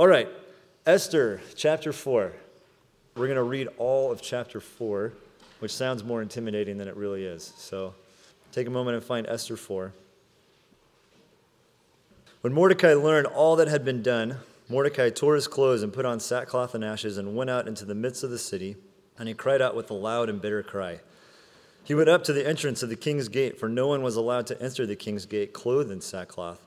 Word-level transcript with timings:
All 0.00 0.08
right, 0.08 0.30
Esther 0.86 1.42
chapter 1.56 1.92
4. 1.92 2.32
We're 3.16 3.26
going 3.26 3.36
to 3.36 3.42
read 3.42 3.68
all 3.76 4.10
of 4.10 4.22
chapter 4.22 4.58
4, 4.58 5.12
which 5.58 5.74
sounds 5.74 6.02
more 6.02 6.22
intimidating 6.22 6.78
than 6.78 6.88
it 6.88 6.96
really 6.96 7.26
is. 7.26 7.52
So 7.58 7.92
take 8.50 8.66
a 8.66 8.70
moment 8.70 8.94
and 8.96 9.04
find 9.04 9.26
Esther 9.26 9.58
4. 9.58 9.92
When 12.40 12.54
Mordecai 12.54 12.94
learned 12.94 13.26
all 13.26 13.56
that 13.56 13.68
had 13.68 13.84
been 13.84 14.02
done, 14.02 14.38
Mordecai 14.70 15.10
tore 15.10 15.34
his 15.34 15.46
clothes 15.46 15.82
and 15.82 15.92
put 15.92 16.06
on 16.06 16.18
sackcloth 16.18 16.74
and 16.74 16.82
ashes 16.82 17.18
and 17.18 17.36
went 17.36 17.50
out 17.50 17.68
into 17.68 17.84
the 17.84 17.94
midst 17.94 18.24
of 18.24 18.30
the 18.30 18.38
city, 18.38 18.76
and 19.18 19.28
he 19.28 19.34
cried 19.34 19.60
out 19.60 19.76
with 19.76 19.90
a 19.90 19.94
loud 19.94 20.30
and 20.30 20.40
bitter 20.40 20.62
cry. 20.62 21.00
He 21.84 21.94
went 21.94 22.08
up 22.08 22.24
to 22.24 22.32
the 22.32 22.48
entrance 22.48 22.82
of 22.82 22.88
the 22.88 22.96
king's 22.96 23.28
gate, 23.28 23.60
for 23.60 23.68
no 23.68 23.88
one 23.88 24.00
was 24.00 24.16
allowed 24.16 24.46
to 24.46 24.62
enter 24.62 24.86
the 24.86 24.96
king's 24.96 25.26
gate 25.26 25.52
clothed 25.52 25.90
in 25.90 26.00
sackcloth. 26.00 26.66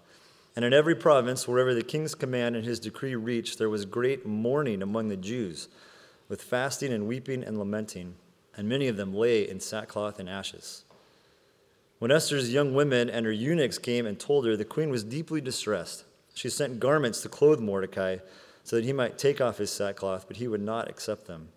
And 0.56 0.64
in 0.64 0.74
every 0.74 0.96
province, 0.96 1.48
wherever 1.48 1.74
the 1.74 1.84
king's 1.84 2.14
command 2.14 2.56
and 2.56 2.66
his 2.66 2.80
decree 2.80 3.16
reached, 3.16 3.58
there 3.58 3.70
was 3.70 3.86
great 3.86 4.26
mourning 4.26 4.82
among 4.82 5.10
the 5.10 5.18
Jews, 5.18 5.68
with 6.30 6.44
fasting 6.44 6.94
and 6.94 7.08
weeping 7.08 7.44
and 7.44 7.58
lamenting, 7.58 8.16
and 8.56 8.70
many 8.70 8.88
of 8.88 8.98
them 8.98 9.14
lay 9.14 9.48
in 9.50 9.60
sackcloth 9.60 10.20
and 10.20 10.30
ashes. 10.30 10.84
When 11.98 12.12
Esther's 12.12 12.54
young 12.54 12.74
women 12.74 13.10
and 13.10 13.26
her 13.26 13.32
eunuchs 13.32 13.78
came 13.78 14.06
and 14.06 14.20
told 14.20 14.46
her, 14.46 14.56
the 14.56 14.66
queen 14.66 14.90
was 14.90 15.04
deeply 15.04 15.42
distressed. 15.42 16.04
She 16.36 16.50
sent 16.50 16.80
garments 16.80 17.22
to 17.22 17.30
clothe 17.30 17.60
Mordecai 17.60 18.18
so 18.64 18.76
that 18.76 18.86
he 18.86 18.94
might 18.94 19.18
take 19.18 19.42
off 19.42 19.58
his 19.58 19.72
sackcloth, 19.72 20.28
but 20.28 20.38
he 20.38 20.48
would 20.48 20.62
not 20.62 20.90
accept 20.90 21.28
them. 21.28 21.50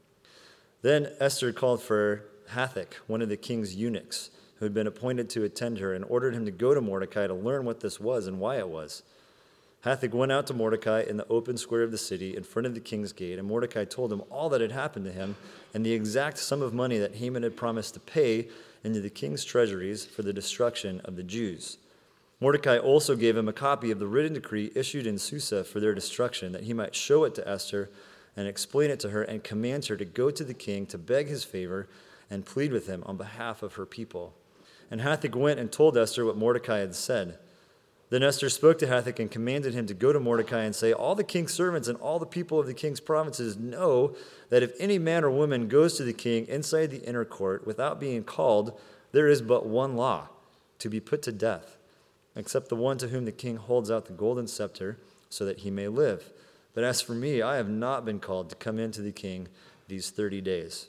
Then 0.82 1.10
Esther 1.20 1.52
called 1.52 1.82
for 1.82 2.24
Hathach, 2.50 2.94
one 3.06 3.22
of 3.22 3.28
the 3.28 3.36
king's 3.36 3.74
eunuchs, 3.74 4.30
who 4.58 4.64
had 4.64 4.74
been 4.74 4.86
appointed 4.86 5.28
to 5.30 5.44
attend 5.44 5.78
her, 5.78 5.92
and 5.92 6.04
ordered 6.08 6.34
him 6.34 6.44
to 6.44 6.50
go 6.50 6.74
to 6.74 6.80
Mordecai 6.80 7.26
to 7.26 7.34
learn 7.34 7.64
what 7.64 7.80
this 7.80 8.00
was 8.00 8.26
and 8.26 8.40
why 8.40 8.56
it 8.56 8.68
was. 8.68 9.02
Hathach 9.84 10.14
went 10.14 10.32
out 10.32 10.46
to 10.48 10.54
Mordecai 10.54 11.02
in 11.02 11.16
the 11.16 11.28
open 11.28 11.56
square 11.56 11.82
of 11.82 11.92
the 11.92 11.98
city 11.98 12.36
in 12.36 12.42
front 12.42 12.66
of 12.66 12.74
the 12.74 12.80
king's 12.80 13.12
gate, 13.12 13.38
and 13.38 13.46
Mordecai 13.46 13.84
told 13.84 14.12
him 14.12 14.22
all 14.30 14.48
that 14.48 14.60
had 14.60 14.72
happened 14.72 15.04
to 15.04 15.12
him 15.12 15.36
and 15.72 15.86
the 15.86 15.92
exact 15.92 16.38
sum 16.38 16.60
of 16.60 16.74
money 16.74 16.98
that 16.98 17.16
Haman 17.16 17.44
had 17.44 17.56
promised 17.56 17.94
to 17.94 18.00
pay 18.00 18.48
into 18.82 19.00
the 19.00 19.10
king's 19.10 19.44
treasuries 19.44 20.04
for 20.04 20.22
the 20.22 20.32
destruction 20.32 21.00
of 21.04 21.16
the 21.16 21.22
Jews. 21.22 21.78
Mordecai 22.40 22.78
also 22.78 23.14
gave 23.14 23.36
him 23.36 23.48
a 23.48 23.52
copy 23.52 23.90
of 23.90 23.98
the 23.98 24.06
written 24.06 24.34
decree 24.34 24.72
issued 24.74 25.06
in 25.06 25.18
Susa 25.18 25.62
for 25.62 25.80
their 25.80 25.94
destruction, 25.94 26.52
that 26.52 26.64
he 26.64 26.72
might 26.72 26.94
show 26.94 27.24
it 27.24 27.34
to 27.36 27.48
Esther 27.48 27.88
and 28.36 28.48
explain 28.48 28.90
it 28.90 29.00
to 29.00 29.10
her 29.10 29.22
and 29.22 29.44
command 29.44 29.86
her 29.86 29.96
to 29.96 30.04
go 30.04 30.30
to 30.30 30.44
the 30.44 30.52
king 30.52 30.84
to 30.86 30.98
beg 30.98 31.28
his 31.28 31.44
favor 31.44 31.88
and 32.28 32.44
plead 32.44 32.72
with 32.72 32.88
him 32.88 33.02
on 33.06 33.16
behalf 33.16 33.62
of 33.62 33.74
her 33.74 33.86
people. 33.86 34.34
And 34.90 35.00
Hathach 35.00 35.34
went 35.34 35.60
and 35.60 35.70
told 35.70 35.96
Esther 35.96 36.24
what 36.24 36.36
Mordecai 36.36 36.78
had 36.78 36.94
said. 36.94 37.38
Then 38.08 38.22
Esther 38.22 38.48
spoke 38.48 38.78
to 38.78 38.86
Hathach 38.86 39.18
and 39.18 39.30
commanded 39.30 39.74
him 39.74 39.86
to 39.86 39.94
go 39.94 40.12
to 40.12 40.20
Mordecai 40.20 40.62
and 40.62 40.74
say, 40.74 40.92
All 40.92 41.16
the 41.16 41.24
king's 41.24 41.52
servants 41.52 41.88
and 41.88 41.98
all 41.98 42.18
the 42.18 42.26
people 42.26 42.60
of 42.60 42.66
the 42.66 42.74
king's 42.74 43.00
provinces 43.00 43.56
know 43.56 44.14
that 44.48 44.62
if 44.62 44.72
any 44.78 44.98
man 44.98 45.24
or 45.24 45.30
woman 45.30 45.66
goes 45.66 45.96
to 45.96 46.04
the 46.04 46.12
king 46.12 46.46
inside 46.46 46.90
the 46.90 47.02
inner 47.02 47.24
court 47.24 47.66
without 47.66 47.98
being 47.98 48.22
called, 48.22 48.78
there 49.10 49.26
is 49.26 49.42
but 49.42 49.66
one 49.66 49.96
law 49.96 50.28
to 50.78 50.88
be 50.88 51.00
put 51.00 51.22
to 51.22 51.32
death, 51.32 51.76
except 52.36 52.68
the 52.68 52.76
one 52.76 52.98
to 52.98 53.08
whom 53.08 53.24
the 53.24 53.32
king 53.32 53.56
holds 53.56 53.90
out 53.90 54.06
the 54.06 54.12
golden 54.12 54.46
scepter 54.46 54.98
so 55.28 55.44
that 55.44 55.60
he 55.60 55.70
may 55.70 55.88
live. 55.88 56.32
But 56.74 56.84
as 56.84 57.00
for 57.00 57.12
me, 57.12 57.42
I 57.42 57.56
have 57.56 57.68
not 57.68 58.04
been 58.04 58.20
called 58.20 58.50
to 58.50 58.56
come 58.56 58.78
in 58.78 58.92
to 58.92 59.02
the 59.02 59.10
king 59.10 59.48
these 59.88 60.10
30 60.10 60.40
days. 60.42 60.88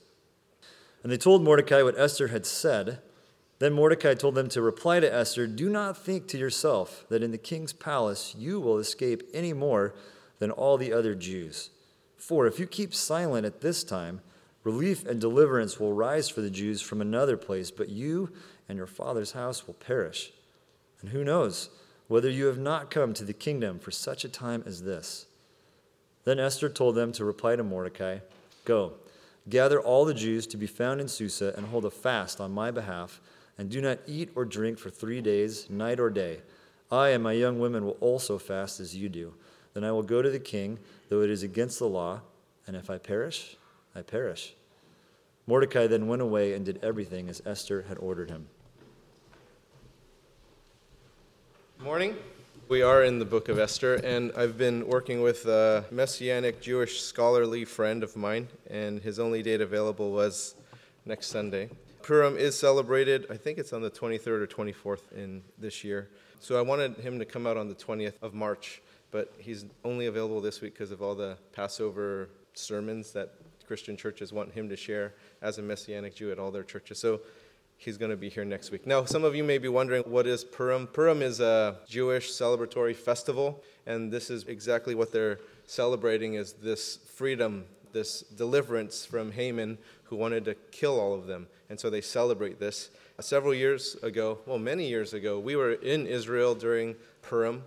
And 1.01 1.11
they 1.11 1.17
told 1.17 1.43
Mordecai 1.43 1.81
what 1.81 1.97
Esther 1.97 2.27
had 2.27 2.45
said. 2.45 2.99
Then 3.59 3.73
Mordecai 3.73 4.13
told 4.13 4.35
them 4.35 4.49
to 4.49 4.61
reply 4.61 4.99
to 4.99 5.11
Esther 5.11 5.47
Do 5.47 5.69
not 5.69 5.97
think 5.97 6.27
to 6.27 6.37
yourself 6.37 7.05
that 7.09 7.23
in 7.23 7.31
the 7.31 7.37
king's 7.37 7.73
palace 7.73 8.35
you 8.37 8.59
will 8.59 8.77
escape 8.77 9.23
any 9.33 9.53
more 9.53 9.95
than 10.39 10.51
all 10.51 10.77
the 10.77 10.93
other 10.93 11.15
Jews. 11.15 11.71
For 12.17 12.45
if 12.45 12.59
you 12.59 12.67
keep 12.67 12.93
silent 12.93 13.45
at 13.45 13.61
this 13.61 13.83
time, 13.83 14.21
relief 14.63 15.05
and 15.05 15.19
deliverance 15.19 15.79
will 15.79 15.93
rise 15.93 16.29
for 16.29 16.41
the 16.41 16.51
Jews 16.51 16.81
from 16.81 17.01
another 17.01 17.37
place, 17.37 17.71
but 17.71 17.89
you 17.89 18.31
and 18.69 18.77
your 18.77 18.87
father's 18.87 19.31
house 19.31 19.65
will 19.65 19.73
perish. 19.73 20.31
And 21.01 21.11
who 21.11 21.23
knows 21.23 21.69
whether 22.07 22.29
you 22.29 22.45
have 22.45 22.59
not 22.59 22.91
come 22.91 23.13
to 23.13 23.23
the 23.23 23.33
kingdom 23.33 23.79
for 23.79 23.91
such 23.91 24.23
a 24.23 24.29
time 24.29 24.63
as 24.65 24.83
this? 24.83 25.25
Then 26.25 26.39
Esther 26.39 26.69
told 26.69 26.95
them 26.95 27.11
to 27.13 27.25
reply 27.25 27.55
to 27.55 27.63
Mordecai 27.63 28.19
Go, 28.65 28.93
gather 29.49 29.79
all 29.79 30.03
the 30.03 30.13
Jews 30.13 30.45
to 30.47 30.57
be 30.57 30.67
found 30.67 30.99
in 30.99 31.07
Susa 31.07 31.53
and 31.55 31.67
hold 31.67 31.85
a 31.85 31.89
fast 31.89 32.41
on 32.41 32.51
my 32.51 32.69
behalf 32.69 33.21
and 33.57 33.69
do 33.69 33.81
not 33.81 33.99
eat 34.05 34.29
or 34.35 34.45
drink 34.45 34.77
for 34.77 34.89
three 34.89 35.21
days, 35.21 35.69
night 35.69 35.99
or 35.99 36.09
day. 36.09 36.41
I 36.91 37.09
and 37.09 37.23
my 37.23 37.33
young 37.33 37.59
women 37.59 37.85
will 37.85 37.97
also 37.99 38.37
fast 38.37 38.79
as 38.79 38.95
you 38.95 39.09
do. 39.09 39.33
Then 39.73 39.83
I 39.83 39.91
will 39.91 40.03
go 40.03 40.21
to 40.21 40.29
the 40.29 40.39
king, 40.39 40.79
though 41.09 41.21
it 41.21 41.29
is 41.29 41.43
against 41.43 41.79
the 41.79 41.87
law, 41.87 42.21
and 42.65 42.75
if 42.75 42.89
I 42.89 42.97
perish, 42.97 43.57
I 43.95 44.01
perish. 44.01 44.53
Mordecai 45.45 45.87
then 45.87 46.07
went 46.07 46.21
away 46.21 46.53
and 46.53 46.65
did 46.65 46.79
everything 46.83 47.29
as 47.29 47.41
Esther 47.45 47.85
had 47.87 47.97
ordered 47.97 48.29
him. 48.29 48.47
Morning. 51.79 52.15
We 52.69 52.81
are 52.81 53.03
in 53.03 53.17
the 53.17 53.23
book 53.23 53.47
of 53.47 53.59
Esther, 53.59 53.95
and 54.03 54.33
I've 54.35 54.57
been 54.57 54.85
working 54.87 55.21
with 55.21 55.45
a 55.45 55.85
messianic 55.89 56.59
Jewish 56.59 57.01
scholarly 57.01 57.63
friend 57.63 58.03
of 58.03 58.17
mine, 58.17 58.49
and 58.69 58.99
his 58.99 59.19
only 59.19 59.41
date 59.41 59.61
available 59.61 60.11
was 60.11 60.55
next 61.05 61.27
Sunday. 61.27 61.69
Purim 62.07 62.37
is 62.37 62.57
celebrated, 62.57 63.25
I 63.29 63.35
think 63.35 63.57
it's 63.57 63.73
on 63.73 63.81
the 63.81 63.91
23rd 63.91 64.27
or 64.27 64.47
24th 64.47 65.11
in 65.13 65.43
this 65.57 65.83
year. 65.83 66.07
So 66.39 66.57
I 66.57 66.61
wanted 66.61 66.95
him 66.95 67.19
to 67.19 67.25
come 67.25 67.45
out 67.45 67.57
on 67.57 67.67
the 67.67 67.75
20th 67.75 68.13
of 68.21 68.33
March, 68.33 68.81
but 69.11 69.33
he's 69.37 69.65
only 69.83 70.05
available 70.05 70.39
this 70.39 70.61
week 70.61 70.73
because 70.73 70.91
of 70.91 71.01
all 71.01 71.15
the 71.15 71.37
Passover 71.51 72.29
sermons 72.53 73.11
that 73.11 73.33
Christian 73.67 73.97
churches 73.97 74.31
want 74.31 74.53
him 74.53 74.69
to 74.69 74.77
share 74.77 75.15
as 75.41 75.57
a 75.57 75.61
Messianic 75.61 76.15
Jew 76.15 76.31
at 76.31 76.39
all 76.39 76.49
their 76.49 76.63
churches. 76.63 76.97
So 76.97 77.19
he's 77.75 77.97
going 77.97 78.11
to 78.11 78.15
be 78.15 78.29
here 78.29 78.45
next 78.45 78.71
week. 78.71 78.87
Now, 78.87 79.03
some 79.03 79.25
of 79.25 79.35
you 79.35 79.43
may 79.43 79.57
be 79.57 79.67
wondering 79.67 80.03
what 80.03 80.27
is 80.27 80.45
Purim? 80.45 80.87
Purim 80.87 81.21
is 81.21 81.41
a 81.41 81.79
Jewish 81.89 82.31
celebratory 82.31 82.95
festival, 82.95 83.61
and 83.85 84.13
this 84.13 84.29
is 84.29 84.45
exactly 84.45 84.95
what 84.95 85.11
they're 85.11 85.39
celebrating 85.65 86.35
is 86.35 86.53
this 86.53 86.99
freedom, 87.13 87.65
this 87.97 88.21
deliverance 88.21 89.05
from 89.05 89.31
Haman 89.31 89.77
who 90.05 90.15
wanted 90.15 90.45
to 90.45 90.55
kill 90.71 90.99
all 90.99 91.13
of 91.13 91.25
them 91.25 91.47
and 91.69 91.79
so 91.79 91.89
they 91.89 92.01
celebrate 92.01 92.59
this. 92.59 92.89
Several 93.19 93.53
years 93.53 93.95
ago, 94.03 94.39
well, 94.45 94.59
many 94.59 94.87
years 94.87 95.13
ago, 95.13 95.39
we 95.39 95.55
were 95.55 95.73
in 95.73 96.05
Israel 96.05 96.55
during 96.55 96.95
Purim. 97.21 97.63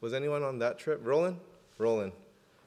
Was 0.00 0.14
anyone 0.14 0.42
on 0.42 0.58
that 0.60 0.78
trip? 0.78 1.00
Roland? 1.02 1.38
Roland. 1.78 2.12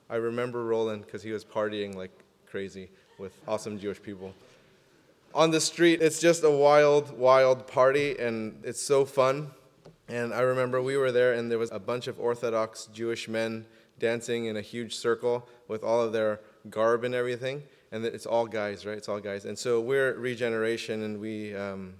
I 0.10 0.18
remember 0.18 0.66
Roland 0.66 1.06
because 1.06 1.24
he 1.24 1.32
was 1.32 1.46
partying 1.46 1.96
like 1.96 2.12
crazy 2.50 2.90
with 3.18 3.34
awesome 3.48 3.80
Jewish 3.80 4.02
people. 4.02 4.34
On 5.34 5.52
the 5.52 5.62
street, 5.62 6.02
it's 6.02 6.20
just 6.20 6.44
a 6.44 6.52
wild, 6.52 7.18
wild 7.18 7.66
party, 7.66 8.18
and 8.20 8.60
it's 8.64 8.82
so 8.82 9.06
fun. 9.06 9.52
And 10.10 10.34
I 10.34 10.42
remember 10.42 10.82
we 10.82 10.98
were 10.98 11.14
there, 11.14 11.34
and 11.34 11.50
there 11.50 11.58
was 11.60 11.72
a 11.72 11.80
bunch 11.80 12.08
of 12.08 12.20
Orthodox 12.20 12.90
Jewish 12.94 13.30
men 13.30 13.66
dancing 13.98 14.46
in 14.46 14.58
a 14.58 14.62
huge 14.62 14.94
circle 14.96 15.48
with 15.70 15.84
all 15.84 16.02
of 16.02 16.12
their 16.12 16.42
garb 16.70 17.04
and 17.04 17.16
everything 17.16 17.64
and 17.92 18.06
it's 18.06 18.26
all 18.26 18.46
guys, 18.46 18.86
right? 18.86 18.98
It's 18.98 19.10
all 19.10 19.20
guys. 19.20 19.46
And 19.46 19.58
so 19.58 19.80
we're 19.82 20.14
regeneration, 20.14 21.04
and 21.04 21.20
we 21.20 21.54
um, 21.56 21.94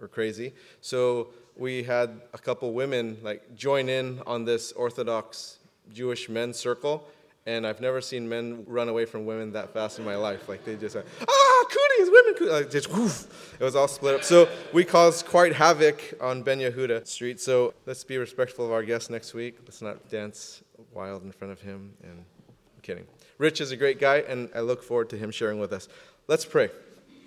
are 0.00 0.08
crazy. 0.08 0.52
So 0.80 1.28
we 1.56 1.82
had 1.82 2.20
a 2.34 2.38
couple 2.38 2.72
women 2.72 3.18
like 3.22 3.54
join 3.54 3.88
in 3.88 4.20
on 4.26 4.44
this 4.44 4.72
Orthodox 4.72 5.58
Jewish 5.92 6.28
men's 6.28 6.56
circle, 6.56 7.06
and 7.46 7.64
I've 7.64 7.80
never 7.80 8.00
seen 8.00 8.28
men 8.28 8.64
run 8.66 8.88
away 8.88 9.04
from 9.04 9.24
women 9.24 9.52
that 9.52 9.72
fast 9.72 10.00
in 10.00 10.04
my 10.04 10.16
life. 10.16 10.48
Like 10.48 10.64
they 10.64 10.74
just 10.74 10.96
like, 10.96 11.06
ah, 11.20 11.64
cooties, 11.70 12.10
women, 12.10 12.34
cooties. 12.34 12.52
Like 12.52 12.70
just 12.70 12.92
woof. 12.92 13.54
It 13.60 13.64
was 13.64 13.76
all 13.76 13.88
split 13.88 14.16
up. 14.16 14.24
So 14.24 14.48
we 14.72 14.84
caused 14.84 15.26
quite 15.26 15.54
havoc 15.54 16.02
on 16.20 16.42
Ben 16.42 16.58
Yehuda 16.58 17.06
Street. 17.06 17.40
So 17.40 17.72
let's 17.86 18.02
be 18.02 18.18
respectful 18.18 18.66
of 18.66 18.72
our 18.72 18.82
guest 18.82 19.10
next 19.10 19.32
week. 19.32 19.58
Let's 19.62 19.80
not 19.80 20.10
dance 20.10 20.64
wild 20.92 21.22
in 21.22 21.30
front 21.30 21.52
of 21.52 21.60
him. 21.60 21.92
And 22.02 22.18
I'm 22.18 22.82
kidding. 22.82 23.06
Rich 23.38 23.60
is 23.60 23.70
a 23.70 23.76
great 23.76 24.00
guy, 24.00 24.18
and 24.18 24.48
I 24.54 24.60
look 24.60 24.82
forward 24.82 25.10
to 25.10 25.18
him 25.18 25.30
sharing 25.30 25.58
with 25.58 25.72
us. 25.72 25.88
Let's 26.26 26.46
pray. 26.46 26.70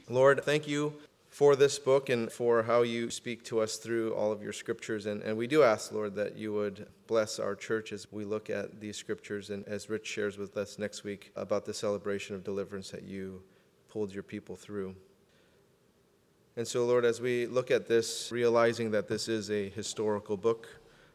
Lord, 0.09 0.43
thank 0.43 0.67
you 0.67 0.93
for 1.29 1.55
this 1.55 1.77
book 1.77 2.09
and 2.09 2.31
for 2.31 2.63
how 2.63 2.81
you 2.81 3.11
speak 3.11 3.43
to 3.45 3.59
us 3.59 3.77
through 3.77 4.15
all 4.15 4.31
of 4.31 4.41
your 4.41 4.51
scriptures. 4.51 5.05
And, 5.05 5.21
and 5.21 5.37
we 5.37 5.45
do 5.45 5.61
ask, 5.61 5.91
Lord, 5.91 6.15
that 6.15 6.35
you 6.35 6.51
would 6.53 6.87
bless 7.05 7.39
our 7.39 7.55
church 7.55 7.93
as 7.93 8.11
we 8.11 8.25
look 8.25 8.49
at 8.49 8.79
these 8.79 8.97
scriptures 8.97 9.51
and 9.51 9.67
as 9.67 9.87
Rich 9.87 10.07
shares 10.07 10.37
with 10.37 10.57
us 10.57 10.79
next 10.79 11.03
week 11.03 11.31
about 11.35 11.65
the 11.65 11.73
celebration 11.73 12.35
of 12.35 12.43
deliverance 12.43 12.89
that 12.89 13.03
you 13.03 13.43
pulled 13.87 14.11
your 14.11 14.23
people 14.23 14.55
through. 14.55 14.95
And 16.57 16.67
so, 16.67 16.85
Lord, 16.85 17.05
as 17.05 17.21
we 17.21 17.45
look 17.45 17.69
at 17.69 17.87
this, 17.87 18.31
realizing 18.31 18.89
that 18.91 19.07
this 19.07 19.27
is 19.27 19.51
a 19.51 19.69
historical 19.69 20.37
book, 20.37 20.67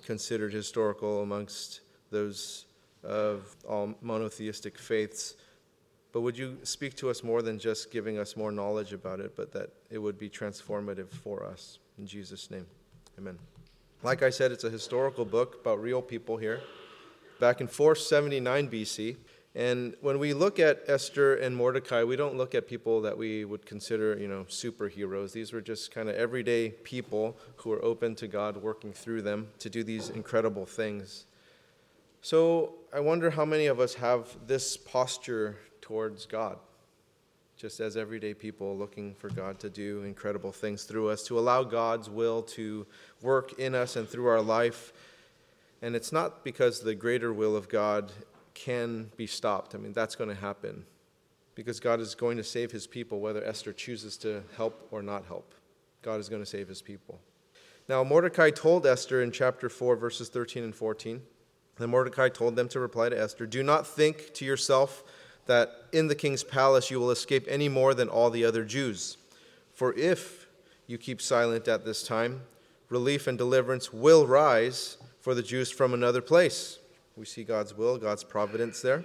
considered 0.07 0.53
historical 0.53 1.23
amongst 1.23 1.81
those 2.11 2.67
of 3.05 3.57
all 3.69 3.95
monotheistic 4.01 4.79
faiths. 4.79 5.37
But 6.13 6.21
would 6.23 6.39
you 6.39 6.59
speak 6.63 6.95
to 6.97 7.11
us 7.11 7.25
more 7.25 7.43
than 7.43 7.59
just 7.59 7.91
giving 7.91 8.19
us 8.19 8.37
more 8.37 8.53
knowledge 8.53 8.93
about 8.93 9.21
it, 9.21 9.35
but 9.37 9.53
that 9.53 9.71
it 9.91 9.99
would 9.99 10.19
be 10.19 10.31
transformative 10.31 11.09
for 11.09 11.45
us? 11.45 11.79
In 11.99 12.07
Jesus' 12.07 12.51
name, 12.51 12.67
amen. 13.19 13.39
Like 14.03 14.23
I 14.23 14.31
said, 14.31 14.53
it's 14.53 14.65
a 14.65 14.71
historical 14.71 15.25
book 15.25 15.59
about 15.61 15.81
real 15.81 16.03
people 16.03 16.37
here. 16.37 16.61
back 17.41 17.61
in 17.61 17.67
479 17.67 18.69
BC. 18.69 19.17
And 19.57 19.95
when 20.01 20.19
we 20.19 20.35
look 20.35 20.59
at 20.59 20.83
Esther 20.89 21.37
and 21.37 21.55
Mordecai, 21.55 22.03
we 22.03 22.17
don't 22.17 22.37
look 22.37 22.55
at 22.55 22.67
people 22.67 23.03
that 23.03 23.17
we 23.17 23.45
would 23.45 23.65
consider, 23.67 24.19
you 24.19 24.27
know, 24.27 24.45
superheroes. 24.49 25.33
These 25.33 25.53
were 25.53 25.61
just 25.61 25.93
kind 25.93 26.09
of 26.09 26.17
everyday 26.17 26.71
people 26.71 27.37
who 27.57 27.71
were 27.71 27.85
open 27.85 28.17
to 28.17 28.27
God 28.27 28.57
working 28.57 28.93
through 28.93 29.23
them 29.23 29.49
to 29.61 29.71
do 29.71 29.85
these 29.85 30.11
incredible 30.11 30.67
things. 30.67 31.27
So 32.25 32.77
I 32.91 33.01
wonder 33.01 33.29
how 33.29 33.45
many 33.45 33.67
of 33.67 33.81
us 33.81 33.93
have 33.97 34.35
this 34.47 34.79
posture 34.79 35.59
towards 35.83 36.25
God, 36.25 36.57
just 37.55 37.81
as 37.81 37.99
everyday 37.99 38.33
people 38.33 38.75
looking 38.79 39.15
for 39.15 39.29
God 39.29 39.59
to 39.59 39.69
do 39.69 40.03
incredible 40.05 40.51
things 40.51 40.85
through 40.85 41.11
us, 41.11 41.23
to 41.25 41.39
allow 41.39 41.65
God's 41.65 42.09
will 42.09 42.41
to 42.45 42.87
work 43.21 43.59
in 43.59 43.75
us 43.75 43.97
and 43.97 44.09
through 44.09 44.29
our 44.29 44.41
life. 44.41 44.95
And 45.83 45.95
it's 45.95 46.13
not 46.13 46.45
because 46.45 46.81
the 46.81 46.95
greater 46.95 47.31
will 47.31 47.55
of 47.55 47.69
God 47.69 48.11
can 48.55 49.11
be 49.19 49.27
stopped. 49.27 49.75
I 49.75 49.79
mean, 49.79 49.93
that's 49.93 50.15
going 50.15 50.31
to 50.31 50.41
happen 50.41 50.87
because 51.55 51.79
God 51.79 52.01
is 52.01 52.15
going 52.15 52.39
to 52.39 52.45
save 52.45 52.73
his 52.73 52.87
people, 52.87 53.21
whether 53.21 53.45
Esther 53.45 53.75
chooses 53.75 54.17
to 54.17 54.43
help 54.57 54.89
or 54.91 55.03
not 55.03 55.27
help. 55.27 55.55
God 56.01 56.21
is 56.21 56.31
going 56.31 56.41
to 56.41 56.47
save 56.47 56.69
his 56.69 56.81
people. 56.81 57.21
Now, 57.87 58.03
Mordecai 58.03 58.49
told 58.49 58.87
Esther 58.87 59.21
in 59.23 59.31
chapter 59.31 59.69
4, 59.69 59.97
verses 59.97 60.31
13 60.31 60.65
and 60.65 60.75
14, 60.75 61.21
then 61.79 61.91
Mordecai 61.91 62.29
told 62.29 62.57
them 62.57 62.69
to 62.69 62.81
reply 62.81 63.09
to 63.09 63.21
Esther 63.21 63.47
Do 63.47 63.63
not 63.63 63.87
think 63.87 64.33
to 64.35 64.45
yourself 64.45 65.03
that 65.47 65.85
in 65.93 66.09
the 66.09 66.15
king's 66.15 66.45
palace 66.45 66.91
you 66.91 66.99
will 66.99 67.11
escape 67.11 67.45
any 67.49 67.69
more 67.69 67.95
than 67.95 68.09
all 68.09 68.31
the 68.31 68.45
other 68.45 68.65
Jews. 68.65 69.17
For 69.73 69.93
if 69.95 70.47
you 70.87 70.99
keep 70.99 71.21
silent 71.21 71.69
at 71.69 71.85
this 71.85 72.03
time, 72.03 72.43
relief 72.89 73.27
and 73.27 73.37
deliverance 73.37 73.93
will 73.93 74.27
rise 74.27 74.97
for 75.21 75.35
the 75.35 75.43
Jews 75.43 75.71
from 75.71 75.93
another 75.93 76.23
place 76.23 76.79
we 77.17 77.25
see 77.25 77.45
God's 77.45 77.75
will, 77.75 77.99
God's 77.99 78.25
providence 78.25 78.83
there. 78.83 79.05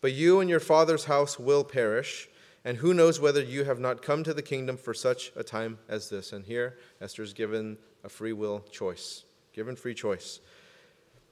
But 0.00 0.12
you 0.12 0.40
and 0.40 0.48
your 0.48 0.60
father's 0.60 1.04
house 1.04 1.38
will 1.38 1.64
perish, 1.64 2.28
and 2.64 2.76
who 2.76 2.94
knows 2.94 3.20
whether 3.20 3.42
you 3.42 3.64
have 3.64 3.80
not 3.80 4.02
come 4.02 4.22
to 4.24 4.34
the 4.34 4.42
kingdom 4.42 4.76
for 4.76 4.94
such 4.94 5.32
a 5.34 5.42
time 5.42 5.78
as 5.88 6.08
this. 6.08 6.32
And 6.32 6.44
here, 6.44 6.78
Esther 7.00 7.22
is 7.22 7.32
given 7.32 7.78
a 8.04 8.08
free 8.08 8.32
will 8.32 8.60
choice, 8.70 9.24
given 9.52 9.74
free 9.74 9.94
choice. 9.94 10.40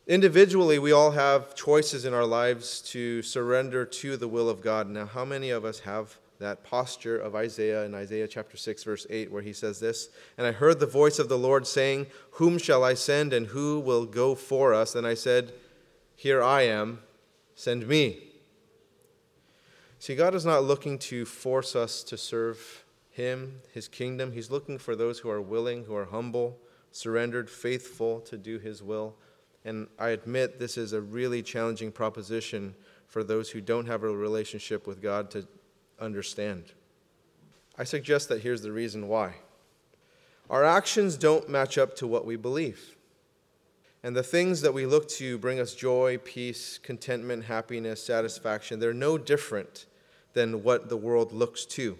Individually, 0.06 0.78
we 0.78 0.92
all 0.92 1.10
have 1.10 1.54
choices 1.54 2.04
in 2.04 2.14
our 2.14 2.24
lives 2.24 2.80
to 2.80 3.22
surrender 3.22 3.84
to 3.84 4.16
the 4.16 4.28
will 4.28 4.48
of 4.48 4.60
God. 4.60 4.88
Now, 4.88 5.06
how 5.06 5.24
many 5.24 5.50
of 5.50 5.64
us 5.64 5.80
have 5.80 6.16
that 6.38 6.62
posture 6.62 7.18
of 7.18 7.34
Isaiah 7.34 7.84
in 7.84 7.94
Isaiah 7.94 8.28
chapter 8.28 8.56
6, 8.56 8.84
verse 8.84 9.06
8, 9.08 9.32
where 9.32 9.42
he 9.42 9.52
says 9.52 9.80
this 9.80 10.10
And 10.38 10.46
I 10.46 10.52
heard 10.52 10.80
the 10.80 10.86
voice 10.86 11.18
of 11.18 11.28
the 11.28 11.38
Lord 11.38 11.66
saying, 11.66 12.06
Whom 12.32 12.58
shall 12.58 12.84
I 12.84 12.94
send, 12.94 13.32
and 13.32 13.48
who 13.48 13.80
will 13.80 14.04
go 14.04 14.34
for 14.34 14.74
us? 14.74 14.94
And 14.94 15.06
I 15.06 15.14
said, 15.14 15.52
here 16.16 16.42
I 16.42 16.62
am, 16.62 17.00
send 17.54 17.86
me. 17.86 18.22
See, 19.98 20.16
God 20.16 20.34
is 20.34 20.46
not 20.46 20.64
looking 20.64 20.98
to 21.00 21.26
force 21.26 21.76
us 21.76 22.02
to 22.04 22.16
serve 22.16 22.84
Him, 23.10 23.60
His 23.72 23.86
kingdom. 23.86 24.32
He's 24.32 24.50
looking 24.50 24.78
for 24.78 24.96
those 24.96 25.18
who 25.18 25.28
are 25.28 25.42
willing, 25.42 25.84
who 25.84 25.94
are 25.94 26.06
humble, 26.06 26.58
surrendered, 26.90 27.50
faithful 27.50 28.20
to 28.20 28.38
do 28.38 28.58
His 28.58 28.82
will. 28.82 29.14
And 29.66 29.88
I 29.98 30.10
admit 30.10 30.60
this 30.60 30.78
is 30.78 30.92
a 30.92 31.00
really 31.00 31.42
challenging 31.42 31.90
proposition 31.90 32.76
for 33.08 33.24
those 33.24 33.50
who 33.50 33.60
don't 33.60 33.86
have 33.86 34.04
a 34.04 34.08
relationship 34.08 34.86
with 34.86 35.02
God 35.02 35.28
to 35.32 35.46
understand. 36.00 36.72
I 37.76 37.82
suggest 37.82 38.28
that 38.28 38.42
here's 38.42 38.62
the 38.62 38.70
reason 38.70 39.08
why. 39.08 39.34
Our 40.48 40.64
actions 40.64 41.16
don't 41.16 41.48
match 41.48 41.78
up 41.78 41.96
to 41.96 42.06
what 42.06 42.24
we 42.24 42.36
believe. 42.36 42.94
And 44.04 44.14
the 44.14 44.22
things 44.22 44.60
that 44.60 44.72
we 44.72 44.86
look 44.86 45.08
to 45.08 45.36
bring 45.36 45.58
us 45.58 45.74
joy, 45.74 46.18
peace, 46.18 46.78
contentment, 46.78 47.46
happiness, 47.46 48.00
satisfaction, 48.00 48.78
they're 48.78 48.94
no 48.94 49.18
different 49.18 49.86
than 50.32 50.62
what 50.62 50.88
the 50.88 50.96
world 50.96 51.32
looks 51.32 51.66
to. 51.66 51.98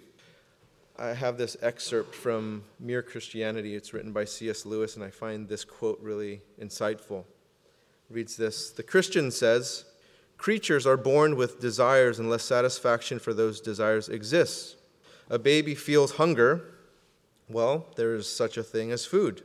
I 0.97 1.07
have 1.07 1.37
this 1.37 1.57
excerpt 1.61 2.15
from 2.15 2.63
Mere 2.79 3.03
Christianity. 3.03 3.75
It's 3.75 3.93
written 3.93 4.13
by 4.13 4.23
C.S. 4.23 4.65
Lewis, 4.65 4.95
and 4.95 5.03
I 5.03 5.09
find 5.09 5.49
this 5.49 5.65
quote 5.65 5.99
really 6.01 6.41
insightful. 6.61 7.25
Reads 8.09 8.37
this 8.37 8.71
The 8.71 8.83
Christian 8.83 9.31
says, 9.31 9.85
Creatures 10.37 10.85
are 10.85 10.97
born 10.97 11.35
with 11.35 11.59
desires 11.59 12.19
unless 12.19 12.43
satisfaction 12.43 13.19
for 13.19 13.33
those 13.33 13.59
desires 13.59 14.07
exists. 14.07 14.75
A 15.29 15.39
baby 15.39 15.75
feels 15.75 16.13
hunger. 16.13 16.73
Well, 17.49 17.87
there 17.95 18.13
is 18.13 18.29
such 18.29 18.57
a 18.57 18.63
thing 18.63 18.91
as 18.91 19.05
food. 19.05 19.41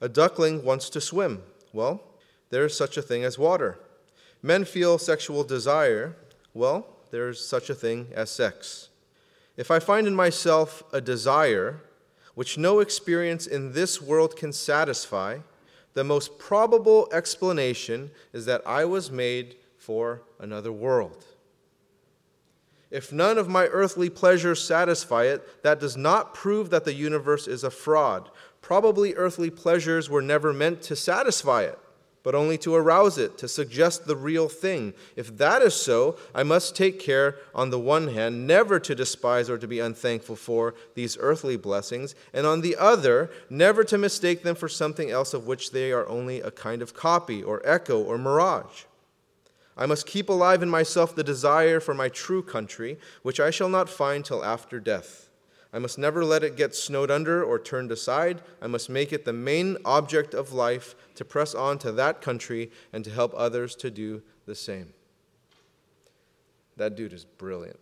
A 0.00 0.08
duckling 0.08 0.64
wants 0.64 0.88
to 0.90 1.00
swim. 1.00 1.42
Well, 1.72 2.02
there 2.50 2.64
is 2.64 2.76
such 2.76 2.96
a 2.96 3.02
thing 3.02 3.24
as 3.24 3.38
water. 3.38 3.78
Men 4.42 4.64
feel 4.64 4.98
sexual 4.98 5.44
desire. 5.44 6.16
Well, 6.52 6.86
there 7.10 7.28
is 7.28 7.46
such 7.46 7.70
a 7.70 7.74
thing 7.74 8.08
as 8.14 8.30
sex. 8.30 8.88
If 9.56 9.70
I 9.70 9.78
find 9.78 10.06
in 10.06 10.14
myself 10.14 10.82
a 10.92 11.00
desire 11.00 11.80
which 12.34 12.58
no 12.58 12.80
experience 12.80 13.46
in 13.46 13.72
this 13.72 14.02
world 14.02 14.36
can 14.36 14.52
satisfy, 14.52 15.38
the 15.94 16.04
most 16.04 16.38
probable 16.38 17.08
explanation 17.12 18.10
is 18.32 18.46
that 18.46 18.62
I 18.66 18.84
was 18.84 19.10
made 19.10 19.56
for 19.78 20.22
another 20.38 20.72
world. 20.72 21.24
If 22.90 23.12
none 23.12 23.38
of 23.38 23.48
my 23.48 23.66
earthly 23.66 24.10
pleasures 24.10 24.62
satisfy 24.62 25.24
it, 25.24 25.62
that 25.62 25.80
does 25.80 25.96
not 25.96 26.34
prove 26.34 26.70
that 26.70 26.84
the 26.84 26.94
universe 26.94 27.48
is 27.48 27.64
a 27.64 27.70
fraud, 27.70 28.30
Probably 28.64 29.14
earthly 29.16 29.50
pleasures 29.50 30.08
were 30.08 30.22
never 30.22 30.50
meant 30.50 30.80
to 30.84 30.96
satisfy 30.96 31.64
it, 31.64 31.78
but 32.24 32.34
only 32.34 32.58
to 32.58 32.74
arouse 32.74 33.18
it, 33.18 33.38
to 33.38 33.46
suggest 33.46 34.06
the 34.06 34.16
real 34.16 34.48
thing. 34.48 34.94
If 35.14 35.36
that 35.36 35.62
is 35.62 35.74
so, 35.74 36.16
I 36.34 36.42
must 36.42 36.74
take 36.74 36.98
care, 36.98 37.36
on 37.54 37.70
the 37.70 37.78
one 37.78 38.08
hand, 38.08 38.46
never 38.46 38.80
to 38.80 38.94
despise 38.94 39.48
or 39.48 39.58
to 39.58 39.68
be 39.68 39.78
unthankful 39.78 40.34
for 40.34 40.74
these 40.94 41.18
earthly 41.20 41.56
blessings, 41.56 42.16
and 42.32 42.46
on 42.46 42.62
the 42.62 42.76
other, 42.76 43.30
never 43.48 43.84
to 43.84 43.98
mistake 43.98 44.42
them 44.42 44.56
for 44.56 44.68
something 44.68 45.10
else 45.10 45.34
of 45.34 45.46
which 45.46 45.70
they 45.70 45.92
are 45.92 46.08
only 46.08 46.40
a 46.40 46.50
kind 46.50 46.80
of 46.80 46.94
copy, 46.94 47.42
or 47.42 47.62
echo, 47.64 48.02
or 48.02 48.16
mirage. 48.16 48.84
I 49.76 49.86
must 49.86 50.06
keep 50.06 50.30
alive 50.30 50.62
in 50.62 50.70
myself 50.70 51.14
the 51.14 51.22
desire 51.22 51.78
for 51.78 51.94
my 51.94 52.08
true 52.08 52.42
country, 52.42 52.96
which 53.22 53.38
I 53.38 53.50
shall 53.50 53.68
not 53.68 53.90
find 53.90 54.24
till 54.24 54.42
after 54.42 54.80
death. 54.80 55.28
I 55.74 55.80
must 55.80 55.98
never 55.98 56.24
let 56.24 56.44
it 56.44 56.56
get 56.56 56.76
snowed 56.76 57.10
under 57.10 57.42
or 57.42 57.58
turned 57.58 57.90
aside. 57.90 58.40
I 58.62 58.68
must 58.68 58.88
make 58.88 59.12
it 59.12 59.24
the 59.24 59.32
main 59.32 59.76
object 59.84 60.32
of 60.32 60.52
life 60.52 60.94
to 61.14 61.24
press 61.24 61.54
on 61.54 61.78
to 61.78 61.92
that 61.92 62.20
country 62.20 62.70
and 62.92 63.04
to 63.04 63.10
help 63.10 63.32
others 63.36 63.74
to 63.76 63.90
do 63.90 64.22
the 64.46 64.54
same. 64.54 64.92
That 66.76 66.96
dude 66.96 67.12
is 67.12 67.24
brilliant. 67.24 67.78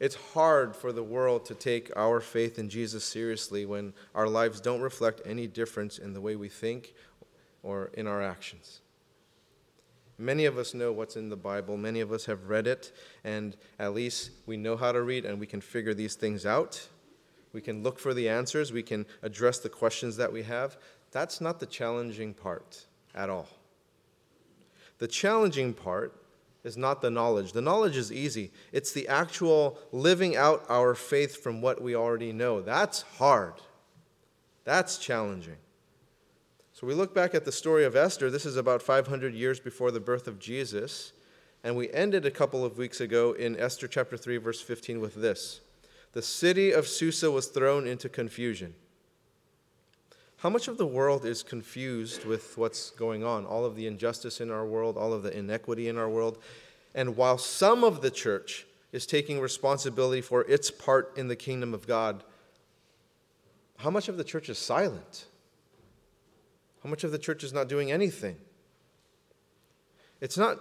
It's 0.00 0.16
hard 0.34 0.74
for 0.74 0.90
the 0.90 1.02
world 1.02 1.44
to 1.44 1.54
take 1.54 1.92
our 1.94 2.20
faith 2.20 2.58
in 2.58 2.68
Jesus 2.68 3.04
seriously 3.04 3.64
when 3.64 3.92
our 4.16 4.26
lives 4.26 4.60
don't 4.60 4.80
reflect 4.80 5.20
any 5.24 5.46
difference 5.46 5.98
in 5.98 6.12
the 6.12 6.20
way 6.20 6.34
we 6.34 6.48
think 6.48 6.94
or 7.62 7.90
in 7.94 8.08
our 8.08 8.20
actions. 8.20 8.80
Many 10.18 10.44
of 10.44 10.58
us 10.58 10.74
know 10.74 10.92
what's 10.92 11.16
in 11.16 11.28
the 11.28 11.36
Bible. 11.36 11.76
Many 11.76 12.00
of 12.00 12.12
us 12.12 12.26
have 12.26 12.48
read 12.48 12.66
it, 12.66 12.92
and 13.24 13.56
at 13.78 13.94
least 13.94 14.30
we 14.46 14.56
know 14.56 14.76
how 14.76 14.92
to 14.92 15.02
read 15.02 15.24
and 15.24 15.38
we 15.38 15.46
can 15.46 15.60
figure 15.60 15.94
these 15.94 16.16
things 16.16 16.44
out. 16.44 16.88
We 17.52 17.60
can 17.60 17.82
look 17.82 17.98
for 17.98 18.14
the 18.14 18.28
answers. 18.28 18.72
We 18.72 18.82
can 18.82 19.06
address 19.22 19.58
the 19.58 19.68
questions 19.68 20.16
that 20.16 20.32
we 20.32 20.42
have. 20.42 20.76
That's 21.10 21.40
not 21.40 21.60
the 21.60 21.66
challenging 21.66 22.34
part 22.34 22.86
at 23.14 23.28
all. 23.28 23.48
The 24.98 25.08
challenging 25.08 25.74
part 25.74 26.14
is 26.64 26.76
not 26.76 27.02
the 27.02 27.10
knowledge. 27.10 27.52
The 27.52 27.60
knowledge 27.60 27.96
is 27.96 28.12
easy, 28.12 28.52
it's 28.72 28.92
the 28.92 29.08
actual 29.08 29.78
living 29.90 30.36
out 30.36 30.64
our 30.68 30.94
faith 30.94 31.42
from 31.42 31.60
what 31.60 31.82
we 31.82 31.94
already 31.94 32.32
know. 32.32 32.60
That's 32.60 33.02
hard. 33.02 33.54
That's 34.64 34.98
challenging. 34.98 35.56
So 36.72 36.86
we 36.86 36.94
look 36.94 37.14
back 37.14 37.34
at 37.34 37.44
the 37.44 37.52
story 37.52 37.84
of 37.84 37.96
Esther. 37.96 38.30
This 38.30 38.46
is 38.46 38.56
about 38.56 38.80
500 38.80 39.34
years 39.34 39.60
before 39.60 39.90
the 39.90 40.00
birth 40.00 40.28
of 40.28 40.38
Jesus. 40.38 41.12
And 41.64 41.76
we 41.76 41.90
ended 41.90 42.24
a 42.24 42.30
couple 42.30 42.64
of 42.64 42.78
weeks 42.78 43.00
ago 43.00 43.32
in 43.32 43.56
Esther 43.56 43.88
chapter 43.88 44.16
3, 44.16 44.36
verse 44.38 44.60
15, 44.60 45.00
with 45.00 45.14
this 45.14 45.61
The 46.12 46.22
city 46.22 46.72
of 46.72 46.86
Susa 46.86 47.30
was 47.30 47.46
thrown 47.46 47.86
into 47.86 48.08
confusion. 48.08 48.74
How 50.38 50.50
much 50.50 50.68
of 50.68 50.76
the 50.76 50.86
world 50.86 51.24
is 51.24 51.42
confused 51.42 52.24
with 52.24 52.58
what's 52.58 52.90
going 52.90 53.24
on? 53.24 53.46
All 53.46 53.64
of 53.64 53.76
the 53.76 53.86
injustice 53.86 54.40
in 54.40 54.50
our 54.50 54.66
world, 54.66 54.96
all 54.98 55.12
of 55.12 55.22
the 55.22 55.36
inequity 55.36 55.88
in 55.88 55.96
our 55.96 56.08
world. 56.08 56.38
And 56.94 57.16
while 57.16 57.38
some 57.38 57.84
of 57.84 58.02
the 58.02 58.10
church 58.10 58.66
is 58.90 59.06
taking 59.06 59.40
responsibility 59.40 60.20
for 60.20 60.42
its 60.42 60.70
part 60.70 61.16
in 61.16 61.28
the 61.28 61.36
kingdom 61.36 61.72
of 61.72 61.86
God, 61.86 62.24
how 63.78 63.88
much 63.88 64.08
of 64.08 64.16
the 64.16 64.24
church 64.24 64.48
is 64.48 64.58
silent? 64.58 65.26
How 66.82 66.90
much 66.90 67.04
of 67.04 67.12
the 67.12 67.18
church 67.18 67.44
is 67.44 67.52
not 67.52 67.68
doing 67.68 67.90
anything? 67.90 68.36
It's 70.20 70.36
not 70.36 70.58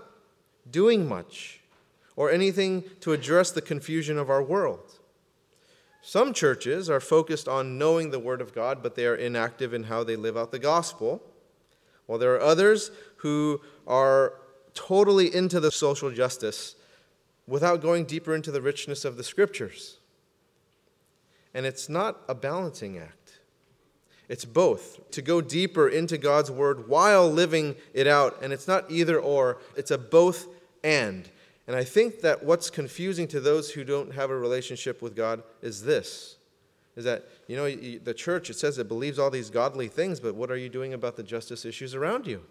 doing 0.69 1.09
much 1.09 1.59
or 2.15 2.31
anything 2.31 2.83
to 3.01 3.13
address 3.13 3.51
the 3.51 3.61
confusion 3.61 4.17
of 4.17 4.29
our 4.29 4.43
world. 4.43 4.99
Some 6.01 6.33
churches 6.33 6.89
are 6.89 6.99
focused 6.99 7.47
on 7.47 7.77
knowing 7.77 8.09
the 8.09 8.19
Word 8.19 8.41
of 8.41 8.53
God, 8.53 8.81
but 8.81 8.95
they 8.95 9.05
are 9.05 9.15
inactive 9.15 9.73
in 9.73 9.83
how 9.83 10.03
they 10.03 10.15
live 10.15 10.35
out 10.35 10.51
the 10.51 10.59
gospel, 10.59 11.21
while 12.07 12.17
there 12.17 12.33
are 12.33 12.41
others 12.41 12.91
who 13.17 13.61
are 13.87 14.33
totally 14.73 15.33
into 15.33 15.59
the 15.59 15.71
social 15.71 16.11
justice 16.11 16.75
without 17.47 17.81
going 17.81 18.05
deeper 18.05 18.33
into 18.33 18.51
the 18.51 18.61
richness 18.61 19.05
of 19.05 19.17
the 19.17 19.23
scriptures. 19.23 19.97
And 21.53 21.65
it's 21.65 21.89
not 21.89 22.21
a 22.27 22.33
balancing 22.33 22.97
act. 22.97 23.39
It's 24.29 24.45
both 24.45 25.11
to 25.11 25.21
go 25.21 25.41
deeper 25.41 25.89
into 25.89 26.17
God's 26.17 26.49
word 26.49 26.87
while 26.87 27.29
living 27.29 27.75
it 27.93 28.07
out. 28.07 28.41
And 28.41 28.53
it's 28.53 28.67
not 28.67 28.89
either 28.89 29.19
or, 29.19 29.57
it's 29.75 29.91
a 29.91 29.97
both 29.97 30.47
and. 30.83 31.29
And 31.71 31.79
I 31.79 31.85
think 31.85 32.19
that 32.19 32.43
what's 32.43 32.69
confusing 32.69 33.29
to 33.29 33.39
those 33.39 33.71
who 33.71 33.85
don't 33.85 34.13
have 34.13 34.29
a 34.29 34.37
relationship 34.37 35.01
with 35.01 35.15
God 35.15 35.41
is 35.61 35.83
this 35.83 36.35
is 36.97 37.05
that, 37.05 37.23
you 37.47 37.55
know, 37.55 37.73
the 38.03 38.13
church, 38.13 38.49
it 38.49 38.57
says 38.57 38.77
it 38.77 38.89
believes 38.89 39.17
all 39.17 39.29
these 39.29 39.49
godly 39.49 39.87
things, 39.87 40.19
but 40.19 40.35
what 40.35 40.51
are 40.51 40.57
you 40.57 40.67
doing 40.67 40.93
about 40.93 41.15
the 41.15 41.23
justice 41.23 41.63
issues 41.63 41.95
around 41.95 42.27
you? 42.27 42.43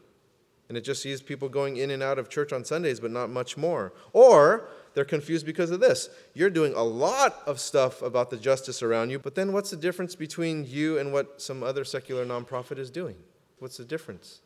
And 0.71 0.79
it 0.79 0.81
just 0.81 1.03
sees 1.03 1.21
people 1.21 1.51
going 1.51 1.77
in 1.77 1.91
and 1.91 2.03
out 2.03 2.19
of 2.19 2.31
church 2.31 2.51
on 2.51 2.65
Sundays, 2.65 2.99
but 2.99 3.11
not 3.11 3.29
much 3.29 3.59
more. 3.59 3.93
Or 4.15 4.71
they're 4.95 5.05
confused 5.05 5.45
because 5.45 5.71
of 5.71 5.81
this. 5.81 6.09
You're 6.33 6.49
doing 6.49 6.73
a 6.73 6.83
lot 6.83 7.43
of 7.45 7.61
stuff 7.61 8.01
about 8.01 8.31
the 8.31 8.39
justice 8.39 8.83
around 8.83 9.11
you, 9.11 9.19
but 9.19 9.35
then 9.35 9.53
what's 9.53 9.69
the 9.69 9.77
difference 9.77 10.15
between 10.15 10.65
you 10.65 10.99
and 10.99 11.13
what 11.13 11.43
some 11.43 11.63
other 11.63 11.85
secular 11.85 12.25
nonprofit 12.25 12.79
is 12.79 12.91
doing? 12.91 13.17
What's 13.59 13.77
the 13.77 13.85
difference? 13.85 14.41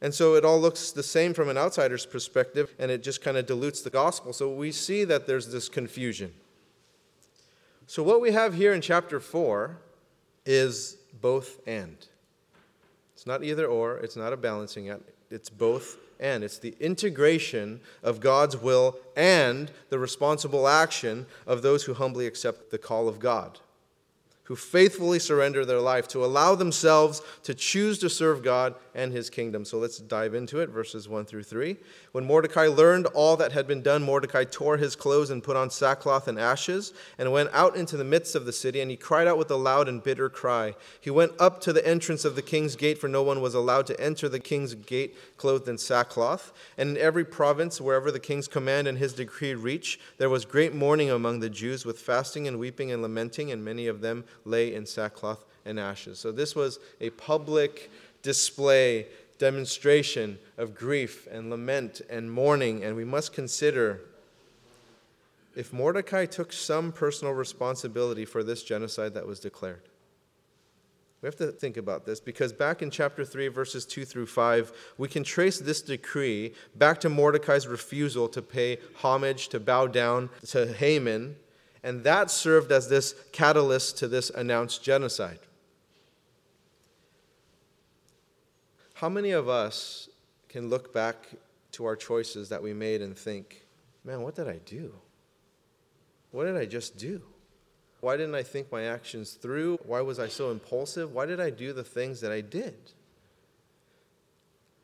And 0.00 0.14
so 0.14 0.34
it 0.34 0.44
all 0.44 0.60
looks 0.60 0.92
the 0.92 1.02
same 1.02 1.32
from 1.32 1.48
an 1.48 1.56
outsider's 1.56 2.04
perspective, 2.04 2.74
and 2.78 2.90
it 2.90 3.02
just 3.02 3.22
kind 3.22 3.36
of 3.36 3.46
dilutes 3.46 3.82
the 3.82 3.90
gospel. 3.90 4.32
So 4.32 4.50
we 4.50 4.72
see 4.72 5.04
that 5.04 5.26
there's 5.26 5.50
this 5.50 5.68
confusion. 5.68 6.32
So, 7.86 8.02
what 8.02 8.20
we 8.20 8.32
have 8.32 8.54
here 8.54 8.72
in 8.72 8.80
chapter 8.80 9.20
4 9.20 9.78
is 10.44 10.96
both 11.20 11.60
and. 11.66 11.96
It's 13.14 13.26
not 13.26 13.44
either 13.44 13.66
or, 13.66 13.98
it's 13.98 14.16
not 14.16 14.32
a 14.32 14.36
balancing 14.36 14.90
act, 14.90 15.02
it's 15.30 15.48
both 15.48 15.96
and. 16.18 16.42
It's 16.42 16.58
the 16.58 16.74
integration 16.80 17.80
of 18.02 18.20
God's 18.20 18.56
will 18.56 18.98
and 19.16 19.70
the 19.88 20.00
responsible 20.00 20.66
action 20.66 21.26
of 21.46 21.62
those 21.62 21.84
who 21.84 21.94
humbly 21.94 22.26
accept 22.26 22.70
the 22.70 22.78
call 22.78 23.08
of 23.08 23.20
God 23.20 23.60
who 24.46 24.56
faithfully 24.56 25.18
surrender 25.18 25.64
their 25.64 25.80
life 25.80 26.06
to 26.08 26.24
allow 26.24 26.54
themselves 26.54 27.20
to 27.42 27.54
choose 27.54 27.98
to 27.98 28.08
serve 28.08 28.42
God 28.42 28.74
and 28.94 29.12
his 29.12 29.28
kingdom. 29.28 29.64
So 29.64 29.78
let's 29.78 29.98
dive 29.98 30.34
into 30.34 30.60
it, 30.60 30.68
verses 30.68 31.08
1 31.08 31.26
through 31.26 31.42
3. 31.42 31.76
When 32.12 32.24
Mordecai 32.24 32.68
learned 32.68 33.06
all 33.06 33.36
that 33.36 33.52
had 33.52 33.66
been 33.66 33.82
done, 33.82 34.02
Mordecai 34.02 34.44
tore 34.44 34.76
his 34.76 34.96
clothes 34.96 35.30
and 35.30 35.42
put 35.42 35.56
on 35.56 35.68
sackcloth 35.68 36.28
and 36.28 36.38
ashes 36.38 36.92
and 37.18 37.32
went 37.32 37.50
out 37.52 37.76
into 37.76 37.96
the 37.96 38.04
midst 38.04 38.34
of 38.34 38.46
the 38.46 38.52
city, 38.52 38.80
and 38.80 38.90
he 38.90 38.96
cried 38.96 39.26
out 39.26 39.36
with 39.36 39.50
a 39.50 39.56
loud 39.56 39.88
and 39.88 40.02
bitter 40.02 40.28
cry. 40.28 40.74
He 41.00 41.10
went 41.10 41.32
up 41.40 41.60
to 41.62 41.72
the 41.72 41.86
entrance 41.86 42.24
of 42.24 42.36
the 42.36 42.42
king's 42.42 42.76
gate, 42.76 42.98
for 42.98 43.08
no 43.08 43.22
one 43.22 43.40
was 43.40 43.54
allowed 43.54 43.86
to 43.88 44.00
enter 44.00 44.28
the 44.28 44.40
king's 44.40 44.74
gate 44.74 45.16
clothed 45.36 45.68
in 45.68 45.76
sackcloth. 45.76 46.52
And 46.78 46.90
in 46.90 46.96
every 46.96 47.24
province, 47.24 47.80
wherever 47.80 48.10
the 48.10 48.20
king's 48.20 48.48
command 48.48 48.86
and 48.86 48.96
his 48.96 49.12
decree 49.12 49.54
reached, 49.54 50.00
there 50.18 50.30
was 50.30 50.44
great 50.44 50.74
mourning 50.74 51.10
among 51.10 51.40
the 51.40 51.50
Jews 51.50 51.84
with 51.84 51.98
fasting 51.98 52.46
and 52.48 52.58
weeping 52.58 52.92
and 52.92 53.02
lamenting, 53.02 53.50
and 53.50 53.64
many 53.64 53.88
of 53.88 54.00
them 54.00 54.24
lay 54.44 54.74
in 54.74 54.86
sackcloth 54.86 55.44
and 55.64 55.80
ashes. 55.80 56.18
So 56.18 56.32
this 56.32 56.54
was 56.54 56.78
a 57.00 57.10
public 57.10 57.90
display, 58.22 59.06
demonstration 59.38 60.38
of 60.58 60.74
grief 60.74 61.26
and 61.30 61.50
lament 61.50 62.00
and 62.08 62.30
mourning, 62.30 62.84
and 62.84 62.96
we 62.96 63.04
must 63.04 63.32
consider 63.32 64.00
if 65.54 65.72
Mordecai 65.72 66.26
took 66.26 66.52
some 66.52 66.92
personal 66.92 67.32
responsibility 67.32 68.24
for 68.24 68.44
this 68.44 68.62
genocide 68.62 69.14
that 69.14 69.26
was 69.26 69.40
declared. 69.40 69.82
We 71.22 71.26
have 71.26 71.36
to 71.36 71.50
think 71.50 71.78
about 71.78 72.04
this 72.04 72.20
because 72.20 72.52
back 72.52 72.82
in 72.82 72.90
chapter 72.90 73.24
3, 73.24 73.48
verses 73.48 73.86
2 73.86 74.04
through 74.04 74.26
5, 74.26 74.72
we 74.98 75.08
can 75.08 75.24
trace 75.24 75.58
this 75.58 75.80
decree 75.80 76.52
back 76.76 77.00
to 77.00 77.08
Mordecai's 77.08 77.66
refusal 77.66 78.28
to 78.28 78.42
pay 78.42 78.78
homage, 78.96 79.48
to 79.48 79.58
bow 79.58 79.86
down 79.86 80.28
to 80.48 80.72
Haman, 80.72 81.36
and 81.86 82.02
that 82.02 82.32
served 82.32 82.72
as 82.72 82.88
this 82.88 83.14
catalyst 83.30 83.96
to 83.98 84.08
this 84.08 84.28
announced 84.30 84.82
genocide. 84.82 85.38
How 88.94 89.08
many 89.08 89.30
of 89.30 89.48
us 89.48 90.08
can 90.48 90.68
look 90.68 90.92
back 90.92 91.14
to 91.70 91.84
our 91.84 91.94
choices 91.94 92.48
that 92.48 92.60
we 92.60 92.72
made 92.72 93.02
and 93.02 93.16
think, 93.16 93.64
man, 94.04 94.22
what 94.22 94.34
did 94.34 94.48
I 94.48 94.58
do? 94.66 94.94
What 96.32 96.46
did 96.46 96.56
I 96.56 96.66
just 96.66 96.98
do? 96.98 97.22
Why 98.00 98.16
didn't 98.16 98.34
I 98.34 98.42
think 98.42 98.72
my 98.72 98.82
actions 98.82 99.34
through? 99.34 99.78
Why 99.84 100.00
was 100.00 100.18
I 100.18 100.26
so 100.26 100.50
impulsive? 100.50 101.12
Why 101.12 101.24
did 101.24 101.38
I 101.38 101.50
do 101.50 101.72
the 101.72 101.84
things 101.84 102.20
that 102.20 102.32
I 102.32 102.40
did? 102.40 102.74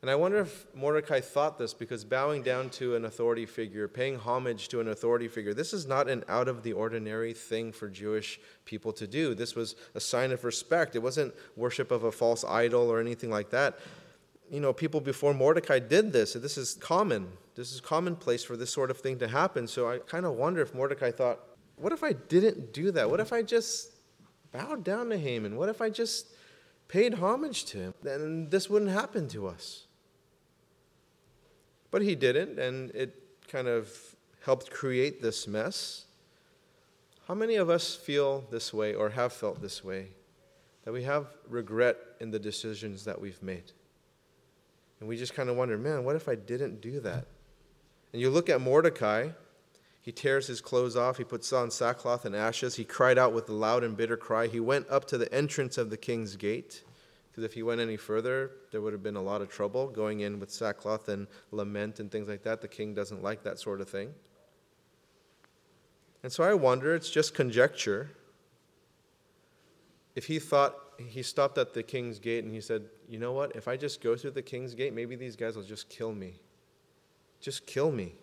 And 0.03 0.09
I 0.09 0.15
wonder 0.15 0.39
if 0.39 0.67
Mordecai 0.75 1.21
thought 1.21 1.57
this 1.57 1.73
because 1.73 2.03
bowing 2.03 2.43
down 2.43 2.69
to 2.71 2.97
an 2.97 3.05
authority 3.05 3.45
figure, 3.45 3.87
paying 3.87 4.17
homage 4.17 4.67
to 4.67 4.81
an 4.81 4.89
authority 4.89 5.29
figure, 5.29 5.53
this 5.53 5.71
is 5.71 5.87
not 5.87 6.09
an 6.09 6.25
out 6.27 6.49
of 6.49 6.61
the 6.61 6.73
ordinary 6.73 7.31
thing 7.31 7.71
for 7.71 7.87
Jewish 7.87 8.37
people 8.65 8.91
to 8.91 9.07
do. 9.07 9.33
This 9.33 9.55
was 9.55 9.77
a 9.95 10.01
sign 10.01 10.33
of 10.33 10.43
respect. 10.43 10.97
It 10.97 10.99
wasn't 10.99 11.33
worship 11.55 11.89
of 11.89 12.03
a 12.03 12.11
false 12.11 12.43
idol 12.43 12.91
or 12.91 12.99
anything 12.99 13.29
like 13.29 13.49
that. 13.51 13.79
You 14.51 14.59
know, 14.59 14.73
people 14.73 14.99
before 14.99 15.33
Mordecai 15.33 15.79
did 15.79 16.11
this. 16.11 16.33
This 16.33 16.57
is 16.57 16.73
common. 16.73 17.29
This 17.55 17.71
is 17.71 17.79
commonplace 17.79 18.43
for 18.43 18.57
this 18.57 18.73
sort 18.73 18.91
of 18.91 18.97
thing 18.97 19.19
to 19.19 19.29
happen. 19.29 19.69
So 19.69 19.89
I 19.89 19.99
kind 19.99 20.25
of 20.25 20.33
wonder 20.33 20.61
if 20.61 20.75
Mordecai 20.75 21.11
thought, 21.11 21.39
what 21.77 21.93
if 21.93 22.03
I 22.03 22.11
didn't 22.11 22.73
do 22.73 22.91
that? 22.91 23.09
What 23.09 23.21
if 23.21 23.31
I 23.31 23.41
just 23.41 23.93
bowed 24.51 24.83
down 24.83 25.11
to 25.11 25.17
Haman? 25.17 25.55
What 25.55 25.69
if 25.69 25.79
I 25.79 25.89
just 25.89 26.27
paid 26.89 27.13
homage 27.13 27.63
to 27.67 27.77
him? 27.77 27.93
Then 28.03 28.49
this 28.49 28.69
wouldn't 28.69 28.91
happen 28.91 29.29
to 29.29 29.47
us. 29.47 29.87
But 31.93 32.01
he 32.01 32.15
didn't, 32.15 32.57
and 32.57 32.89
it 32.95 33.13
kind 33.47 33.67
of 33.67 33.87
helped 34.41 34.71
create 34.71 35.21
this 35.21 35.47
mess. 35.47 36.05
How 37.27 37.35
many 37.35 37.57
of 37.57 37.69
us 37.69 37.93
feel 37.93 38.43
this 38.49 38.73
way 38.73 38.95
or 38.95 39.11
have 39.11 39.31
felt 39.31 39.61
this 39.61 39.83
way? 39.83 40.07
That 40.85 40.91
we 40.91 41.03
have 41.03 41.27
regret 41.47 41.97
in 42.19 42.31
the 42.31 42.39
decisions 42.39 43.05
that 43.05 43.21
we've 43.21 43.41
made. 43.43 43.73
And 44.99 45.07
we 45.07 45.17
just 45.17 45.35
kind 45.35 45.49
of 45.49 45.55
wonder, 45.55 45.77
man, 45.77 46.03
what 46.03 46.15
if 46.15 46.27
I 46.27 46.33
didn't 46.33 46.81
do 46.81 46.99
that? 47.01 47.27
And 48.11 48.19
you 48.19 48.31
look 48.31 48.49
at 48.49 48.59
Mordecai, 48.59 49.29
he 50.01 50.11
tears 50.11 50.47
his 50.47 50.61
clothes 50.61 50.95
off, 50.95 51.19
he 51.19 51.23
puts 51.23 51.53
on 51.53 51.69
sackcloth 51.69 52.25
and 52.25 52.35
ashes, 52.35 52.73
he 52.73 52.85
cried 52.85 53.19
out 53.19 53.33
with 53.33 53.47
a 53.49 53.53
loud 53.53 53.83
and 53.83 53.95
bitter 53.95 54.17
cry. 54.17 54.47
He 54.47 54.59
went 54.59 54.89
up 54.89 55.05
to 55.09 55.17
the 55.19 55.31
entrance 55.31 55.77
of 55.77 55.91
the 55.91 55.97
king's 55.97 56.37
gate. 56.37 56.83
Because 57.33 57.45
if 57.45 57.53
he 57.53 57.63
went 57.63 57.81
any 57.81 57.97
further, 57.97 58.51
there 58.71 58.79
would 58.79 58.93
have 58.93 59.01
been 59.01 59.15
a 59.15 59.21
lot 59.21 59.41
of 59.41 59.49
trouble 59.49 59.87
going 59.87 60.19
in 60.19 60.39
with 60.39 60.51
sackcloth 60.51 61.09
and 61.09 61.25
lament 61.49 61.99
and 61.99 62.11
things 62.11 62.29
like 62.29 62.43
that. 62.43 62.61
The 62.61 62.67
king 62.67 62.93
doesn't 62.93 63.23
like 63.23 63.41
that 63.41 63.57
sort 63.57 63.81
of 63.81 63.89
thing. 63.89 64.13
And 66.21 66.31
so 66.31 66.43
I 66.43 66.53
wonder, 66.53 66.93
it's 66.93 67.09
just 67.09 67.33
conjecture. 67.33 68.11
If 70.15 70.27
he 70.27 70.37
thought 70.37 70.75
he 70.99 71.23
stopped 71.23 71.57
at 71.57 71.73
the 71.73 71.81
king's 71.81 72.19
gate 72.19 72.43
and 72.43 72.53
he 72.53 72.61
said, 72.61 72.83
You 73.09 73.17
know 73.17 73.31
what? 73.31 73.55
If 73.55 73.67
I 73.67 73.77
just 73.77 73.99
go 73.99 74.15
through 74.15 74.31
the 74.31 74.43
king's 74.43 74.75
gate, 74.75 74.93
maybe 74.93 75.15
these 75.15 75.35
guys 75.35 75.55
will 75.55 75.63
just 75.63 75.89
kill 75.89 76.13
me. 76.13 76.35
Just 77.41 77.65
kill 77.65 77.91
me. 77.91 78.13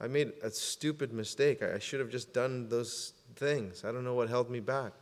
I 0.00 0.08
made 0.08 0.32
a 0.42 0.50
stupid 0.50 1.12
mistake. 1.12 1.62
I 1.62 1.78
should 1.78 2.00
have 2.00 2.10
just 2.10 2.34
done 2.34 2.68
those 2.68 3.12
things. 3.36 3.84
I 3.84 3.92
don't 3.92 4.02
know 4.02 4.14
what 4.14 4.28
held 4.28 4.50
me 4.50 4.58
back 4.58 4.92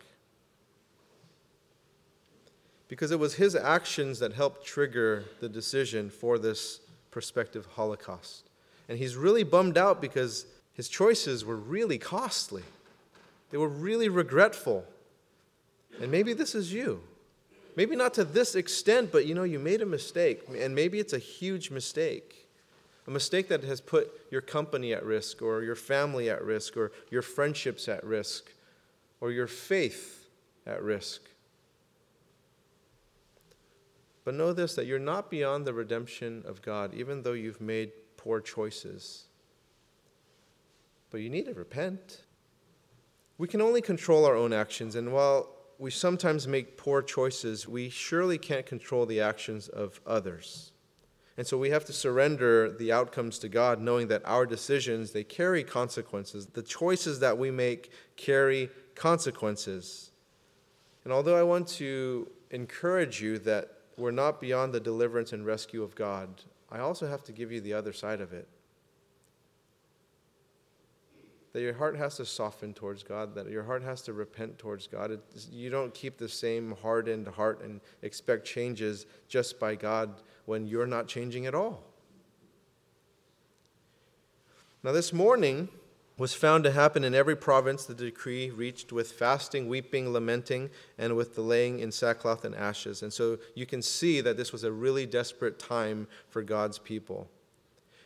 because 2.89 3.11
it 3.11 3.19
was 3.19 3.35
his 3.35 3.55
actions 3.55 4.19
that 4.19 4.33
helped 4.33 4.67
trigger 4.67 5.25
the 5.41 5.49
decision 5.49 6.11
for 6.11 6.39
this 6.39 6.81
prospective 7.11 7.67
Holocaust. 7.67 8.49
And 8.89 8.99
he's 8.99 9.17
really 9.17 9.43
bummed 9.43 9.79
out 9.79 10.01
because 10.01 10.47
his 10.75 10.89
choices 10.89 11.45
were 11.45 11.57
really 11.57 11.99
costly, 11.99 12.63
they 13.51 13.59
were 13.59 13.69
really 13.69 14.09
regretful. 14.09 14.85
And 16.01 16.11
maybe 16.11 16.33
this 16.33 16.57
is 16.57 16.73
you. 16.73 17.03
Maybe 17.77 17.95
not 17.97 18.15
to 18.15 18.25
this 18.25 18.55
extent, 18.55 19.11
but 19.13 19.27
you 19.27 19.35
know, 19.35 19.45
you 19.45 19.59
made 19.59 19.81
a 19.81 19.87
mistake, 19.87 20.43
and 20.57 20.75
maybe 20.75 20.99
it's 20.99 21.13
a 21.13 21.19
huge 21.19 21.71
mistake. 21.71 22.49
A 23.07 23.11
mistake 23.11 23.49
that 23.49 23.63
has 23.65 23.81
put 23.81 24.11
your 24.31 24.41
company 24.41 24.93
at 24.93 25.05
risk, 25.05 25.43
or 25.43 25.63
your 25.63 25.75
family 25.75 26.31
at 26.31 26.43
risk, 26.43 26.77
or 26.77 26.93
your 27.11 27.23
friendships 27.23 27.89
at 27.89 28.03
risk, 28.05 28.51
or 29.21 29.31
your 29.31 29.47
faith 29.47 30.27
at 30.67 30.83
risk. 30.83 31.23
But 34.25 34.35
know 34.35 34.53
this 34.53 34.75
that 34.75 34.87
you're 34.87 34.99
not 34.99 35.31
beyond 35.31 35.67
the 35.67 35.75
redemption 35.75 36.43
of 36.47 36.63
God, 36.63 36.95
even 36.95 37.23
though 37.23 37.33
you've 37.33 37.61
made 37.61 37.93
poor 38.17 38.41
choices. 38.41 39.25
But 41.11 41.21
you 41.21 41.29
need 41.29 41.47
to 41.47 41.55
repent. 41.55 42.23
We 43.37 43.49
can 43.49 43.61
only 43.61 43.83
control 43.83 44.25
our 44.25 44.35
own 44.35 44.53
actions, 44.53 44.95
and 44.95 45.13
while 45.13 45.51
we 45.79 45.91
sometimes 45.91 46.47
make 46.47 46.77
poor 46.77 47.03
choices, 47.03 47.69
we 47.69 47.89
surely 47.91 48.39
can't 48.39 48.65
control 48.65 49.07
the 49.07 49.21
actions 49.21 49.69
of 49.69 50.01
others. 50.07 50.73
And 51.37 51.47
so 51.47 51.59
we 51.59 51.71
have 51.71 51.85
to 51.87 51.93
surrender 51.93 52.71
the 52.71 52.93
outcomes 52.93 53.41
to 53.41 53.49
God, 53.49 53.81
knowing 53.81 54.07
that 54.09 54.23
our 54.25 54.47
decisions, 54.47 55.11
they 55.11 55.25
carry 55.25 55.65
consequences. 55.65 56.47
The 56.47 56.63
choices 56.63 57.19
that 57.21 57.37
we 57.37 57.51
make 57.51 57.91
carry 58.17 58.71
consequences. 58.95 60.13
And 61.03 61.13
although 61.13 61.37
I 61.37 61.43
want 61.43 61.67
to 61.69 62.31
encourage 62.53 63.21
you 63.21 63.39
that 63.41 63.74
we're 63.97 64.11
not 64.11 64.41
beyond 64.41 64.73
the 64.73 64.81
deliverance 64.81 65.33
and 65.33 65.47
rescue 65.47 65.83
of 65.83 65.95
God, 65.95 66.29
I 66.71 66.81
also 66.81 67.07
have 67.07 67.23
to 67.25 67.33
give 67.33 67.53
you 67.53 67.61
the 67.61 67.73
other 67.73 67.93
side 67.93 68.21
of 68.21 68.33
it. 68.33 68.49
That 71.53 71.61
your 71.61 71.75
heart 71.75 71.97
has 71.97 72.17
to 72.17 72.27
soften 72.27 72.75
towards 72.75 73.05
God, 73.05 73.37
that 73.37 73.49
your 73.49 73.63
heart 73.63 73.85
has 73.85 74.03
to 74.03 74.13
repent 74.13 74.59
towards 74.59 74.89
God. 74.89 75.21
You 75.53 75.71
don't 75.71 75.95
keep 75.95 76.19
the 76.19 76.29
same 76.29 76.75
hardened 76.83 77.29
heart 77.29 77.63
and 77.63 77.81
expect 78.03 78.45
changes 78.45 79.07
just 79.29 79.61
by 79.61 79.77
God 79.77 80.23
when 80.47 80.67
you're 80.67 80.87
not 80.87 81.07
changing 81.07 81.47
at 81.47 81.55
all. 81.55 81.85
Now, 84.83 84.91
this 84.91 85.13
morning, 85.13 85.69
was 86.17 86.33
found 86.33 86.63
to 86.63 86.71
happen 86.71 87.03
in 87.03 87.15
every 87.15 87.35
province 87.35 87.85
the 87.85 87.95
decree 87.95 88.51
reached 88.51 88.93
with 88.93 89.11
fasting, 89.11 89.69
weeping, 89.69 90.13
lamenting, 90.13 90.71
and 90.97 91.17
with 91.17 91.35
the 91.35 91.41
laying 91.41 91.81
in 91.81 91.91
sackcloth 91.91 92.45
and 92.45 92.55
ashes. 92.55 93.03
And 93.03 93.13
so 93.13 93.39
you 93.55 93.67
can 93.67 93.83
see 93.83 94.21
that 94.21 94.37
this 94.37 94.53
was 94.53 94.63
a 94.63 94.71
really 94.71 95.07
desperate 95.07 95.59
time 95.59 96.07
for 96.29 96.43
God's 96.43 96.79
people. 96.79 97.29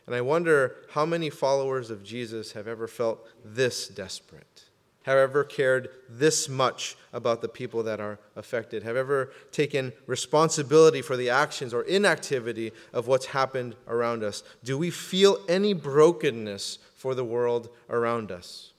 And 0.06 0.14
I 0.14 0.22
wonder 0.22 0.76
how 0.92 1.04
many 1.04 1.28
followers 1.28 1.90
of 1.90 2.02
Jesus 2.02 2.52
have 2.52 2.66
ever 2.66 2.88
felt 2.88 3.28
this 3.44 3.88
desperate, 3.88 4.64
have 5.02 5.18
ever 5.18 5.44
cared 5.44 5.90
this 6.08 6.48
much 6.48 6.96
about 7.12 7.42
the 7.42 7.48
people 7.48 7.82
that 7.82 8.00
are 8.00 8.18
affected, 8.34 8.84
have 8.84 8.96
ever 8.96 9.32
taken 9.52 9.92
responsibility 10.06 11.02
for 11.02 11.14
the 11.18 11.28
actions 11.28 11.74
or 11.74 11.82
inactivity 11.82 12.72
of 12.94 13.06
what's 13.06 13.26
happened 13.26 13.76
around 13.86 14.24
us. 14.24 14.42
Do 14.64 14.78
we 14.78 14.90
feel 14.90 15.44
any 15.46 15.74
brokenness 15.74 16.78
for 16.98 17.14
the 17.14 17.24
world 17.24 17.70
around 17.88 18.30
us. 18.30 18.72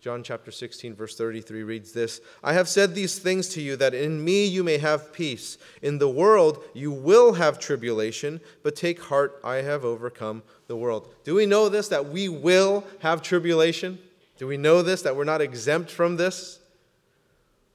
John 0.00 0.22
chapter 0.22 0.50
16, 0.50 0.94
verse 0.94 1.16
33 1.16 1.62
reads 1.62 1.92
this 1.92 2.20
I 2.42 2.52
have 2.52 2.68
said 2.68 2.94
these 2.94 3.18
things 3.18 3.48
to 3.50 3.62
you 3.62 3.74
that 3.76 3.94
in 3.94 4.22
me 4.22 4.44
you 4.44 4.62
may 4.62 4.76
have 4.76 5.14
peace. 5.14 5.56
In 5.80 5.96
the 5.96 6.10
world 6.10 6.62
you 6.74 6.92
will 6.92 7.32
have 7.32 7.58
tribulation, 7.58 8.42
but 8.62 8.76
take 8.76 9.00
heart, 9.00 9.40
I 9.42 9.56
have 9.56 9.82
overcome 9.82 10.42
the 10.66 10.76
world. 10.76 11.14
Do 11.24 11.34
we 11.34 11.46
know 11.46 11.70
this, 11.70 11.88
that 11.88 12.04
we 12.04 12.28
will 12.28 12.84
have 12.98 13.22
tribulation? 13.22 13.98
Do 14.36 14.46
we 14.46 14.58
know 14.58 14.82
this, 14.82 15.00
that 15.02 15.16
we're 15.16 15.24
not 15.24 15.40
exempt 15.40 15.90
from 15.90 16.16
this? 16.16 16.58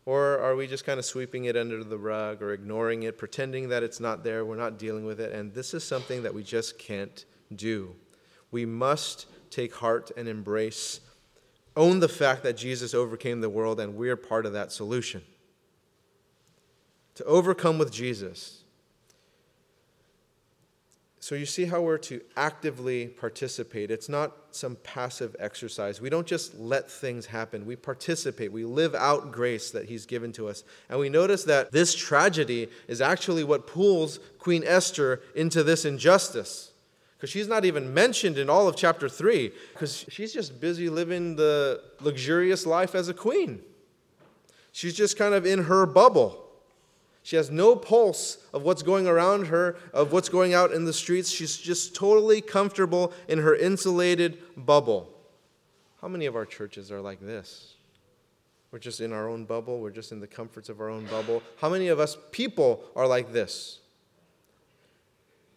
Or 0.05 0.39
are 0.39 0.55
we 0.55 0.67
just 0.67 0.85
kind 0.85 0.99
of 0.99 1.05
sweeping 1.05 1.45
it 1.45 1.55
under 1.55 1.83
the 1.83 1.97
rug 1.97 2.43
or 2.43 2.53
ignoring 2.53 3.03
it, 3.03 3.17
pretending 3.17 3.69
that 3.69 3.81
it's 3.81 3.99
not 3.99 4.23
there, 4.23 4.45
we're 4.45 4.55
not 4.55 4.77
dealing 4.77 5.05
with 5.05 5.19
it? 5.19 5.31
And 5.31 5.53
this 5.53 5.73
is 5.73 5.83
something 5.83 6.21
that 6.23 6.33
we 6.33 6.43
just 6.43 6.77
can't 6.77 7.25
do. 7.55 7.95
We 8.51 8.65
must 8.65 9.25
take 9.49 9.75
heart 9.75 10.11
and 10.15 10.27
embrace, 10.27 11.01
own 11.75 11.99
the 11.99 12.09
fact 12.09 12.43
that 12.43 12.57
Jesus 12.57 12.93
overcame 12.93 13.41
the 13.41 13.49
world 13.49 13.79
and 13.79 13.95
we're 13.95 14.15
part 14.15 14.45
of 14.45 14.53
that 14.53 14.71
solution. 14.71 15.21
To 17.15 17.23
overcome 17.25 17.77
with 17.77 17.91
Jesus. 17.91 18.63
So 21.21 21.35
you 21.35 21.45
see 21.45 21.65
how 21.65 21.81
we're 21.81 21.97
to 21.99 22.21
actively 22.37 23.07
participate. 23.07 23.91
It's 23.91 24.07
not 24.07 24.31
some 24.51 24.77
passive 24.77 25.35
exercise. 25.37 25.99
We 25.99 26.09
don't 26.09 26.25
just 26.25 26.57
let 26.57 26.89
things 26.89 27.25
happen. 27.25 27.65
We 27.65 27.75
participate. 27.75 28.51
We 28.53 28.63
live 28.63 28.95
out 28.95 29.31
grace 29.31 29.69
that 29.71 29.85
he's 29.85 30.05
given 30.05 30.31
to 30.33 30.47
us. 30.47 30.63
And 30.89 30.97
we 30.97 31.09
notice 31.09 31.43
that 31.43 31.71
this 31.71 31.93
tragedy 31.93 32.69
is 32.87 33.01
actually 33.01 33.43
what 33.43 33.67
pulls 33.67 34.19
Queen 34.39 34.63
Esther 34.65 35.21
into 35.35 35.61
this 35.61 35.83
injustice 35.83 36.71
because 37.19 37.29
she's 37.29 37.49
not 37.49 37.65
even 37.65 37.93
mentioned 37.93 38.37
in 38.37 38.49
all 38.49 38.69
of 38.69 38.77
chapter 38.77 39.09
3 39.09 39.51
because 39.73 40.05
she's 40.07 40.31
just 40.31 40.61
busy 40.61 40.87
living 40.87 41.35
the 41.35 41.83
luxurious 41.99 42.65
life 42.65 42.95
as 42.95 43.09
a 43.09 43.13
queen. 43.13 43.61
She's 44.71 44.95
just 44.95 45.17
kind 45.17 45.33
of 45.33 45.45
in 45.45 45.65
her 45.65 45.85
bubble. 45.85 46.45
She 47.21 47.35
has 47.35 47.51
no 47.51 47.75
pulse 47.75 48.37
of 48.53 48.63
what's 48.63 48.83
going 48.83 49.05
around 49.05 49.47
her, 49.47 49.75
of 49.93 50.13
what's 50.13 50.29
going 50.29 50.53
out 50.53 50.71
in 50.71 50.85
the 50.85 50.93
streets. 50.93 51.29
She's 51.29 51.57
just 51.57 51.93
totally 51.93 52.39
comfortable 52.39 53.11
in 53.27 53.39
her 53.39 53.53
insulated 53.53 54.37
bubble. 54.55 55.09
How 56.01 56.07
many 56.07 56.25
of 56.25 56.37
our 56.37 56.45
churches 56.45 56.89
are 56.89 57.01
like 57.01 57.19
this? 57.19 57.73
We're 58.71 58.79
just 58.79 59.01
in 59.01 59.11
our 59.11 59.27
own 59.27 59.43
bubble, 59.43 59.81
we're 59.81 59.89
just 59.89 60.13
in 60.13 60.21
the 60.21 60.27
comforts 60.27 60.69
of 60.69 60.79
our 60.79 60.89
own 60.89 61.05
bubble. 61.07 61.43
How 61.57 61.67
many 61.67 61.89
of 61.89 61.99
us 61.99 62.15
people 62.31 62.81
are 62.95 63.07
like 63.07 63.33
this? 63.33 63.79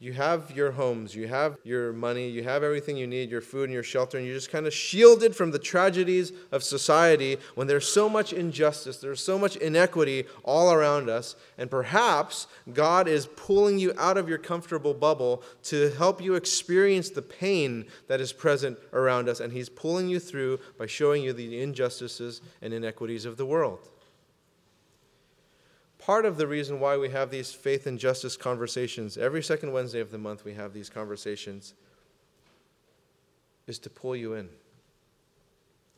You 0.03 0.13
have 0.13 0.51
your 0.51 0.73
homes, 0.73 1.15
you 1.15 1.29
have 1.29 1.57
your 1.63 1.93
money, 1.93 2.29
you 2.29 2.43
have 2.43 2.65
everything 2.65 2.97
you 2.97 3.07
need, 3.07 3.31
your 3.31 3.41
food 3.41 3.67
and 3.67 3.73
your 3.73 3.85
shelter, 3.85 4.19
and 4.19 4.27
you're 4.27 4.35
just 4.35 4.51
kind 4.51 4.67
of 4.67 4.75
shielded 4.75 5.37
from 5.37 5.53
the 5.53 5.61
tragedies 5.61 6.33
of 6.51 6.65
society 6.65 7.37
when 7.55 7.69
there's 7.69 7.87
so 7.87 8.09
much 8.09 8.33
injustice, 8.33 8.97
there's 8.97 9.23
so 9.23 9.39
much 9.39 9.55
inequity 9.55 10.25
all 10.43 10.73
around 10.73 11.09
us. 11.09 11.37
And 11.57 11.71
perhaps 11.71 12.49
God 12.73 13.07
is 13.07 13.27
pulling 13.37 13.79
you 13.79 13.93
out 13.97 14.17
of 14.17 14.29
your 14.29 14.39
comfortable 14.39 14.93
bubble 14.93 15.45
to 15.65 15.91
help 15.91 16.21
you 16.21 16.35
experience 16.35 17.11
the 17.11 17.23
pain 17.23 17.87
that 18.09 18.21
is 18.21 18.33
present 18.33 18.81
around 18.93 19.29
us. 19.29 19.39
And 19.39 19.53
He's 19.53 19.69
pulling 19.69 20.09
you 20.09 20.19
through 20.19 20.59
by 20.79 20.87
showing 20.87 21.23
you 21.23 21.33
the 21.33 21.63
injustices 21.63 22.41
and 22.61 22.75
inequities 22.75 23.25
of 23.25 23.37
the 23.37 23.47
world 23.47 23.89
part 26.05 26.27
of 26.27 26.37
the 26.37 26.47
reason 26.47 26.81
why 26.81 26.97
we 26.97 27.09
have 27.11 27.31
these 27.31 27.53
faith 27.53 27.87
and 27.87 27.99
justice 27.99 28.37
conversations 28.37 29.17
every 29.17 29.43
second 29.43 29.73
Wednesday 29.73 30.01
of 30.01 30.11
the 30.11 30.19
month, 30.19 30.45
we 30.45 30.55
have 30.55 30.73
these 30.73 30.91
conversations 30.91 31.75
is 33.69 33.79
to 33.79 33.89
pull 33.89 34.17
you 34.17 34.35
in, 34.35 34.49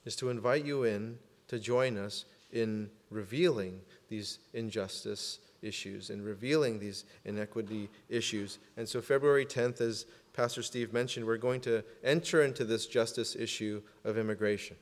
is 0.05 0.15
to 0.17 0.29
invite 0.29 0.65
you 0.65 0.85
in 0.85 1.19
to 1.49 1.59
join 1.59 1.97
us 1.97 2.27
in 2.53 2.91
revealing 3.11 3.81
these 4.09 4.39
injustice 4.53 5.39
issues 5.63 6.11
and 6.11 6.23
revealing 6.23 6.79
these 6.79 7.05
inequity 7.25 7.89
issues. 8.11 8.59
And 8.77 8.87
so, 8.87 9.01
February 9.01 9.47
10th, 9.47 9.81
as 9.81 10.05
Pastor 10.35 10.63
Steve 10.63 10.93
mentioned, 10.93 11.25
we're 11.25 11.39
going 11.39 11.63
to 11.63 11.83
enter 12.03 12.43
into 12.43 12.65
this 12.65 12.87
justice 12.87 13.35
issue 13.35 13.81
of 14.05 14.19
immigration. 14.19 14.77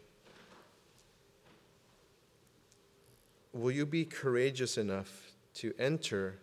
Will 3.52 3.70
you 3.70 3.86
be 3.86 4.04
courageous 4.04 4.78
enough 4.78 5.32
to 5.54 5.72
enter 5.78 6.38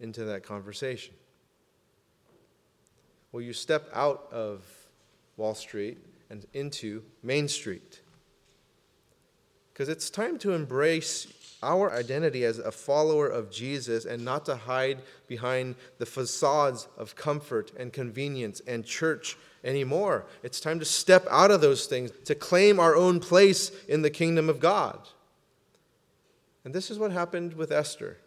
into 0.00 0.24
that 0.24 0.42
conversation? 0.42 1.14
Will 3.32 3.42
you 3.42 3.52
step 3.52 3.88
out 3.92 4.28
of 4.32 4.64
Wall 5.36 5.54
Street 5.54 5.98
and 6.30 6.46
into 6.52 7.02
Main 7.22 7.48
Street? 7.48 8.00
Because 9.72 9.88
it's 9.88 10.08
time 10.08 10.38
to 10.38 10.52
embrace 10.52 11.26
our 11.62 11.92
identity 11.92 12.44
as 12.44 12.58
a 12.58 12.70
follower 12.70 13.26
of 13.26 13.50
Jesus 13.50 14.04
and 14.04 14.24
not 14.24 14.44
to 14.44 14.54
hide 14.54 15.02
behind 15.26 15.74
the 15.98 16.06
facades 16.06 16.86
of 16.96 17.16
comfort 17.16 17.72
and 17.76 17.92
convenience 17.92 18.60
and 18.66 18.84
church 18.84 19.36
anymore. 19.64 20.26
It's 20.42 20.60
time 20.60 20.78
to 20.78 20.84
step 20.84 21.26
out 21.30 21.50
of 21.50 21.60
those 21.60 21.86
things, 21.86 22.12
to 22.26 22.34
claim 22.34 22.78
our 22.78 22.94
own 22.94 23.18
place 23.18 23.72
in 23.88 24.02
the 24.02 24.10
kingdom 24.10 24.48
of 24.48 24.60
God. 24.60 25.08
And 26.64 26.74
this 26.74 26.90
is 26.90 26.98
what 26.98 27.12
happened 27.12 27.54
with 27.54 27.70
Esther. 27.70 28.18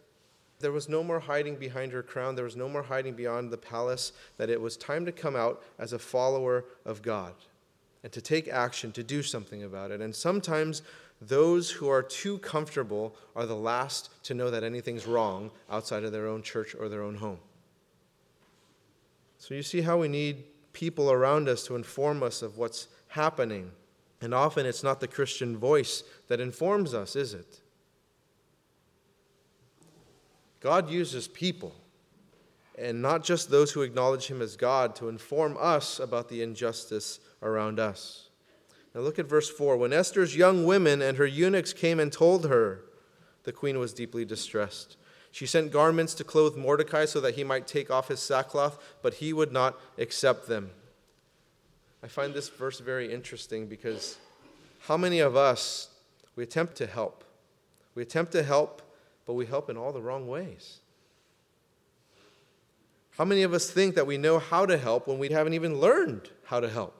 There 0.60 0.72
was 0.72 0.88
no 0.88 1.04
more 1.04 1.20
hiding 1.20 1.56
behind 1.56 1.92
her 1.92 2.02
crown. 2.02 2.34
There 2.34 2.44
was 2.44 2.56
no 2.56 2.68
more 2.68 2.82
hiding 2.82 3.14
beyond 3.14 3.50
the 3.50 3.58
palace. 3.58 4.12
That 4.36 4.50
it 4.50 4.60
was 4.60 4.76
time 4.76 5.04
to 5.06 5.12
come 5.12 5.36
out 5.36 5.62
as 5.78 5.92
a 5.92 5.98
follower 5.98 6.64
of 6.84 7.02
God 7.02 7.34
and 8.02 8.12
to 8.12 8.20
take 8.20 8.48
action, 8.48 8.92
to 8.92 9.02
do 9.02 9.22
something 9.22 9.62
about 9.64 9.90
it. 9.90 10.00
And 10.00 10.14
sometimes 10.14 10.82
those 11.20 11.70
who 11.70 11.88
are 11.88 12.02
too 12.02 12.38
comfortable 12.38 13.16
are 13.34 13.46
the 13.46 13.56
last 13.56 14.10
to 14.24 14.34
know 14.34 14.50
that 14.50 14.62
anything's 14.62 15.06
wrong 15.06 15.50
outside 15.70 16.04
of 16.04 16.12
their 16.12 16.28
own 16.28 16.42
church 16.42 16.74
or 16.78 16.88
their 16.88 17.02
own 17.02 17.16
home. 17.16 17.40
So 19.38 19.54
you 19.54 19.62
see 19.62 19.80
how 19.80 19.98
we 19.98 20.08
need 20.08 20.44
people 20.72 21.10
around 21.10 21.48
us 21.48 21.64
to 21.66 21.76
inform 21.76 22.22
us 22.22 22.42
of 22.42 22.56
what's 22.56 22.88
happening. 23.08 23.72
And 24.20 24.34
often 24.34 24.66
it's 24.66 24.82
not 24.82 25.00
the 25.00 25.08
Christian 25.08 25.56
voice 25.56 26.02
that 26.28 26.40
informs 26.40 26.94
us, 26.94 27.16
is 27.16 27.34
it? 27.34 27.60
God 30.60 30.90
uses 30.90 31.28
people, 31.28 31.74
and 32.76 33.00
not 33.00 33.24
just 33.24 33.50
those 33.50 33.72
who 33.72 33.82
acknowledge 33.82 34.26
Him 34.26 34.42
as 34.42 34.56
God, 34.56 34.96
to 34.96 35.08
inform 35.08 35.56
us 35.58 36.00
about 36.00 36.28
the 36.28 36.42
injustice 36.42 37.20
around 37.42 37.78
us. 37.78 38.28
Now 38.94 39.00
look 39.02 39.18
at 39.18 39.26
verse 39.26 39.48
4. 39.48 39.76
When 39.76 39.92
Esther's 39.92 40.36
young 40.36 40.64
women 40.64 41.00
and 41.02 41.18
her 41.18 41.26
eunuchs 41.26 41.72
came 41.72 42.00
and 42.00 42.12
told 42.12 42.46
her, 42.46 42.82
the 43.44 43.52
queen 43.52 43.78
was 43.78 43.92
deeply 43.92 44.24
distressed. 44.24 44.96
She 45.30 45.46
sent 45.46 45.72
garments 45.72 46.14
to 46.14 46.24
clothe 46.24 46.56
Mordecai 46.56 47.04
so 47.04 47.20
that 47.20 47.34
he 47.34 47.44
might 47.44 47.66
take 47.66 47.90
off 47.90 48.08
his 48.08 48.20
sackcloth, 48.20 48.78
but 49.02 49.14
he 49.14 49.32
would 49.32 49.52
not 49.52 49.78
accept 49.98 50.48
them. 50.48 50.70
I 52.02 52.08
find 52.08 52.32
this 52.34 52.48
verse 52.48 52.80
very 52.80 53.12
interesting 53.12 53.66
because 53.66 54.18
how 54.80 54.96
many 54.96 55.20
of 55.20 55.36
us, 55.36 55.90
we 56.34 56.42
attempt 56.42 56.76
to 56.76 56.86
help? 56.86 57.24
We 57.94 58.02
attempt 58.02 58.32
to 58.32 58.42
help 58.42 58.82
but 59.28 59.34
we 59.34 59.44
help 59.44 59.68
in 59.68 59.76
all 59.76 59.92
the 59.92 60.00
wrong 60.00 60.26
ways. 60.26 60.78
How 63.18 63.26
many 63.26 63.42
of 63.42 63.52
us 63.52 63.70
think 63.70 63.94
that 63.94 64.06
we 64.06 64.16
know 64.16 64.38
how 64.38 64.64
to 64.64 64.78
help 64.78 65.06
when 65.06 65.18
we 65.18 65.28
haven't 65.28 65.52
even 65.52 65.78
learned 65.78 66.30
how 66.44 66.60
to 66.60 66.68
help? 66.70 66.94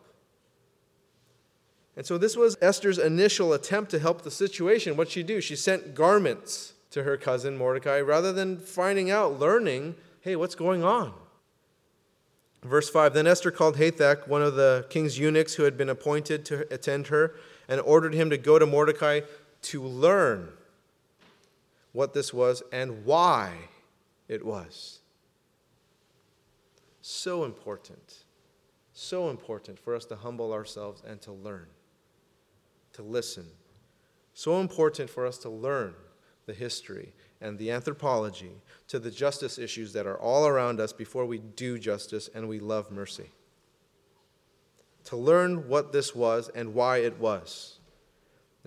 And 1.96 2.04
so 2.04 2.18
this 2.18 2.36
was 2.36 2.58
Esther's 2.60 2.98
initial 2.98 3.54
attempt 3.54 3.90
to 3.92 3.98
help 3.98 4.22
the 4.22 4.30
situation. 4.30 4.94
What'd 4.94 5.10
she 5.10 5.22
do? 5.22 5.40
She 5.40 5.56
sent 5.56 5.94
garments 5.94 6.74
to 6.90 7.02
her 7.04 7.16
cousin 7.16 7.56
Mordecai 7.56 7.98
rather 8.02 8.30
than 8.30 8.58
finding 8.58 9.10
out, 9.10 9.40
learning 9.40 9.94
hey, 10.20 10.36
what's 10.36 10.54
going 10.54 10.84
on? 10.84 11.14
Verse 12.62 12.90
5 12.90 13.14
Then 13.14 13.26
Esther 13.26 13.50
called 13.50 13.78
Hathach, 13.78 14.28
one 14.28 14.42
of 14.42 14.54
the 14.54 14.84
king's 14.90 15.18
eunuchs 15.18 15.54
who 15.54 15.62
had 15.62 15.78
been 15.78 15.88
appointed 15.88 16.44
to 16.44 16.70
attend 16.70 17.06
her, 17.06 17.36
and 17.68 17.80
ordered 17.80 18.12
him 18.12 18.28
to 18.28 18.36
go 18.36 18.58
to 18.58 18.66
Mordecai 18.66 19.20
to 19.62 19.82
learn 19.82 20.50
what 21.92 22.14
this 22.14 22.32
was 22.32 22.62
and 22.72 23.04
why 23.04 23.52
it 24.28 24.44
was. 24.44 25.00
So 27.00 27.44
important, 27.44 28.24
so 28.92 29.30
important 29.30 29.78
for 29.78 29.94
us 29.94 30.04
to 30.06 30.16
humble 30.16 30.52
ourselves 30.52 31.02
and 31.06 31.20
to 31.22 31.32
learn, 31.32 31.66
to 32.92 33.02
listen. 33.02 33.46
So 34.34 34.60
important 34.60 35.08
for 35.08 35.26
us 35.26 35.38
to 35.38 35.48
learn 35.48 35.94
the 36.46 36.52
history 36.54 37.12
and 37.40 37.58
the 37.58 37.70
anthropology 37.70 38.52
to 38.88 38.98
the 38.98 39.10
justice 39.10 39.58
issues 39.58 39.92
that 39.92 40.06
are 40.06 40.18
all 40.18 40.46
around 40.46 40.80
us 40.80 40.92
before 40.92 41.24
we 41.24 41.38
do 41.38 41.78
justice 41.78 42.28
and 42.34 42.48
we 42.48 42.58
love 42.58 42.90
mercy. 42.90 43.30
To 45.04 45.16
learn 45.16 45.68
what 45.68 45.92
this 45.92 46.14
was 46.14 46.50
and 46.54 46.74
why 46.74 46.98
it 46.98 47.18
was. 47.18 47.77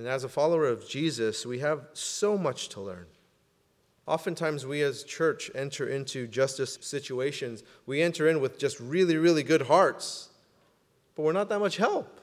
And 0.01 0.09
as 0.09 0.23
a 0.23 0.29
follower 0.29 0.65
of 0.65 0.89
Jesus, 0.89 1.45
we 1.45 1.59
have 1.59 1.85
so 1.93 2.35
much 2.35 2.69
to 2.69 2.81
learn. 2.81 3.05
Oftentimes, 4.07 4.65
we 4.65 4.81
as 4.81 5.03
church 5.03 5.51
enter 5.53 5.87
into 5.87 6.25
justice 6.25 6.79
situations. 6.81 7.61
We 7.85 8.01
enter 8.01 8.27
in 8.27 8.41
with 8.41 8.57
just 8.57 8.79
really, 8.79 9.17
really 9.17 9.43
good 9.43 9.61
hearts, 9.61 10.29
but 11.15 11.21
we're 11.21 11.33
not 11.33 11.49
that 11.49 11.59
much 11.59 11.77
help. 11.77 12.19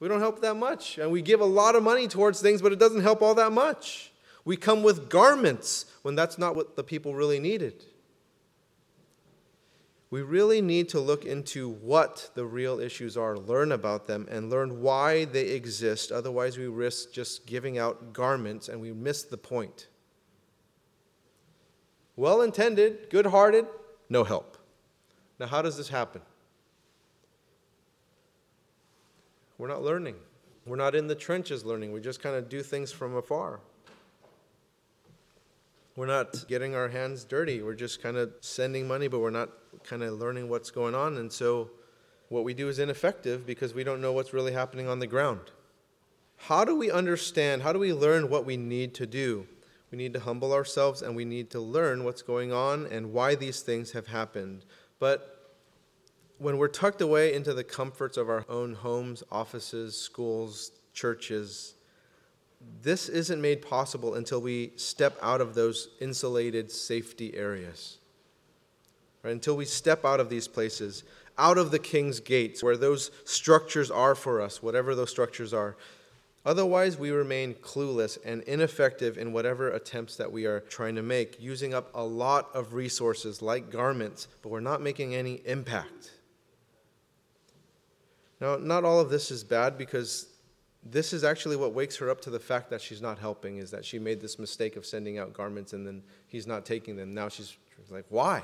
We 0.00 0.08
don't 0.08 0.20
help 0.20 0.40
that 0.40 0.54
much. 0.54 0.96
And 0.96 1.12
we 1.12 1.20
give 1.20 1.42
a 1.42 1.44
lot 1.44 1.76
of 1.76 1.82
money 1.82 2.08
towards 2.08 2.40
things, 2.40 2.62
but 2.62 2.72
it 2.72 2.78
doesn't 2.78 3.02
help 3.02 3.20
all 3.20 3.34
that 3.34 3.52
much. 3.52 4.10
We 4.46 4.56
come 4.56 4.82
with 4.82 5.10
garments 5.10 5.84
when 6.00 6.14
that's 6.14 6.38
not 6.38 6.56
what 6.56 6.74
the 6.74 6.84
people 6.84 7.14
really 7.14 7.38
needed. 7.38 7.84
We 10.14 10.22
really 10.22 10.62
need 10.62 10.90
to 10.90 11.00
look 11.00 11.24
into 11.24 11.68
what 11.68 12.30
the 12.36 12.44
real 12.44 12.78
issues 12.78 13.16
are, 13.16 13.36
learn 13.36 13.72
about 13.72 14.06
them, 14.06 14.28
and 14.30 14.48
learn 14.48 14.80
why 14.80 15.24
they 15.24 15.48
exist. 15.48 16.12
Otherwise, 16.12 16.56
we 16.56 16.68
risk 16.68 17.12
just 17.12 17.46
giving 17.46 17.78
out 17.78 18.12
garments 18.12 18.68
and 18.68 18.80
we 18.80 18.92
miss 18.92 19.24
the 19.24 19.36
point. 19.36 19.88
Well 22.14 22.42
intended, 22.42 23.10
good 23.10 23.26
hearted, 23.26 23.66
no 24.08 24.22
help. 24.22 24.56
Now, 25.40 25.48
how 25.48 25.62
does 25.62 25.76
this 25.76 25.88
happen? 25.88 26.22
We're 29.58 29.66
not 29.66 29.82
learning. 29.82 30.14
We're 30.64 30.76
not 30.76 30.94
in 30.94 31.08
the 31.08 31.16
trenches 31.16 31.64
learning. 31.64 31.90
We 31.90 32.00
just 32.00 32.22
kind 32.22 32.36
of 32.36 32.48
do 32.48 32.62
things 32.62 32.92
from 32.92 33.16
afar. 33.16 33.58
We're 35.96 36.06
not 36.06 36.46
getting 36.46 36.76
our 36.76 36.88
hands 36.88 37.24
dirty. 37.24 37.62
We're 37.62 37.74
just 37.74 38.00
kind 38.00 38.16
of 38.16 38.32
sending 38.42 38.86
money, 38.86 39.08
but 39.08 39.18
we're 39.18 39.30
not 39.30 39.50
kind 39.82 40.02
of 40.02 40.14
learning 40.14 40.48
what's 40.48 40.70
going 40.70 40.94
on. 40.94 41.16
And 41.16 41.32
so 41.32 41.70
what 42.28 42.44
we 42.44 42.54
do 42.54 42.68
is 42.68 42.78
ineffective 42.78 43.46
because 43.46 43.74
we 43.74 43.84
don't 43.84 44.00
know 44.00 44.12
what's 44.12 44.32
really 44.32 44.52
happening 44.52 44.88
on 44.88 44.98
the 44.98 45.06
ground. 45.06 45.40
How 46.36 46.64
do 46.64 46.76
we 46.76 46.90
understand? 46.90 47.62
How 47.62 47.72
do 47.72 47.78
we 47.78 47.92
learn 47.92 48.28
what 48.28 48.44
we 48.44 48.56
need 48.56 48.94
to 48.94 49.06
do? 49.06 49.46
We 49.90 49.98
need 49.98 50.12
to 50.14 50.20
humble 50.20 50.52
ourselves 50.52 51.02
and 51.02 51.14
we 51.14 51.24
need 51.24 51.50
to 51.50 51.60
learn 51.60 52.04
what's 52.04 52.22
going 52.22 52.52
on 52.52 52.86
and 52.86 53.12
why 53.12 53.34
these 53.34 53.62
things 53.62 53.92
have 53.92 54.08
happened. 54.08 54.64
But 54.98 55.52
when 56.38 56.58
we're 56.58 56.68
tucked 56.68 57.00
away 57.00 57.32
into 57.32 57.54
the 57.54 57.64
comforts 57.64 58.16
of 58.16 58.28
our 58.28 58.44
own 58.48 58.74
homes, 58.74 59.22
offices, 59.30 59.96
schools, 59.96 60.72
churches, 60.92 61.74
this 62.82 63.08
isn't 63.08 63.40
made 63.40 63.62
possible 63.62 64.14
until 64.14 64.40
we 64.40 64.72
step 64.76 65.16
out 65.22 65.40
of 65.40 65.54
those 65.54 65.90
insulated 66.00 66.70
safety 66.70 67.34
areas. 67.36 67.98
Right? 69.24 69.32
Until 69.32 69.56
we 69.56 69.64
step 69.64 70.04
out 70.04 70.20
of 70.20 70.28
these 70.28 70.46
places, 70.46 71.02
out 71.38 71.58
of 71.58 71.70
the 71.70 71.78
king's 71.78 72.20
gates, 72.20 72.62
where 72.62 72.76
those 72.76 73.10
structures 73.24 73.90
are 73.90 74.14
for 74.14 74.40
us, 74.40 74.62
whatever 74.62 74.94
those 74.94 75.10
structures 75.10 75.52
are. 75.54 75.76
Otherwise, 76.46 76.98
we 76.98 77.10
remain 77.10 77.54
clueless 77.54 78.18
and 78.22 78.42
ineffective 78.42 79.16
in 79.16 79.32
whatever 79.32 79.70
attempts 79.70 80.16
that 80.16 80.30
we 80.30 80.44
are 80.44 80.60
trying 80.60 80.94
to 80.94 81.02
make, 81.02 81.40
using 81.40 81.72
up 81.72 81.90
a 81.94 82.04
lot 82.04 82.54
of 82.54 82.74
resources 82.74 83.40
like 83.40 83.70
garments, 83.70 84.28
but 84.42 84.50
we're 84.50 84.60
not 84.60 84.82
making 84.82 85.14
any 85.14 85.40
impact. 85.46 86.12
Now, 88.42 88.56
not 88.56 88.84
all 88.84 89.00
of 89.00 89.08
this 89.08 89.30
is 89.30 89.42
bad 89.42 89.78
because 89.78 90.26
this 90.84 91.14
is 91.14 91.24
actually 91.24 91.56
what 91.56 91.72
wakes 91.72 91.96
her 91.96 92.10
up 92.10 92.20
to 92.22 92.30
the 92.30 92.38
fact 92.38 92.68
that 92.68 92.82
she's 92.82 93.00
not 93.00 93.18
helping 93.18 93.56
is 93.56 93.70
that 93.70 93.86
she 93.86 93.98
made 93.98 94.20
this 94.20 94.38
mistake 94.38 94.76
of 94.76 94.84
sending 94.84 95.18
out 95.18 95.32
garments 95.32 95.72
and 95.72 95.86
then 95.86 96.02
he's 96.26 96.46
not 96.46 96.66
taking 96.66 96.94
them 96.94 97.14
now 97.14 97.28
she's 97.28 97.56
like 97.90 98.04
why 98.10 98.42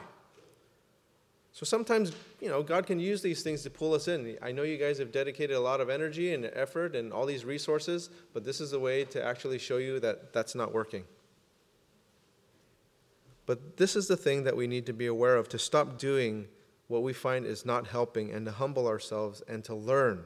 so 1.53 1.65
sometimes 1.65 2.13
you 2.41 2.49
know 2.49 2.63
god 2.63 2.87
can 2.87 3.01
use 3.01 3.23
these 3.23 3.43
things 3.43 3.63
to 3.63 3.71
pull 3.71 3.95
us 3.95 4.09
in. 4.09 4.37
I 4.43 4.53
know 4.53 4.63
you 4.63 4.79
guys 4.79 4.99
have 4.99 5.13
dedicated 5.13 5.57
a 5.57 5.61
lot 5.61 5.81
of 5.81 5.91
energy 5.91 6.35
and 6.35 6.51
effort 6.55 6.95
and 6.95 7.13
all 7.13 7.27
these 7.27 7.45
resources 7.45 8.11
but 8.33 8.45
this 8.45 8.61
is 8.61 8.73
a 8.73 8.79
way 8.79 9.05
to 9.07 9.25
actually 9.25 9.59
show 9.59 9.79
you 9.79 10.01
that 10.01 10.33
that's 10.33 10.55
not 10.55 10.73
working. 10.73 11.05
But 13.47 13.77
this 13.79 13.97
is 13.97 14.07
the 14.07 14.17
thing 14.17 14.45
that 14.45 14.57
we 14.57 14.69
need 14.69 14.87
to 14.87 14.93
be 14.93 15.07
aware 15.07 15.37
of 15.37 15.49
to 15.49 15.59
stop 15.59 15.99
doing 15.99 16.47
what 16.87 17.03
we 17.03 17.13
find 17.13 17.47
is 17.47 17.67
not 17.67 17.87
helping 17.89 18.31
and 18.31 18.47
to 18.47 18.53
humble 18.53 18.87
ourselves 18.87 19.43
and 19.49 19.65
to 19.65 19.75
learn 19.75 20.25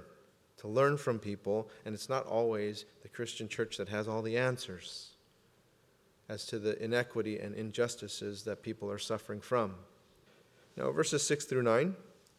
to 0.64 0.68
learn 0.68 0.96
from 0.96 1.18
people, 1.18 1.68
and 1.84 1.94
it's 1.94 2.08
not 2.08 2.26
always 2.26 2.86
the 3.02 3.08
Christian 3.10 3.48
church 3.48 3.76
that 3.76 3.90
has 3.90 4.08
all 4.08 4.22
the 4.22 4.38
answers 4.38 5.10
as 6.26 6.46
to 6.46 6.58
the 6.58 6.82
inequity 6.82 7.38
and 7.38 7.54
injustices 7.54 8.44
that 8.44 8.62
people 8.62 8.90
are 8.90 8.98
suffering 8.98 9.42
from. 9.42 9.74
Now, 10.76 10.90
verses 10.90 11.22
6 11.26 11.44
through 11.44 11.62
9. 11.62 11.94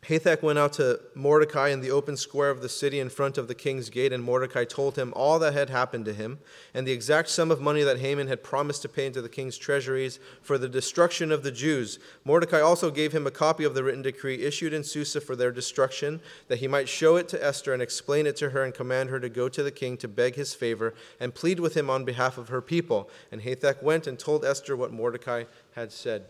Hathach 0.07 0.43
went 0.43 0.59
out 0.59 0.73
to 0.73 0.99
Mordecai 1.15 1.69
in 1.69 1.81
the 1.81 1.89
open 1.89 2.15
square 2.15 2.51
of 2.51 2.61
the 2.61 2.69
city 2.69 2.99
in 2.99 3.09
front 3.09 3.39
of 3.39 3.47
the 3.47 3.55
king's 3.55 3.89
gate, 3.89 4.13
and 4.13 4.23
Mordecai 4.23 4.63
told 4.63 4.97
him 4.97 5.11
all 5.15 5.39
that 5.39 5.53
had 5.53 5.71
happened 5.71 6.05
to 6.05 6.13
him, 6.13 6.37
and 6.75 6.85
the 6.85 6.91
exact 6.91 7.29
sum 7.29 7.49
of 7.49 7.59
money 7.59 7.81
that 7.81 7.97
Haman 7.97 8.27
had 8.27 8.43
promised 8.43 8.83
to 8.83 8.89
pay 8.89 9.07
into 9.07 9.19
the 9.19 9.29
king's 9.29 9.57
treasuries 9.57 10.19
for 10.43 10.59
the 10.59 10.69
destruction 10.69 11.31
of 11.31 11.41
the 11.41 11.51
Jews. 11.51 11.97
Mordecai 12.23 12.59
also 12.59 12.91
gave 12.91 13.13
him 13.13 13.25
a 13.25 13.31
copy 13.31 13.63
of 13.63 13.73
the 13.73 13.83
written 13.83 14.03
decree 14.03 14.43
issued 14.43 14.73
in 14.73 14.83
Susa 14.83 15.19
for 15.19 15.35
their 15.35 15.51
destruction, 15.51 16.21
that 16.49 16.59
he 16.59 16.67
might 16.67 16.87
show 16.87 17.15
it 17.15 17.27
to 17.29 17.43
Esther 17.43 17.73
and 17.73 17.81
explain 17.81 18.27
it 18.27 18.35
to 18.35 18.51
her 18.51 18.63
and 18.63 18.75
command 18.75 19.09
her 19.09 19.19
to 19.19 19.29
go 19.29 19.49
to 19.49 19.63
the 19.63 19.71
king 19.71 19.97
to 19.97 20.07
beg 20.07 20.35
his 20.35 20.53
favor 20.53 20.93
and 21.19 21.33
plead 21.33 21.59
with 21.59 21.75
him 21.75 21.89
on 21.89 22.05
behalf 22.05 22.37
of 22.37 22.49
her 22.49 22.61
people. 22.61 23.09
And 23.31 23.41
Hathach 23.41 23.81
went 23.81 24.05
and 24.05 24.19
told 24.19 24.45
Esther 24.45 24.75
what 24.75 24.93
Mordecai 24.93 25.45
had 25.73 25.91
said. 25.91 26.25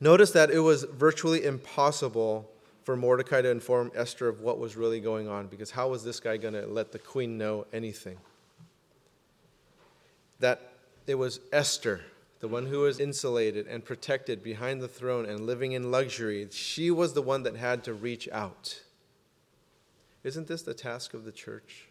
Notice 0.00 0.30
that 0.32 0.50
it 0.50 0.60
was 0.60 0.84
virtually 0.84 1.44
impossible 1.44 2.48
for 2.84 2.96
Mordecai 2.96 3.42
to 3.42 3.50
inform 3.50 3.90
Esther 3.94 4.28
of 4.28 4.40
what 4.40 4.58
was 4.58 4.76
really 4.76 5.00
going 5.00 5.28
on, 5.28 5.48
because 5.48 5.70
how 5.72 5.88
was 5.88 6.04
this 6.04 6.20
guy 6.20 6.36
going 6.36 6.54
to 6.54 6.66
let 6.66 6.92
the 6.92 6.98
queen 6.98 7.36
know 7.36 7.66
anything? 7.72 8.16
That 10.40 10.72
it 11.06 11.16
was 11.16 11.40
Esther, 11.52 12.00
the 12.40 12.48
one 12.48 12.66
who 12.66 12.80
was 12.80 13.00
insulated 13.00 13.66
and 13.66 13.84
protected 13.84 14.42
behind 14.42 14.80
the 14.80 14.88
throne 14.88 15.26
and 15.26 15.40
living 15.40 15.72
in 15.72 15.90
luxury, 15.90 16.46
she 16.50 16.90
was 16.90 17.12
the 17.12 17.22
one 17.22 17.42
that 17.42 17.56
had 17.56 17.82
to 17.84 17.94
reach 17.94 18.28
out. 18.30 18.80
Isn't 20.22 20.46
this 20.46 20.62
the 20.62 20.74
task 20.74 21.12
of 21.12 21.24
the 21.24 21.32
church? 21.32 21.88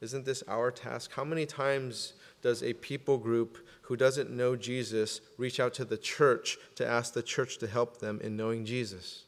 Isn't 0.00 0.24
this 0.24 0.42
our 0.48 0.70
task? 0.70 1.12
How 1.12 1.24
many 1.24 1.44
times 1.44 2.14
does 2.42 2.62
a 2.62 2.72
people 2.74 3.18
group 3.18 3.66
who 3.82 3.96
doesn't 3.96 4.30
know 4.30 4.54
Jesus 4.56 5.20
reach 5.36 5.58
out 5.58 5.74
to 5.74 5.84
the 5.84 5.96
church 5.96 6.58
to 6.76 6.86
ask 6.86 7.14
the 7.14 7.22
church 7.22 7.58
to 7.58 7.66
help 7.66 7.98
them 7.98 8.20
in 8.22 8.36
knowing 8.36 8.64
Jesus? 8.64 9.24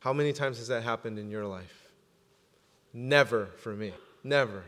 How 0.00 0.12
many 0.12 0.32
times 0.32 0.58
has 0.58 0.68
that 0.68 0.82
happened 0.82 1.18
in 1.18 1.30
your 1.30 1.46
life? 1.46 1.90
Never 2.92 3.46
for 3.56 3.74
me. 3.74 3.92
Never. 4.24 4.64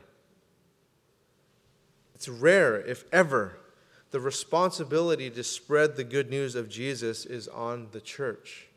It's 2.15 2.29
rare, 2.29 2.81
if 2.81 3.05
ever. 3.13 3.57
The 4.11 4.21
responsibility 4.21 5.31
to 5.31 5.45
spread 5.45 5.97
the 5.97 6.05
good 6.05 6.31
news 6.31 6.55
of 6.55 6.69
Jesus 6.69 7.25
is 7.25 7.49
on 7.49 7.89
the 7.93 8.01
church. 8.01 8.70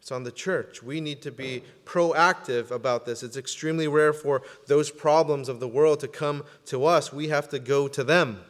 It's 0.00 0.12
on 0.12 0.24
the 0.24 0.32
church. 0.32 0.82
We 0.82 1.00
need 1.00 1.22
to 1.22 1.30
be 1.30 1.62
proactive 1.84 2.70
about 2.70 3.04
this. 3.04 3.22
It's 3.22 3.36
extremely 3.36 3.88
rare 3.88 4.12
for 4.12 4.42
those 4.66 4.90
problems 4.90 5.48
of 5.48 5.60
the 5.60 5.68
world 5.68 6.00
to 6.00 6.08
come 6.08 6.44
to 6.66 6.84
us. 6.84 7.12
We 7.12 7.28
have 7.28 7.48
to 7.50 7.58
go 7.58 7.88
to 7.88 8.04
them. 8.04 8.40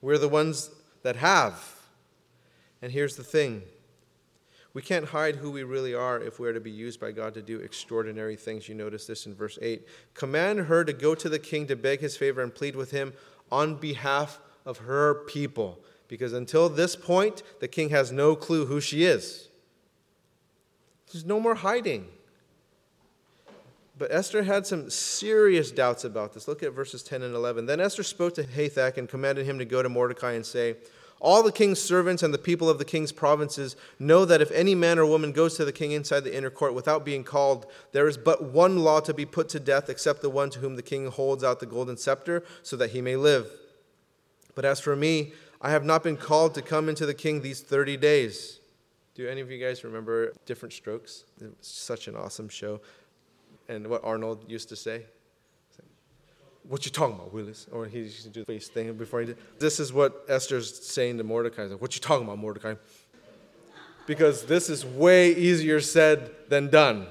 We're 0.00 0.18
the 0.18 0.28
ones 0.28 0.70
that 1.02 1.16
have. 1.16 1.80
And 2.82 2.92
here's 2.92 3.16
the 3.16 3.24
thing 3.24 3.62
we 4.74 4.82
can't 4.82 5.06
hide 5.06 5.36
who 5.36 5.52
we 5.52 5.62
really 5.62 5.94
are 5.94 6.20
if 6.20 6.40
we're 6.40 6.52
to 6.52 6.60
be 6.60 6.70
used 6.70 6.98
by 6.98 7.12
God 7.12 7.32
to 7.34 7.42
do 7.42 7.60
extraordinary 7.60 8.34
things. 8.34 8.68
You 8.68 8.74
notice 8.74 9.06
this 9.06 9.24
in 9.24 9.34
verse 9.34 9.56
8. 9.62 9.86
Command 10.14 10.60
her 10.60 10.84
to 10.84 10.92
go 10.92 11.14
to 11.14 11.28
the 11.28 11.38
king 11.38 11.68
to 11.68 11.76
beg 11.76 12.00
his 12.00 12.16
favor 12.16 12.42
and 12.42 12.52
plead 12.52 12.74
with 12.74 12.90
him 12.90 13.12
on 13.52 13.76
behalf 13.76 14.40
of 14.66 14.78
her 14.78 15.14
people. 15.26 15.78
Because 16.08 16.32
until 16.32 16.68
this 16.68 16.96
point, 16.96 17.44
the 17.60 17.68
king 17.68 17.90
has 17.90 18.10
no 18.10 18.34
clue 18.34 18.66
who 18.66 18.80
she 18.80 19.04
is. 19.04 19.48
There's 21.14 21.24
no 21.24 21.38
more 21.38 21.54
hiding. 21.54 22.08
But 23.96 24.12
Esther 24.12 24.42
had 24.42 24.66
some 24.66 24.90
serious 24.90 25.70
doubts 25.70 26.02
about 26.02 26.34
this. 26.34 26.48
Look 26.48 26.64
at 26.64 26.72
verses 26.72 27.04
10 27.04 27.22
and 27.22 27.36
11. 27.36 27.66
Then 27.66 27.78
Esther 27.78 28.02
spoke 28.02 28.34
to 28.34 28.42
Hathach 28.42 28.96
and 28.96 29.08
commanded 29.08 29.46
him 29.46 29.60
to 29.60 29.64
go 29.64 29.80
to 29.80 29.88
Mordecai 29.88 30.32
and 30.32 30.44
say, 30.44 30.74
All 31.20 31.44
the 31.44 31.52
king's 31.52 31.80
servants 31.80 32.24
and 32.24 32.34
the 32.34 32.38
people 32.38 32.68
of 32.68 32.78
the 32.78 32.84
king's 32.84 33.12
provinces 33.12 33.76
know 34.00 34.24
that 34.24 34.40
if 34.42 34.50
any 34.50 34.74
man 34.74 34.98
or 34.98 35.06
woman 35.06 35.30
goes 35.30 35.56
to 35.56 35.64
the 35.64 35.70
king 35.70 35.92
inside 35.92 36.24
the 36.24 36.36
inner 36.36 36.50
court 36.50 36.74
without 36.74 37.04
being 37.04 37.22
called, 37.22 37.66
there 37.92 38.08
is 38.08 38.18
but 38.18 38.42
one 38.42 38.80
law 38.80 38.98
to 38.98 39.14
be 39.14 39.24
put 39.24 39.48
to 39.50 39.60
death 39.60 39.88
except 39.88 40.20
the 40.20 40.28
one 40.28 40.50
to 40.50 40.58
whom 40.58 40.74
the 40.74 40.82
king 40.82 41.06
holds 41.06 41.44
out 41.44 41.60
the 41.60 41.66
golden 41.66 41.96
scepter 41.96 42.42
so 42.64 42.76
that 42.76 42.90
he 42.90 43.00
may 43.00 43.14
live. 43.14 43.48
But 44.56 44.64
as 44.64 44.80
for 44.80 44.96
me, 44.96 45.32
I 45.62 45.70
have 45.70 45.84
not 45.84 46.02
been 46.02 46.16
called 46.16 46.54
to 46.54 46.62
come 46.62 46.88
into 46.88 47.06
the 47.06 47.14
king 47.14 47.40
these 47.42 47.60
30 47.60 47.98
days. 47.98 48.58
Do 49.14 49.28
any 49.28 49.40
of 49.40 49.50
you 49.50 49.64
guys 49.64 49.84
remember 49.84 50.32
Diff'rent 50.44 50.72
Strokes? 50.72 51.24
It 51.40 51.44
was 51.44 51.54
such 51.60 52.08
an 52.08 52.16
awesome 52.16 52.48
show. 52.48 52.80
And 53.68 53.86
what 53.86 54.02
Arnold 54.02 54.44
used 54.48 54.68
to 54.70 54.76
say? 54.76 55.04
What 56.66 56.84
you 56.84 56.90
talking 56.90 57.14
about, 57.14 57.32
Willis? 57.32 57.66
Or 57.70 57.86
he 57.86 57.98
used 58.00 58.24
to 58.24 58.30
do 58.30 58.40
the 58.40 58.46
face 58.46 58.68
thing 58.68 58.92
before 58.94 59.20
he 59.20 59.26
did. 59.26 59.36
This 59.58 59.78
is 59.78 59.92
what 59.92 60.24
Esther's 60.28 60.84
saying 60.84 61.18
to 61.18 61.24
Mordecai. 61.24 61.64
Like, 61.64 61.80
what 61.80 61.94
you 61.94 62.00
talking 62.00 62.24
about, 62.26 62.38
Mordecai? 62.38 62.74
Because 64.06 64.46
this 64.46 64.68
is 64.68 64.84
way 64.84 65.32
easier 65.32 65.80
said 65.80 66.30
than 66.48 66.68
done. 66.68 67.06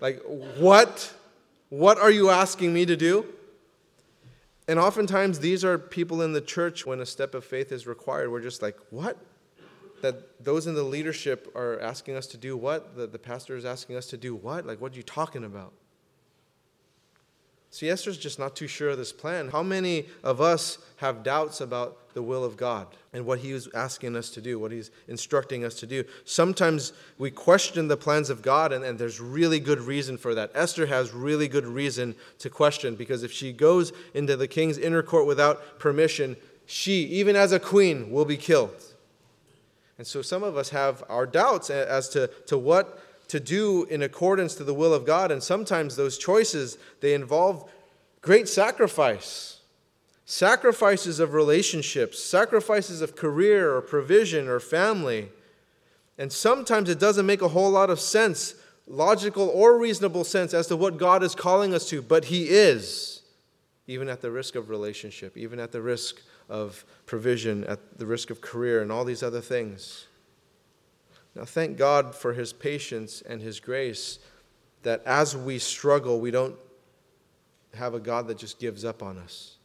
Like, 0.00 0.20
what? 0.56 1.12
What 1.68 1.98
are 1.98 2.10
you 2.10 2.30
asking 2.30 2.72
me 2.72 2.86
to 2.86 2.96
do? 2.96 3.26
And 4.68 4.78
oftentimes, 4.78 5.40
these 5.40 5.64
are 5.64 5.76
people 5.76 6.22
in 6.22 6.32
the 6.32 6.40
church 6.40 6.86
when 6.86 7.00
a 7.00 7.06
step 7.06 7.34
of 7.34 7.44
faith 7.44 7.72
is 7.72 7.86
required. 7.86 8.30
We're 8.30 8.40
just 8.40 8.62
like, 8.62 8.78
what? 8.90 9.18
That 10.02 10.44
those 10.44 10.66
in 10.66 10.74
the 10.74 10.82
leadership 10.82 11.50
are 11.54 11.80
asking 11.80 12.16
us 12.16 12.26
to 12.28 12.36
do 12.36 12.56
what? 12.56 12.96
That 12.96 13.12
the 13.12 13.18
pastor 13.18 13.56
is 13.56 13.64
asking 13.64 13.96
us 13.96 14.06
to 14.08 14.16
do 14.16 14.34
what? 14.34 14.66
Like, 14.66 14.80
what 14.80 14.92
are 14.92 14.96
you 14.96 15.02
talking 15.02 15.44
about? 15.44 15.72
See, 17.72 17.88
Esther's 17.88 18.18
just 18.18 18.38
not 18.38 18.54
too 18.54 18.66
sure 18.66 18.90
of 18.90 18.98
this 18.98 19.14
plan. 19.14 19.48
How 19.48 19.62
many 19.62 20.04
of 20.22 20.42
us 20.42 20.76
have 20.98 21.22
doubts 21.22 21.62
about 21.62 22.12
the 22.12 22.22
will 22.22 22.44
of 22.44 22.58
God 22.58 22.86
and 23.14 23.24
what 23.24 23.38
He 23.38 23.50
is 23.50 23.66
asking 23.72 24.14
us 24.14 24.28
to 24.30 24.42
do, 24.42 24.58
what 24.58 24.72
He's 24.72 24.90
instructing 25.08 25.64
us 25.64 25.76
to 25.76 25.86
do? 25.86 26.04
Sometimes 26.26 26.92
we 27.16 27.30
question 27.30 27.88
the 27.88 27.96
plans 27.96 28.28
of 28.28 28.42
God, 28.42 28.74
and, 28.74 28.84
and 28.84 28.98
there's 28.98 29.20
really 29.20 29.58
good 29.58 29.80
reason 29.80 30.18
for 30.18 30.34
that. 30.34 30.50
Esther 30.54 30.84
has 30.84 31.14
really 31.14 31.48
good 31.48 31.64
reason 31.64 32.14
to 32.40 32.50
question 32.50 32.94
because 32.94 33.22
if 33.22 33.32
she 33.32 33.54
goes 33.54 33.90
into 34.12 34.36
the 34.36 34.46
king's 34.46 34.76
inner 34.76 35.02
court 35.02 35.26
without 35.26 35.78
permission, 35.78 36.36
she, 36.66 37.04
even 37.04 37.36
as 37.36 37.52
a 37.52 37.58
queen, 37.58 38.10
will 38.10 38.26
be 38.26 38.36
killed. 38.36 38.91
And 40.02 40.06
so 40.08 40.20
some 40.20 40.42
of 40.42 40.56
us 40.56 40.70
have 40.70 41.04
our 41.08 41.26
doubts 41.26 41.70
as 41.70 42.08
to, 42.08 42.26
to 42.48 42.58
what 42.58 43.28
to 43.28 43.38
do 43.38 43.84
in 43.84 44.02
accordance 44.02 44.56
to 44.56 44.64
the 44.64 44.74
will 44.74 44.92
of 44.92 45.06
God. 45.06 45.30
And 45.30 45.40
sometimes 45.40 45.94
those 45.94 46.18
choices, 46.18 46.76
they 47.00 47.14
involve 47.14 47.70
great 48.20 48.48
sacrifice. 48.48 49.60
Sacrifices 50.24 51.20
of 51.20 51.34
relationships, 51.34 52.20
sacrifices 52.20 53.00
of 53.00 53.14
career 53.14 53.76
or 53.76 53.80
provision 53.80 54.48
or 54.48 54.58
family. 54.58 55.28
And 56.18 56.32
sometimes 56.32 56.88
it 56.88 56.98
doesn't 56.98 57.24
make 57.24 57.40
a 57.40 57.46
whole 57.46 57.70
lot 57.70 57.88
of 57.88 58.00
sense, 58.00 58.56
logical 58.88 59.50
or 59.50 59.78
reasonable 59.78 60.24
sense, 60.24 60.52
as 60.52 60.66
to 60.66 60.76
what 60.76 60.98
God 60.98 61.22
is 61.22 61.36
calling 61.36 61.72
us 61.72 61.88
to, 61.90 62.02
but 62.02 62.24
He 62.24 62.48
is, 62.48 63.22
even 63.86 64.08
at 64.08 64.20
the 64.20 64.32
risk 64.32 64.56
of 64.56 64.68
relationship, 64.68 65.36
even 65.36 65.60
at 65.60 65.70
the 65.70 65.80
risk 65.80 66.20
of 66.48 66.84
provision, 67.06 67.64
at 67.64 67.98
the 67.98 68.06
risk 68.06 68.30
of 68.30 68.40
career, 68.40 68.82
and 68.82 68.92
all 68.92 69.04
these 69.04 69.22
other 69.22 69.40
things. 69.40 70.06
Now, 71.34 71.44
thank 71.44 71.78
God 71.78 72.14
for 72.14 72.34
his 72.34 72.52
patience 72.52 73.22
and 73.22 73.40
his 73.40 73.58
grace 73.60 74.18
that 74.82 75.02
as 75.06 75.36
we 75.36 75.58
struggle, 75.58 76.20
we 76.20 76.30
don't 76.30 76.56
have 77.74 77.94
a 77.94 78.00
God 78.00 78.26
that 78.28 78.36
just 78.38 78.58
gives 78.58 78.84
up 78.84 79.02
on 79.02 79.16
us, 79.16 79.56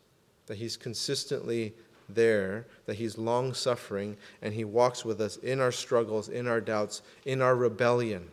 that 0.45 0.57
he's 0.57 0.77
consistently 0.77 1.73
there, 2.07 2.67
that 2.85 2.95
he's 2.95 3.17
long 3.17 3.53
suffering, 3.53 4.15
and 4.41 4.53
he 4.53 4.63
walks 4.63 5.03
with 5.03 5.19
us 5.19 5.37
in 5.37 5.59
our 5.59 5.71
struggles, 5.71 6.29
in 6.29 6.47
our 6.47 6.61
doubts, 6.61 7.01
in 7.25 7.41
our 7.41 7.55
rebellion. 7.55 8.29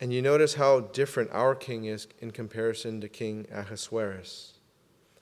And 0.00 0.12
you 0.12 0.22
notice 0.22 0.54
how 0.54 0.80
different 0.80 1.30
our 1.32 1.54
king 1.54 1.84
is 1.84 2.08
in 2.20 2.30
comparison 2.30 3.00
to 3.00 3.08
King 3.08 3.46
Ahasuerus. 3.52 4.53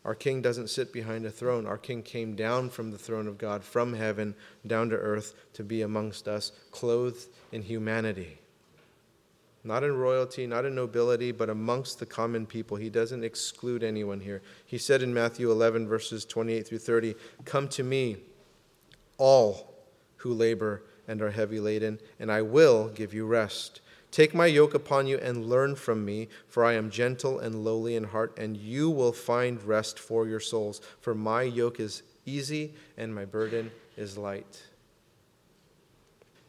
Our 0.05 0.15
king 0.15 0.43
doesn't 0.43 0.71
sit 0.71 0.93
behind 0.93 1.25
a 1.25 1.31
throne. 1.31 1.67
Our 1.67 1.79
king 1.79 2.03
came 2.03 2.35
down 2.35 2.71
from 2.71 2.91
the 2.91 2.99
throne 2.99 3.29
of 3.29 3.38
God, 3.38 3.62
from 3.62 3.95
heaven, 3.95 4.35
down 4.67 4.91
to 4.91 4.97
earth 4.97 5.35
to 5.55 5.62
be 5.62 5.83
amongst 5.83 6.27
us, 6.27 6.51
clothed 6.73 7.29
in 7.53 7.62
humanity. 7.62 8.38
Not 9.65 9.85
in 9.85 9.97
royalty, 9.97 10.45
not 10.47 10.65
in 10.65 10.75
nobility, 10.75 11.31
but 11.31 11.49
amongst 11.49 12.01
the 12.01 12.07
common 12.07 12.47
people. 12.47 12.77
He 12.77 12.91
doesn't 12.91 13.23
exclude 13.23 13.85
anyone 13.85 14.19
here. 14.19 14.43
He 14.67 14.77
said 14.77 15.03
in 15.03 15.15
Matthew 15.15 15.53
11, 15.53 15.87
verses 15.87 16.25
28 16.25 16.67
through 16.67 16.79
30, 16.79 17.15
Come 17.45 17.69
to 17.69 17.85
me, 17.85 18.17
all 19.19 19.73
who 20.17 20.33
labor 20.35 20.83
and 21.07 21.23
are 21.23 21.31
heavy 21.31 21.61
laden, 21.61 22.01
and 22.19 22.31
I 22.33 22.43
will 22.43 22.88
give 22.88 23.15
you 23.15 23.25
rest. 23.25 23.81
Take 24.12 24.35
my 24.35 24.44
yoke 24.44 24.75
upon 24.75 25.07
you 25.07 25.16
and 25.16 25.46
learn 25.46 25.75
from 25.75 26.05
me, 26.05 26.29
for 26.46 26.66
I 26.66 26.75
am 26.75 26.90
gentle 26.90 27.38
and 27.40 27.64
lowly 27.64 27.96
in 27.96 28.05
heart, 28.05 28.38
and 28.38 28.59
you 28.59 28.90
will 28.90 29.12
find 29.12 29.61
rest 29.62 29.98
for 29.98 30.29
your 30.29 30.38
souls. 30.38 30.83
For 31.01 31.14
my 31.14 31.42
yoke 31.42 31.81
is 31.81 32.03
easy 32.27 32.75
and 32.98 33.14
my 33.14 33.25
burden 33.25 33.70
is 33.96 34.18
light. 34.18 34.62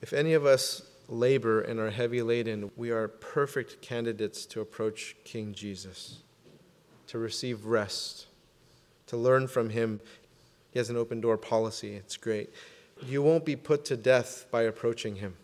If 0.02 0.12
any 0.12 0.34
of 0.34 0.46
us 0.46 0.82
labor 1.08 1.62
and 1.62 1.80
are 1.80 1.90
heavy 1.90 2.22
laden, 2.22 2.70
we 2.76 2.92
are 2.92 3.08
perfect 3.08 3.82
candidates 3.82 4.46
to 4.48 4.60
approach 4.60 5.16
King 5.24 5.54
Jesus, 5.54 6.18
to 7.08 7.18
receive 7.18 7.66
rest, 7.66 8.28
to 9.08 9.16
learn 9.16 9.48
from 9.48 9.70
him. 9.70 10.02
He 10.72 10.80
has 10.80 10.90
an 10.90 10.98
open 10.98 11.22
door 11.22 11.38
policy, 11.38 11.96
it's 11.96 12.18
great. 12.18 12.50
You 13.02 13.22
won't 13.22 13.46
be 13.46 13.56
put 13.56 13.86
to 13.86 13.96
death 13.96 14.48
by 14.52 14.64
approaching 14.64 15.16
him. 15.16 15.36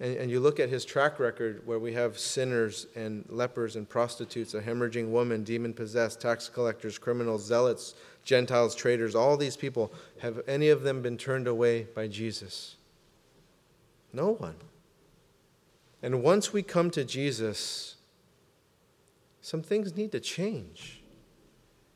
And, 0.00 0.16
and 0.16 0.30
you 0.30 0.40
look 0.40 0.58
at 0.58 0.68
his 0.70 0.84
track 0.84 1.20
record 1.20 1.62
where 1.66 1.78
we 1.78 1.92
have 1.92 2.18
sinners 2.18 2.86
and 2.96 3.24
lepers 3.28 3.76
and 3.76 3.88
prostitutes, 3.88 4.54
a 4.54 4.60
hemorrhaging 4.60 5.10
woman, 5.10 5.44
demon 5.44 5.74
possessed, 5.74 6.20
tax 6.20 6.48
collectors, 6.48 6.98
criminals, 6.98 7.44
zealots, 7.44 7.94
Gentiles, 8.24 8.74
traitors, 8.74 9.14
all 9.14 9.36
these 9.36 9.56
people. 9.56 9.92
Have 10.20 10.40
any 10.46 10.68
of 10.68 10.82
them 10.82 11.02
been 11.02 11.16
turned 11.16 11.46
away 11.46 11.84
by 11.94 12.08
Jesus? 12.08 12.76
No 14.12 14.32
one. 14.32 14.56
And 16.02 16.22
once 16.22 16.52
we 16.52 16.62
come 16.62 16.90
to 16.92 17.04
Jesus, 17.04 17.96
some 19.40 19.62
things 19.62 19.96
need 19.96 20.12
to 20.12 20.20
change. 20.20 21.02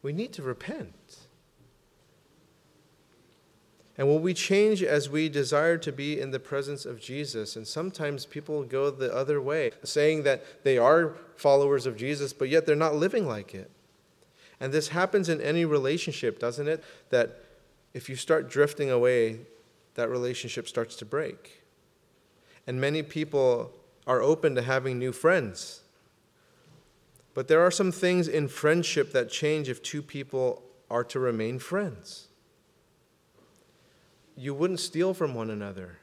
We 0.02 0.12
need 0.12 0.32
to 0.34 0.42
repent. 0.42 0.94
And 3.96 4.08
will 4.08 4.18
we 4.18 4.34
change 4.34 4.82
as 4.82 5.08
we 5.08 5.28
desire 5.28 5.78
to 5.78 5.92
be 5.92 6.20
in 6.20 6.32
the 6.32 6.40
presence 6.40 6.84
of 6.84 7.00
Jesus? 7.00 7.54
And 7.54 7.66
sometimes 7.66 8.26
people 8.26 8.64
go 8.64 8.90
the 8.90 9.14
other 9.14 9.40
way, 9.40 9.70
saying 9.84 10.24
that 10.24 10.64
they 10.64 10.78
are 10.78 11.14
followers 11.36 11.86
of 11.86 11.96
Jesus, 11.96 12.32
but 12.32 12.48
yet 12.48 12.66
they're 12.66 12.74
not 12.74 12.96
living 12.96 13.26
like 13.26 13.54
it. 13.54 13.70
And 14.58 14.72
this 14.72 14.88
happens 14.88 15.28
in 15.28 15.40
any 15.40 15.64
relationship, 15.64 16.40
doesn't 16.40 16.66
it? 16.66 16.82
That 17.10 17.40
if 17.92 18.08
you 18.08 18.16
start 18.16 18.50
drifting 18.50 18.90
away, 18.90 19.40
that 19.94 20.10
relationship 20.10 20.66
starts 20.66 20.96
to 20.96 21.04
break. 21.04 21.62
And 22.66 22.80
many 22.80 23.02
people 23.02 23.72
are 24.08 24.22
open 24.22 24.56
to 24.56 24.62
having 24.62 24.98
new 24.98 25.12
friends. 25.12 25.82
But 27.32 27.46
there 27.46 27.60
are 27.60 27.70
some 27.70 27.92
things 27.92 28.26
in 28.26 28.48
friendship 28.48 29.12
that 29.12 29.30
change 29.30 29.68
if 29.68 29.82
two 29.82 30.02
people 30.02 30.62
are 30.90 31.04
to 31.04 31.20
remain 31.20 31.58
friends 31.60 32.28
you 34.36 34.54
wouldn't 34.54 34.80
steal 34.80 35.14
from 35.14 35.34
one 35.34 35.50
another. 35.50 35.98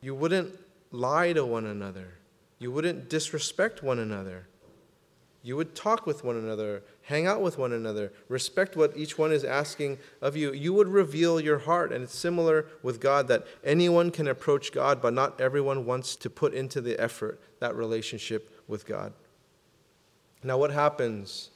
You 0.00 0.14
wouldn't 0.14 0.58
lie 0.90 1.32
to 1.32 1.44
one 1.44 1.66
another. 1.66 2.14
You 2.58 2.70
wouldn't 2.70 3.08
disrespect 3.08 3.82
one 3.82 3.98
another. 3.98 4.46
You 5.42 5.56
would 5.56 5.76
talk 5.76 6.06
with 6.06 6.24
one 6.24 6.36
another, 6.36 6.82
hang 7.02 7.28
out 7.28 7.40
with 7.40 7.56
one 7.56 7.72
another, 7.72 8.12
respect 8.28 8.76
what 8.76 8.96
each 8.96 9.16
one 9.16 9.30
is 9.30 9.44
asking 9.44 9.98
of 10.20 10.36
you. 10.36 10.52
You 10.52 10.72
would 10.72 10.88
reveal 10.88 11.38
your 11.38 11.58
heart. 11.58 11.92
And 11.92 12.02
it's 12.02 12.16
similar 12.16 12.66
with 12.82 13.00
God 13.00 13.28
that 13.28 13.46
anyone 13.62 14.10
can 14.10 14.26
approach 14.26 14.72
God, 14.72 15.00
but 15.00 15.12
not 15.12 15.40
everyone 15.40 15.86
wants 15.86 16.16
to 16.16 16.28
put 16.28 16.52
into 16.52 16.80
the 16.80 16.98
effort 17.00 17.40
that 17.60 17.76
relationship 17.76 18.50
with 18.66 18.86
God. 18.86 19.12
Now, 20.42 20.58
what 20.58 20.72
happens 20.72 21.50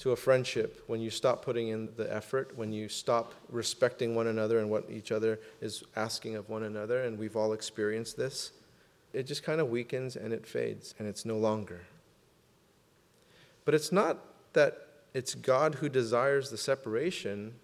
to 0.00 0.12
a 0.12 0.16
friendship 0.16 0.82
when 0.86 1.00
you 1.00 1.10
stop 1.10 1.44
putting 1.44 1.68
in 1.68 1.88
the 1.96 2.12
effort, 2.12 2.56
when 2.56 2.72
you 2.72 2.88
stop 2.88 3.34
respecting 3.50 4.14
one 4.14 4.26
another 4.26 4.58
and 4.58 4.70
what 4.70 4.86
each 4.90 5.12
other 5.12 5.38
is 5.60 5.84
asking 5.94 6.36
of 6.36 6.48
one 6.48 6.62
another, 6.62 7.04
and 7.04 7.18
we've 7.18 7.36
all 7.36 7.52
experienced 7.52 8.16
this, 8.16 8.52
it 9.12 9.24
just 9.24 9.42
kind 9.42 9.60
of 9.60 9.68
weakens 9.68 10.16
and 10.16 10.32
it 10.32 10.46
fades 10.46 10.94
and 10.98 11.06
it's 11.06 11.26
no 11.26 11.36
longer. 11.36 11.82
But 13.66 13.74
it's 13.74 13.92
not 13.92 14.18
that 14.54 14.86
it's 15.12 15.34
God 15.34 15.76
who 15.76 15.88
desires 15.90 16.48
the 16.48 16.56
separation. 16.56 17.54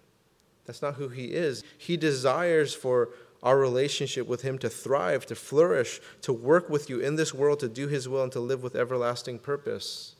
That's 0.65 0.83
not 0.83 0.95
who 0.95 1.09
He 1.09 1.33
is. 1.33 1.63
He 1.77 1.97
desires 1.97 2.73
for 2.75 3.09
our 3.41 3.57
relationship 3.57 4.27
with 4.27 4.43
Him 4.43 4.59
to 4.59 4.69
thrive, 4.69 5.25
to 5.27 5.35
flourish, 5.35 5.99
to 6.21 6.33
work 6.33 6.69
with 6.69 6.87
you 6.87 6.99
in 6.99 7.15
this 7.15 7.33
world, 7.33 7.61
to 7.61 7.69
do 7.69 7.87
His 7.87 8.07
will, 8.07 8.21
and 8.21 8.31
to 8.33 8.39
live 8.39 8.61
with 8.61 8.75
everlasting 8.75 9.39
purpose. 9.39 10.16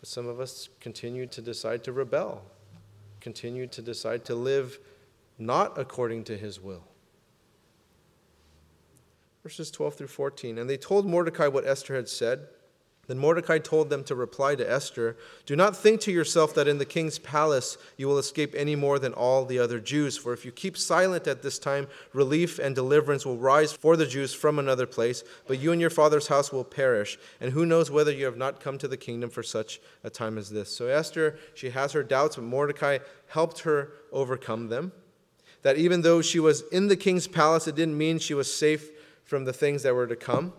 But 0.00 0.08
some 0.08 0.26
of 0.26 0.40
us 0.40 0.68
continue 0.80 1.26
to 1.26 1.40
decide 1.40 1.84
to 1.84 1.92
rebel. 1.92 2.42
continue 3.20 3.66
to 3.66 3.82
decide 3.82 4.24
to 4.24 4.36
live 4.36 4.78
not 5.36 5.76
according 5.76 6.22
to 6.22 6.36
his 6.36 6.60
will. 6.60 6.84
Verses 9.42 9.70
12 9.70 9.94
through 9.94 10.06
14. 10.06 10.58
And 10.58 10.70
they 10.70 10.76
told 10.76 11.06
Mordecai 11.06 11.48
what 11.48 11.66
Esther 11.66 11.96
had 11.96 12.08
said. 12.08 12.46
Then 13.06 13.18
Mordecai 13.18 13.58
told 13.58 13.88
them 13.88 14.02
to 14.04 14.16
reply 14.16 14.56
to 14.56 14.68
Esther 14.68 15.16
Do 15.44 15.54
not 15.54 15.76
think 15.76 16.00
to 16.02 16.12
yourself 16.12 16.54
that 16.54 16.66
in 16.66 16.78
the 16.78 16.84
king's 16.84 17.18
palace 17.18 17.78
you 17.96 18.08
will 18.08 18.18
escape 18.18 18.52
any 18.56 18.74
more 18.74 18.98
than 18.98 19.12
all 19.12 19.44
the 19.44 19.60
other 19.60 19.78
Jews. 19.78 20.16
For 20.16 20.32
if 20.32 20.44
you 20.44 20.50
keep 20.50 20.76
silent 20.76 21.28
at 21.28 21.42
this 21.42 21.58
time, 21.58 21.86
relief 22.12 22.58
and 22.58 22.74
deliverance 22.74 23.24
will 23.24 23.36
rise 23.36 23.72
for 23.72 23.96
the 23.96 24.06
Jews 24.06 24.34
from 24.34 24.58
another 24.58 24.86
place, 24.86 25.22
but 25.46 25.60
you 25.60 25.70
and 25.70 25.80
your 25.80 25.90
father's 25.90 26.26
house 26.26 26.52
will 26.52 26.64
perish. 26.64 27.16
And 27.40 27.52
who 27.52 27.64
knows 27.64 27.90
whether 27.90 28.10
you 28.10 28.24
have 28.24 28.36
not 28.36 28.60
come 28.60 28.76
to 28.78 28.88
the 28.88 28.96
kingdom 28.96 29.30
for 29.30 29.44
such 29.44 29.80
a 30.02 30.10
time 30.10 30.36
as 30.36 30.50
this? 30.50 30.74
So 30.74 30.88
Esther, 30.88 31.38
she 31.54 31.70
has 31.70 31.92
her 31.92 32.02
doubts, 32.02 32.36
but 32.36 32.44
Mordecai 32.44 32.98
helped 33.28 33.60
her 33.60 33.92
overcome 34.10 34.68
them. 34.68 34.90
That 35.62 35.76
even 35.76 36.02
though 36.02 36.22
she 36.22 36.40
was 36.40 36.62
in 36.72 36.88
the 36.88 36.96
king's 36.96 37.28
palace, 37.28 37.68
it 37.68 37.76
didn't 37.76 37.98
mean 37.98 38.18
she 38.18 38.34
was 38.34 38.52
safe 38.52 38.90
from 39.24 39.44
the 39.44 39.52
things 39.52 39.84
that 39.84 39.94
were 39.94 40.06
to 40.06 40.16
come 40.16 40.52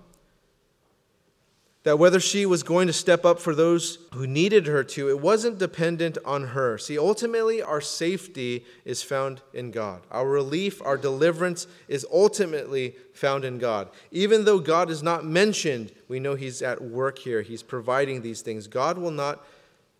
that 1.83 1.99
whether 1.99 2.19
she 2.19 2.45
was 2.45 2.63
going 2.63 2.87
to 2.87 2.93
step 2.93 3.23
up 3.23 3.39
for 3.39 3.55
those 3.55 3.99
who 4.13 4.27
needed 4.27 4.67
her 4.67 4.83
to, 4.83 5.09
it 5.09 5.21
wasn't 5.21 5.57
dependent 5.57 6.17
on 6.25 6.47
her. 6.47 6.77
See, 6.77 6.97
ultimately, 6.97 7.61
our 7.61 7.79
safety 7.79 8.65
is 8.83 9.03
found 9.03 9.41
in 9.53 9.71
God. 9.71 10.01
Our 10.11 10.27
relief, 10.27 10.81
our 10.81 10.97
deliverance 10.97 11.65
is 11.87 12.05
ultimately 12.11 12.95
found 13.13 13.45
in 13.45 13.57
God. 13.57 13.89
Even 14.11 14.43
though 14.43 14.59
God 14.59 14.89
is 14.89 15.01
not 15.01 15.23
mentioned, 15.23 15.93
we 16.07 16.19
know 16.19 16.35
He's 16.35 16.61
at 16.61 16.81
work 16.81 17.19
here. 17.19 17.41
He's 17.41 17.63
providing 17.63 18.21
these 18.21 18.41
things. 18.41 18.67
God 18.67 18.97
will 18.97 19.11
not 19.11 19.45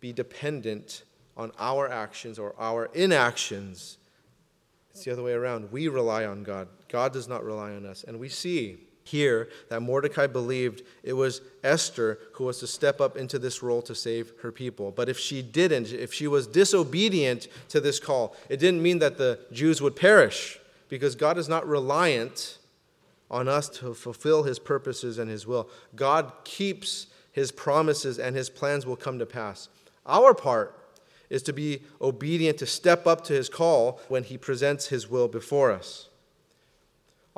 be 0.00 0.12
dependent 0.12 1.04
on 1.36 1.52
our 1.58 1.88
actions 1.88 2.38
or 2.38 2.54
our 2.58 2.86
inactions. 2.92 3.96
It's 4.90 5.04
the 5.04 5.12
other 5.12 5.22
way 5.22 5.32
around. 5.32 5.70
We 5.70 5.88
rely 5.88 6.24
on 6.24 6.42
God, 6.42 6.68
God 6.88 7.12
does 7.12 7.28
not 7.28 7.44
rely 7.44 7.70
on 7.70 7.86
us. 7.86 8.04
And 8.04 8.18
we 8.18 8.28
see 8.28 8.87
here 9.08 9.48
that 9.68 9.80
Mordecai 9.80 10.26
believed 10.26 10.82
it 11.02 11.12
was 11.12 11.40
Esther 11.64 12.18
who 12.32 12.44
was 12.44 12.58
to 12.60 12.66
step 12.66 13.00
up 13.00 13.16
into 13.16 13.38
this 13.38 13.62
role 13.62 13.82
to 13.82 13.94
save 13.94 14.32
her 14.42 14.52
people. 14.52 14.90
But 14.90 15.08
if 15.08 15.18
she 15.18 15.42
didn't, 15.42 15.92
if 15.92 16.12
she 16.12 16.26
was 16.26 16.46
disobedient 16.46 17.48
to 17.68 17.80
this 17.80 17.98
call, 17.98 18.36
it 18.48 18.58
didn't 18.58 18.82
mean 18.82 18.98
that 19.00 19.18
the 19.18 19.38
Jews 19.52 19.82
would 19.82 19.96
perish 19.96 20.58
because 20.88 21.14
God 21.14 21.38
is 21.38 21.48
not 21.48 21.66
reliant 21.66 22.58
on 23.30 23.48
us 23.48 23.68
to 23.68 23.94
fulfill 23.94 24.44
his 24.44 24.58
purposes 24.58 25.18
and 25.18 25.30
his 25.30 25.46
will. 25.46 25.68
God 25.94 26.32
keeps 26.44 27.06
his 27.32 27.52
promises 27.52 28.18
and 28.18 28.34
his 28.34 28.48
plans 28.50 28.86
will 28.86 28.96
come 28.96 29.18
to 29.18 29.26
pass. 29.26 29.68
Our 30.06 30.34
part 30.34 30.74
is 31.30 31.42
to 31.42 31.52
be 31.52 31.82
obedient, 32.00 32.58
to 32.58 32.66
step 32.66 33.06
up 33.06 33.24
to 33.24 33.34
his 33.34 33.48
call 33.48 34.00
when 34.08 34.24
he 34.24 34.38
presents 34.38 34.88
his 34.88 35.10
will 35.10 35.28
before 35.28 35.70
us. 35.70 36.07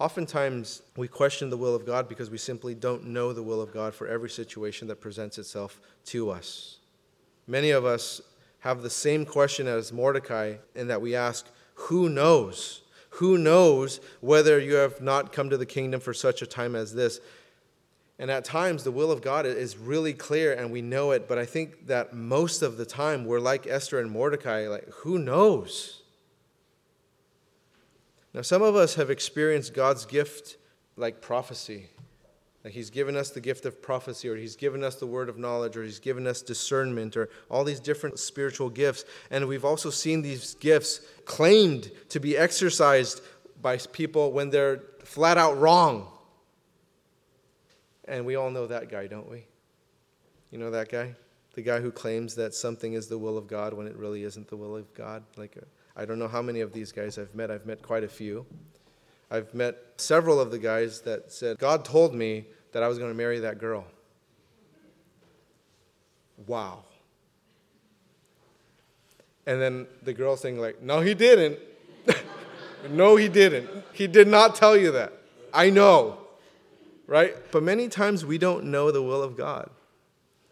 Oftentimes, 0.01 0.81
we 0.97 1.09
question 1.09 1.51
the 1.51 1.59
will 1.59 1.75
of 1.75 1.85
God 1.85 2.09
because 2.09 2.31
we 2.31 2.39
simply 2.39 2.75
don't 2.75 3.09
know 3.09 3.35
the 3.35 3.43
will 3.43 3.61
of 3.61 3.71
God 3.71 3.95
for 3.95 4.09
every 4.09 4.31
situation 4.31 4.89
that 4.89 4.99
presents 4.99 5.37
itself 5.37 5.79
to 6.07 6.31
us. 6.31 6.79
Many 7.47 7.71
of 7.71 7.85
us 7.85 8.23
have 8.61 8.81
the 8.81 8.89
same 8.89 9.27
question 9.27 9.67
as 9.67 9.93
Mordecai 9.93 10.55
in 10.75 10.89
that 10.89 11.03
we 11.03 11.15
ask, 11.15 11.47
Who 11.75 12.09
knows? 12.09 12.81
Who 13.15 13.37
knows 13.37 14.01
whether 14.23 14.59
you 14.59 14.77
have 14.77 15.03
not 15.03 15.35
come 15.35 15.51
to 15.51 15.59
the 15.59 15.67
kingdom 15.67 16.01
for 16.01 16.15
such 16.15 16.41
a 16.41 16.47
time 16.47 16.75
as 16.75 16.95
this? 16.95 17.21
And 18.19 18.31
at 18.31 18.45
times, 18.47 18.85
the 18.85 18.91
will 18.91 19.13
of 19.13 19.21
God 19.21 19.45
is 19.45 19.77
really 19.77 20.15
clear 20.15 20.55
and 20.55 20.73
we 20.73 20.81
know 20.81 21.11
it, 21.11 21.29
but 21.29 21.37
I 21.37 21.45
think 21.45 21.89
that 21.89 22.15
most 22.15 22.63
of 22.63 22.79
the 22.79 22.87
time 22.87 23.27
we're 23.27 23.39
like 23.39 23.67
Esther 23.67 24.01
and 24.01 24.11
Mordecai, 24.11 24.67
like, 24.67 24.89
who 24.89 25.19
knows? 25.19 26.00
Now, 28.33 28.43
some 28.43 28.63
of 28.63 28.77
us 28.77 28.95
have 28.95 29.11
experienced 29.11 29.75
God's 29.75 30.07
gift 30.07 30.57
like 30.97 31.21
prophecy. 31.21 31.89
Like 32.65 32.75
He's 32.75 32.91
given 32.91 33.17
us 33.17 33.31
the 33.31 33.41
gift 33.41 33.65
of 33.65 33.83
prophecy, 33.83 34.29
or 34.29 34.37
He's 34.37 34.55
given 34.55 34.85
us 34.85 34.97
the 34.97 35.07
word 35.07 35.29
of 35.29 35.39
knowledge, 35.39 35.77
or 35.77 35.83
He's 35.83 35.99
given 35.99 36.27
us 36.27 36.43
discernment, 36.43 37.17
or 37.17 37.29
all 37.51 37.65
these 37.65 37.81
different 37.81 38.19
spiritual 38.19 38.71
gifts. 38.71 39.05
And 39.31 39.49
we've 39.49 39.65
also 39.65 39.91
seen 39.91 40.23
these 40.23 40.55
gifts 40.55 41.01
claimed 41.25 41.91
to 42.11 42.21
be 42.21 42.37
exercised 42.37 43.23
by 43.61 43.79
people 43.79 44.33
when 44.33 44.51
they're 44.51 44.83
flat 45.05 45.39
out 45.39 45.59
wrong. 45.59 46.07
And 48.07 48.27
we 48.27 48.37
all 48.37 48.51
know 48.51 48.67
that 48.67 48.89
guy, 48.89 49.07
don't 49.07 49.29
we? 49.31 49.45
You 50.51 50.59
know 50.59 50.71
that 50.71 50.89
guy? 50.89 51.15
The 51.55 51.63
guy 51.63 51.81
who 51.81 51.91
claims 51.91 52.35
that 52.37 52.55
something 52.55 52.93
is 52.93 53.09
the 53.09 53.19
will 53.19 53.39
of 53.39 53.47
God 53.47 53.73
when 53.73 53.87
it 53.87 53.97
really 53.97 54.25
isn't 54.25 54.49
the 54.49 54.57
will 54.57 54.77
of 54.77 54.93
God? 54.95 55.23
Like 55.37 55.57
a 55.57 55.65
I 56.01 56.07
don't 56.07 56.19
know 56.19 56.29
how 56.29 56.41
many 56.41 56.63
of 56.63 56.73
these 56.73 56.93
guys 56.93 57.19
I've 57.19 57.35
met. 57.35 57.51
I've 57.51 57.67
met 57.67 57.83
quite 57.83 58.05
a 58.05 58.09
few. 58.09 58.47
I've 59.31 59.53
met 59.53 59.77
several 59.99 60.41
of 60.41 60.51
the 60.51 60.59
guys 60.59 61.03
that 61.03 61.31
said, 61.31 61.59
God 61.59 61.85
told 61.85 62.15
me 62.15 62.47
that 62.73 62.83
I 62.83 62.89
was 62.89 62.97
going 62.97 63.11
to 63.11 63.15
marry 63.15 63.39
that 63.41 63.59
girl. 63.59 63.85
Wow. 66.47 66.85
And 69.45 69.61
then 69.61 69.87
the 70.03 70.15
girl 70.15 70.39
saying, 70.39 70.59
like, 70.59 70.81
no, 70.81 71.01
he 71.01 71.13
didn't. 71.13 71.59
no, 72.91 73.17
he 73.17 73.29
didn't. 73.29 73.69
He 73.93 74.07
did 74.07 74.27
not 74.27 74.55
tell 74.55 74.79
you 74.79 74.93
that. 74.93 75.13
I 75.53 75.69
know. 75.69 76.17
Right? 77.07 77.37
But 77.53 77.63
many 77.63 77.89
times 77.89 78.25
we 78.25 78.39
don't 78.39 78.65
know 78.65 78.91
the 78.91 79.03
will 79.03 79.23
of 79.23 79.37
God. 79.37 79.69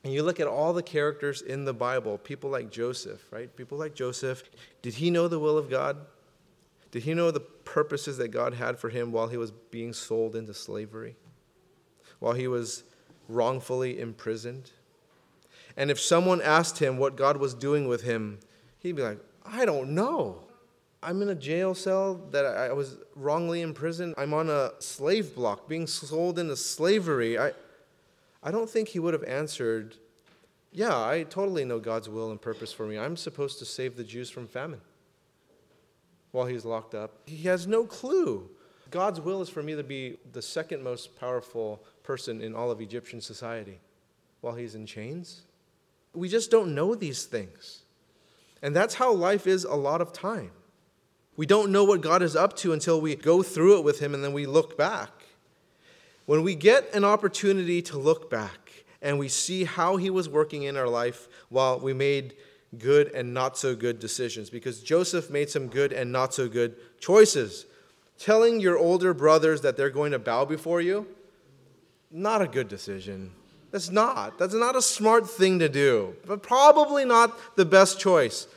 And 0.05 0.13
you 0.13 0.23
look 0.23 0.41
at 0.41 0.47
all 0.47 0.73
the 0.73 0.83
characters 0.83 1.43
in 1.43 1.65
the 1.65 1.73
Bible, 1.73 2.19
people 2.19 2.51
like 2.51 2.71
Joseph, 2.71 3.25
right? 3.33 3.55
People 3.57 3.79
like 3.79 3.95
Joseph, 3.95 4.43
did 4.81 4.95
he 4.95 5.11
know 5.11 5.29
the 5.29 5.39
will 5.39 5.59
of 5.59 5.69
God? 5.69 5.97
Did 6.91 7.03
he 7.03 7.15
know 7.15 7.31
the 7.31 7.41
purposes 7.41 8.17
that 8.19 8.29
God 8.29 8.55
had 8.55 8.79
for 8.79 8.89
him 8.89 9.13
while 9.13 9.29
he 9.29 9.37
was 9.37 9.51
being 9.51 9.93
sold 9.93 10.37
into 10.37 10.55
slavery? 10.55 11.17
While 12.21 12.33
he 12.33 12.49
was 12.49 12.85
wrongfully 13.29 14.01
imprisoned? 14.01 14.71
And 15.77 15.91
if 15.91 16.01
someone 16.01 16.41
asked 16.43 16.79
him 16.79 16.99
what 16.99 17.17
God 17.17 17.37
was 17.37 17.55
doing 17.55 17.89
with 17.89 18.03
him, 18.03 18.39
he'd 18.79 18.97
be 18.97 19.03
like, 19.03 19.19
I 19.45 19.65
don't 19.65 19.91
know. 19.91 20.45
I'm 21.03 21.23
in 21.23 21.29
a 21.29 21.35
jail 21.35 21.75
cell 21.75 22.15
that 22.33 22.45
I 22.45 22.73
was 22.73 22.99
wrongly 23.15 23.61
imprisoned. 23.61 24.15
I'm 24.19 24.35
on 24.35 24.51
a 24.51 24.73
slave 24.81 25.35
block 25.35 25.69
being 25.69 25.87
sold 25.87 26.39
into 26.39 26.57
slavery. 26.57 27.39
I, 27.39 27.53
I 28.43 28.51
don't 28.51 28.71
think 28.71 28.89
he 28.89 28.99
would 28.99 29.15
have 29.15 29.25
answered, 29.25 29.97
Yeah, 30.73 30.97
I 30.97 31.25
totally 31.25 31.65
know 31.65 31.81
God's 31.81 32.09
will 32.09 32.31
and 32.31 32.41
purpose 32.41 32.73
for 32.73 32.87
me. 32.87 32.99
I'm 32.99 33.17
supposed 33.17 33.59
to 33.59 33.65
save 33.65 33.97
the 33.97 34.05
Jews 34.05 34.31
from 34.31 34.47
famine 34.47 34.81
while 36.31 36.47
he's 36.47 36.65
locked 36.65 36.95
up. 36.95 37.19
He 37.27 37.49
has 37.49 37.67
no 37.67 37.85
clue. 37.85 38.51
God's 38.91 39.21
will 39.21 39.43
is 39.43 39.49
for 39.49 39.63
me 39.63 39.75
to 39.75 39.83
be 39.83 40.19
the 40.33 40.43
second 40.43 40.83
most 40.83 41.19
powerful 41.19 41.83
person 42.03 42.41
in 42.41 42.55
all 42.55 42.71
of 42.71 42.81
Egyptian 42.81 43.21
society 43.21 43.81
while 44.41 44.55
he's 44.55 44.75
in 44.75 44.87
chains. 44.87 45.43
We 46.15 46.29
just 46.29 46.51
don't 46.51 46.75
know 46.75 46.95
these 46.95 47.27
things. 47.27 47.83
And 48.63 48.75
that's 48.75 48.95
how 48.95 49.13
life 49.13 49.47
is 49.47 49.65
a 49.65 49.75
lot 49.75 50.01
of 50.01 50.13
time. 50.13 50.51
We 51.37 51.47
don't 51.47 51.71
know 51.71 51.85
what 51.85 52.01
God 52.01 52.23
is 52.23 52.35
up 52.35 52.57
to 52.59 52.73
until 52.73 53.01
we 53.01 53.15
go 53.15 53.43
through 53.43 53.79
it 53.79 53.85
with 53.85 54.01
him 54.01 54.15
and 54.15 54.25
then 54.25 54.33
we 54.33 54.47
look 54.47 54.77
back. 54.77 55.18
When 56.29 56.43
we 56.43 56.55
get 56.57 56.95
an 56.95 57.07
opportunity 57.07 57.81
to 57.81 57.97
look 57.97 58.29
back 58.29 58.85
and 59.01 59.19
we 59.19 59.29
see 59.29 59.65
how 59.65 59.97
he 59.97 60.11
was 60.11 60.29
working 60.29 60.65
in 60.65 60.77
our 60.77 60.87
life 60.87 61.27
while 61.49 61.81
we 61.81 61.95
made 61.95 62.35
good 62.77 63.11
and 63.15 63.33
not 63.33 63.57
so 63.57 63.75
good 63.75 63.99
decisions, 63.99 64.51
because 64.51 64.83
Joseph 64.83 65.31
made 65.31 65.49
some 65.49 65.69
good 65.69 65.91
and 65.91 66.13
not 66.13 66.35
so 66.35 66.47
good 66.47 66.77
choices. 67.01 67.65
Telling 68.19 68.61
your 68.61 68.77
older 68.77 69.15
brothers 69.15 69.63
that 69.63 69.79
they're 69.79 69.89
going 69.89 70.13
to 70.13 70.19
bow 70.19 70.45
before 70.45 70.83
you, 70.83 71.07
not 72.11 72.43
a 72.43 72.47
good 72.47 72.69
decision. 72.69 73.31
That's 73.71 73.89
not. 73.89 74.39
That's 74.39 74.53
not 74.53 74.77
a 74.77 74.83
smart 74.83 75.31
thing 75.31 75.59
to 75.61 75.69
do, 75.71 76.15
but 76.27 76.43
probably 76.43 77.07
not 77.07 77.57
the 77.57 77.65
best 77.65 77.99
choice. 77.99 78.49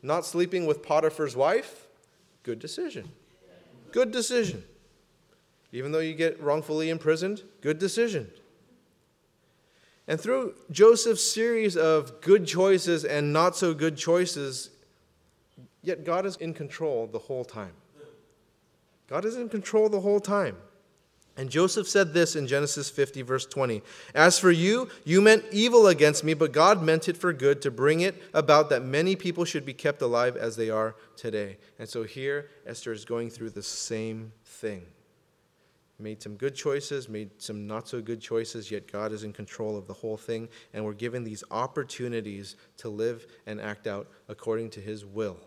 Not 0.00 0.24
sleeping 0.24 0.64
with 0.64 0.84
Potiphar's 0.84 1.34
wife, 1.34 1.88
good 2.44 2.60
decision. 2.60 3.10
Good 3.90 4.12
decision. 4.12 4.62
Even 5.72 5.92
though 5.92 6.00
you 6.00 6.14
get 6.14 6.40
wrongfully 6.40 6.90
imprisoned, 6.90 7.42
good 7.60 7.78
decision. 7.78 8.30
And 10.08 10.20
through 10.20 10.54
Joseph's 10.70 11.22
series 11.22 11.76
of 11.76 12.20
good 12.20 12.46
choices 12.46 13.04
and 13.04 13.32
not 13.32 13.56
so 13.56 13.72
good 13.72 13.96
choices, 13.96 14.70
yet 15.82 16.04
God 16.04 16.26
is 16.26 16.36
in 16.36 16.52
control 16.52 17.06
the 17.06 17.20
whole 17.20 17.44
time. 17.44 17.72
God 19.06 19.24
is 19.24 19.36
in 19.36 19.48
control 19.48 19.88
the 19.88 20.00
whole 20.00 20.20
time. 20.20 20.56
And 21.36 21.48
Joseph 21.48 21.88
said 21.88 22.12
this 22.12 22.34
in 22.34 22.48
Genesis 22.48 22.90
50, 22.90 23.22
verse 23.22 23.46
20 23.46 23.82
As 24.14 24.38
for 24.38 24.50
you, 24.50 24.88
you 25.04 25.20
meant 25.20 25.44
evil 25.52 25.86
against 25.86 26.24
me, 26.24 26.34
but 26.34 26.52
God 26.52 26.82
meant 26.82 27.08
it 27.08 27.16
for 27.16 27.32
good 27.32 27.62
to 27.62 27.70
bring 27.70 28.00
it 28.00 28.20
about 28.34 28.68
that 28.70 28.84
many 28.84 29.14
people 29.14 29.44
should 29.44 29.64
be 29.64 29.72
kept 29.72 30.02
alive 30.02 30.36
as 30.36 30.56
they 30.56 30.70
are 30.70 30.96
today. 31.16 31.56
And 31.78 31.88
so 31.88 32.02
here, 32.02 32.50
Esther 32.66 32.92
is 32.92 33.04
going 33.04 33.30
through 33.30 33.50
the 33.50 33.62
same 33.62 34.32
thing 34.44 34.86
made 36.00 36.22
some 36.22 36.36
good 36.36 36.54
choices, 36.54 37.08
made 37.08 37.30
some 37.38 37.66
not 37.66 37.88
so 37.88 38.00
good 38.00 38.20
choices, 38.20 38.70
yet 38.70 38.90
God 38.90 39.12
is 39.12 39.24
in 39.24 39.32
control 39.32 39.76
of 39.76 39.86
the 39.86 39.92
whole 39.92 40.16
thing, 40.16 40.48
and 40.72 40.84
we're 40.84 40.94
given 40.94 41.24
these 41.24 41.44
opportunities 41.50 42.56
to 42.78 42.88
live 42.88 43.26
and 43.46 43.60
act 43.60 43.86
out 43.86 44.08
according 44.28 44.70
to 44.70 44.80
His 44.80 45.04
will. 45.04 45.38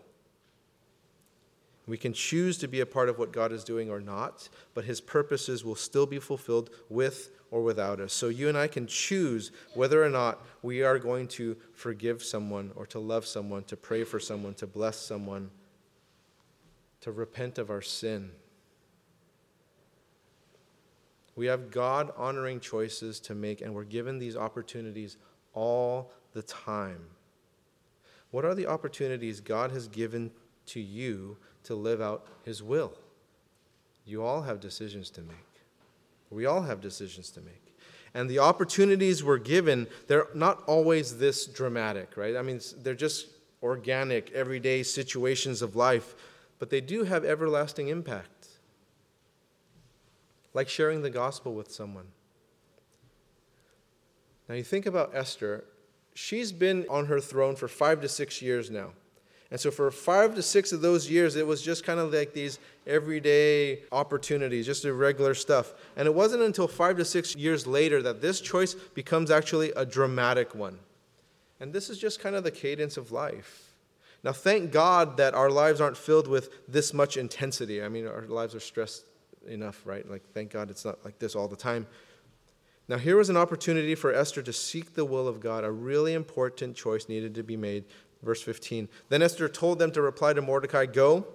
We 1.86 1.98
can 1.98 2.14
choose 2.14 2.56
to 2.58 2.68
be 2.68 2.80
a 2.80 2.86
part 2.86 3.10
of 3.10 3.18
what 3.18 3.32
God 3.32 3.52
is 3.52 3.62
doing 3.62 3.90
or 3.90 4.00
not, 4.00 4.48
but 4.72 4.84
his 4.84 5.00
purposes 5.00 5.64
will 5.64 5.74
still 5.74 6.06
be 6.06 6.18
fulfilled 6.18 6.70
with 6.88 7.30
or 7.50 7.62
without 7.62 8.00
us. 8.00 8.12
So 8.12 8.28
you 8.28 8.48
and 8.48 8.56
I 8.56 8.68
can 8.68 8.86
choose 8.86 9.52
whether 9.74 10.02
or 10.02 10.08
not 10.08 10.44
we 10.62 10.82
are 10.82 10.98
going 10.98 11.28
to 11.28 11.56
forgive 11.74 12.22
someone 12.22 12.72
or 12.74 12.86
to 12.86 12.98
love 12.98 13.26
someone, 13.26 13.64
to 13.64 13.76
pray 13.76 14.02
for 14.02 14.18
someone, 14.18 14.54
to 14.54 14.66
bless 14.66 14.96
someone, 14.96 15.50
to 17.02 17.12
repent 17.12 17.58
of 17.58 17.68
our 17.68 17.82
sin. 17.82 18.30
We 21.36 21.46
have 21.46 21.70
God 21.70 22.12
honoring 22.16 22.60
choices 22.60 23.18
to 23.20 23.34
make, 23.34 23.60
and 23.60 23.74
we're 23.74 23.84
given 23.84 24.18
these 24.18 24.36
opportunities 24.36 25.16
all 25.52 26.12
the 26.32 26.42
time. 26.42 27.00
What 28.30 28.44
are 28.44 28.54
the 28.54 28.66
opportunities 28.66 29.40
God 29.40 29.70
has 29.70 29.88
given 29.88 30.30
to 30.66 30.80
you 30.80 31.36
to 31.64 31.74
live 31.74 32.00
out 32.00 32.26
His 32.44 32.62
will? 32.62 32.92
You 34.04 34.22
all 34.22 34.42
have 34.42 34.60
decisions 34.60 35.10
to 35.10 35.22
make. 35.22 35.36
We 36.30 36.46
all 36.46 36.62
have 36.62 36.80
decisions 36.80 37.30
to 37.30 37.40
make. 37.40 37.76
And 38.12 38.28
the 38.30 38.38
opportunities 38.38 39.24
we're 39.24 39.38
given, 39.38 39.88
they're 40.06 40.28
not 40.34 40.62
always 40.66 41.18
this 41.18 41.46
dramatic, 41.46 42.16
right? 42.16 42.36
I 42.36 42.42
mean, 42.42 42.60
they're 42.78 42.94
just 42.94 43.28
organic, 43.62 44.30
everyday 44.32 44.82
situations 44.82 45.62
of 45.62 45.74
life, 45.74 46.14
but 46.58 46.70
they 46.70 46.80
do 46.80 47.04
have 47.04 47.24
everlasting 47.24 47.88
impact 47.88 48.28
like 50.54 50.68
sharing 50.68 51.02
the 51.02 51.10
gospel 51.10 51.52
with 51.52 51.70
someone. 51.70 52.06
Now, 54.48 54.54
you 54.54 54.62
think 54.62 54.86
about 54.86 55.10
Esther, 55.14 55.64
she's 56.14 56.52
been 56.52 56.86
on 56.88 57.06
her 57.06 57.20
throne 57.20 57.56
for 57.56 57.68
five 57.68 58.00
to 58.02 58.08
six 58.08 58.40
years 58.40 58.70
now. 58.70 58.90
And 59.50 59.60
so, 59.60 59.70
for 59.70 59.90
five 59.90 60.34
to 60.34 60.42
six 60.42 60.72
of 60.72 60.80
those 60.80 61.10
years, 61.10 61.36
it 61.36 61.46
was 61.46 61.62
just 61.62 61.84
kind 61.84 62.00
of 62.00 62.12
like 62.12 62.32
these 62.32 62.58
everyday 62.86 63.82
opportunities, 63.92 64.66
just 64.66 64.82
the 64.82 64.92
regular 64.92 65.34
stuff. 65.34 65.74
And 65.96 66.06
it 66.06 66.14
wasn't 66.14 66.42
until 66.42 66.68
five 66.68 66.96
to 66.96 67.04
six 67.04 67.36
years 67.36 67.66
later 67.66 68.02
that 68.02 68.20
this 68.20 68.40
choice 68.40 68.74
becomes 68.74 69.30
actually 69.30 69.70
a 69.72 69.84
dramatic 69.84 70.54
one. 70.54 70.78
And 71.60 71.72
this 71.72 71.88
is 71.88 71.98
just 71.98 72.20
kind 72.20 72.34
of 72.34 72.44
the 72.44 72.50
cadence 72.50 72.96
of 72.96 73.12
life. 73.12 73.74
Now, 74.22 74.32
thank 74.32 74.72
God 74.72 75.18
that 75.18 75.34
our 75.34 75.50
lives 75.50 75.80
aren't 75.80 75.98
filled 75.98 76.26
with 76.26 76.50
this 76.66 76.92
much 76.92 77.16
intensity. 77.16 77.82
I 77.82 77.88
mean, 77.88 78.06
our 78.06 78.22
lives 78.22 78.54
are 78.54 78.60
stressed 78.60 79.04
enough, 79.48 79.82
right? 79.84 80.08
Like, 80.08 80.22
thank 80.32 80.50
God 80.50 80.70
it's 80.70 80.84
not 80.84 81.04
like 81.04 81.18
this 81.18 81.34
all 81.34 81.48
the 81.48 81.56
time. 81.56 81.86
Now, 82.86 82.98
here 82.98 83.16
was 83.16 83.30
an 83.30 83.36
opportunity 83.36 83.94
for 83.94 84.12
Esther 84.12 84.42
to 84.42 84.52
seek 84.52 84.94
the 84.94 85.04
will 85.04 85.26
of 85.26 85.40
God. 85.40 85.64
A 85.64 85.70
really 85.70 86.12
important 86.12 86.76
choice 86.76 87.08
needed 87.08 87.34
to 87.34 87.42
be 87.42 87.56
made. 87.56 87.84
Verse 88.22 88.42
15. 88.42 88.88
Then 89.08 89.22
Esther 89.22 89.48
told 89.48 89.78
them 89.78 89.90
to 89.92 90.02
reply 90.02 90.32
to 90.32 90.42
Mordecai 90.42 90.86
Go, 90.86 91.26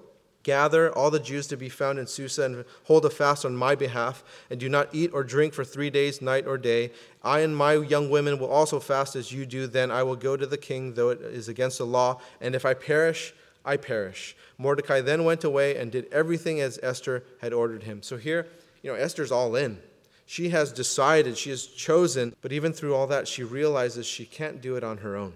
gather 0.43 0.91
all 0.95 1.11
the 1.11 1.19
Jews 1.19 1.47
to 1.47 1.57
be 1.57 1.69
found 1.69 1.99
in 1.99 2.07
Susa, 2.07 2.43
and 2.43 2.65
hold 2.85 3.05
a 3.05 3.09
fast 3.09 3.45
on 3.45 3.55
my 3.55 3.75
behalf, 3.75 4.23
and 4.49 4.59
do 4.59 4.69
not 4.69 4.89
eat 4.93 5.11
or 5.13 5.23
drink 5.23 5.53
for 5.53 5.63
three 5.63 5.89
days, 5.89 6.21
night 6.21 6.47
or 6.47 6.57
day. 6.57 6.91
I 7.23 7.39
and 7.39 7.55
my 7.55 7.73
young 7.73 8.09
women 8.09 8.39
will 8.39 8.49
also 8.49 8.79
fast 8.79 9.15
as 9.15 9.31
you 9.31 9.45
do. 9.45 9.67
Then 9.67 9.91
I 9.91 10.03
will 10.03 10.15
go 10.15 10.37
to 10.37 10.45
the 10.45 10.57
king, 10.57 10.93
though 10.93 11.09
it 11.09 11.21
is 11.21 11.49
against 11.49 11.77
the 11.77 11.85
law. 11.85 12.21
And 12.41 12.55
if 12.55 12.65
I 12.65 12.73
perish, 12.73 13.33
I 13.65 13.77
perish. 13.77 14.35
Mordecai 14.57 15.01
then 15.01 15.23
went 15.23 15.43
away 15.43 15.77
and 15.77 15.91
did 15.91 16.11
everything 16.11 16.59
as 16.61 16.79
Esther 16.81 17.23
had 17.41 17.53
ordered 17.53 17.83
him. 17.83 18.01
So 18.01 18.17
here, 18.17 18.47
you 18.81 18.91
know, 18.91 18.97
Esther's 18.97 19.31
all 19.31 19.55
in. 19.55 19.79
She 20.25 20.49
has 20.49 20.71
decided, 20.71 21.37
she 21.37 21.49
has 21.49 21.65
chosen, 21.65 22.35
but 22.41 22.51
even 22.51 22.71
through 22.71 22.95
all 22.95 23.07
that, 23.07 23.27
she 23.27 23.43
realizes 23.43 24.05
she 24.05 24.25
can't 24.25 24.61
do 24.61 24.75
it 24.75 24.83
on 24.83 24.97
her 24.97 25.15
own. 25.15 25.33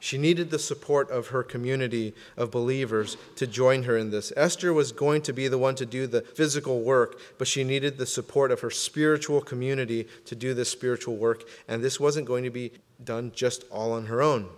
She 0.00 0.18
needed 0.18 0.50
the 0.50 0.58
support 0.58 1.10
of 1.10 1.28
her 1.28 1.42
community 1.42 2.14
of 2.36 2.50
believers 2.50 3.16
to 3.36 3.46
join 3.46 3.82
her 3.82 3.96
in 3.96 4.10
this. 4.10 4.32
Esther 4.36 4.72
was 4.72 4.92
going 4.92 5.22
to 5.22 5.32
be 5.32 5.48
the 5.48 5.58
one 5.58 5.74
to 5.74 5.86
do 5.86 6.06
the 6.06 6.20
physical 6.22 6.82
work, 6.82 7.18
but 7.36 7.48
she 7.48 7.64
needed 7.64 7.98
the 7.98 8.06
support 8.06 8.52
of 8.52 8.60
her 8.60 8.70
spiritual 8.70 9.40
community 9.40 10.06
to 10.26 10.36
do 10.36 10.54
this 10.54 10.68
spiritual 10.68 11.16
work, 11.16 11.42
and 11.66 11.82
this 11.82 11.98
wasn't 11.98 12.26
going 12.26 12.44
to 12.44 12.50
be 12.50 12.72
done 13.02 13.32
just 13.34 13.64
all 13.70 13.92
on 13.92 14.06
her 14.06 14.22
own. 14.22 14.48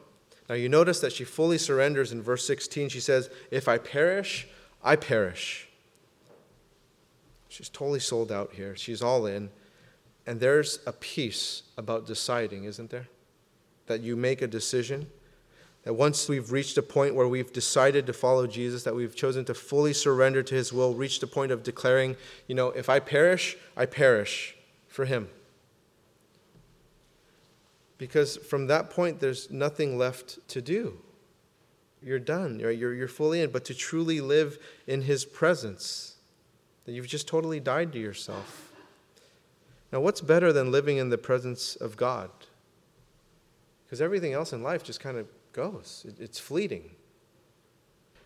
Now 0.51 0.57
you 0.57 0.69
notice 0.69 0.99
that 0.99 1.13
she 1.13 1.23
fully 1.23 1.59
surrenders 1.59 2.11
in 2.11 2.21
verse 2.21 2.45
16. 2.45 2.89
She 2.89 2.99
says, 2.99 3.31
If 3.53 3.69
I 3.69 3.79
perish, 3.79 4.49
I 4.83 4.97
perish. 4.97 5.69
She's 7.49 7.69
totally 7.69 8.01
sold 8.01 8.33
out 8.33 8.55
here. 8.55 8.75
She's 8.75 9.01
all 9.01 9.27
in. 9.27 9.51
And 10.27 10.41
there's 10.41 10.81
a 10.89 10.93
peace 10.93 11.63
about 11.79 12.05
deciding, 12.05 12.65
isn't 12.65 12.91
there? 12.91 13.07
That 13.87 14.01
you 14.01 14.17
make 14.17 14.43
a 14.43 14.49
decision. 14.49 15.07
That 15.85 15.95
once 15.95 16.29
we've 16.29 16.51
reached 16.51 16.77
a 16.77 16.83
point 16.83 17.15
where 17.15 17.29
we've 17.29 17.53
decided 17.53 18.05
to 18.09 18.13
follow 18.13 18.49
Jesus, 18.49 18.83
that 18.83 18.97
we've 18.97 19.15
chosen 19.15 19.45
to 19.45 19.55
fully 19.55 19.93
surrender 19.93 20.43
to 20.43 20.55
his 20.57 20.73
will, 20.73 20.95
reached 20.95 21.23
a 21.23 21.29
point 21.29 21.53
of 21.53 21.63
declaring, 21.63 22.17
you 22.49 22.57
know, 22.57 22.71
if 22.71 22.89
I 22.89 22.99
perish, 22.99 23.57
I 23.77 23.87
perish 23.87 24.57
for 24.89 25.05
him 25.05 25.29
because 28.01 28.39
from 28.39 28.67
that 28.69 28.89
point, 28.89 29.21
there's 29.21 29.51
nothing 29.51 29.99
left 29.99 30.39
to 30.49 30.63
do. 30.63 30.97
You're 32.03 32.19
done, 32.19 32.59
you're, 32.59 32.73
you're 32.73 33.09
fully 33.09 33.43
in. 33.43 33.51
But 33.51 33.67
to 33.67 33.75
truly 33.75 34.23
live 34.23 34.59
in 34.87 35.03
His 35.03 35.27
presence, 35.27 36.17
that 36.87 36.93
you've 36.93 37.07
just 37.07 37.29
totally 37.29 37.61
died 37.61 37.93
to 37.93 37.99
yourself. 37.99 38.73
Now, 39.93 40.01
what's 40.01 40.23
better 40.23 40.51
than 40.51 40.73
living 40.73 40.97
in 40.97 41.11
the 41.11 41.19
presence 41.19 41.77
of 41.77 41.99
God? 41.99 42.31
Because 43.85 44.01
everything 44.01 44.33
else 44.33 44.55
in 44.55 44.63
life 44.63 44.83
just 44.83 45.01
kind 45.01 45.19
of 45.19 45.27
goes, 45.53 46.07
it's 46.19 46.39
fleeting. 46.39 46.93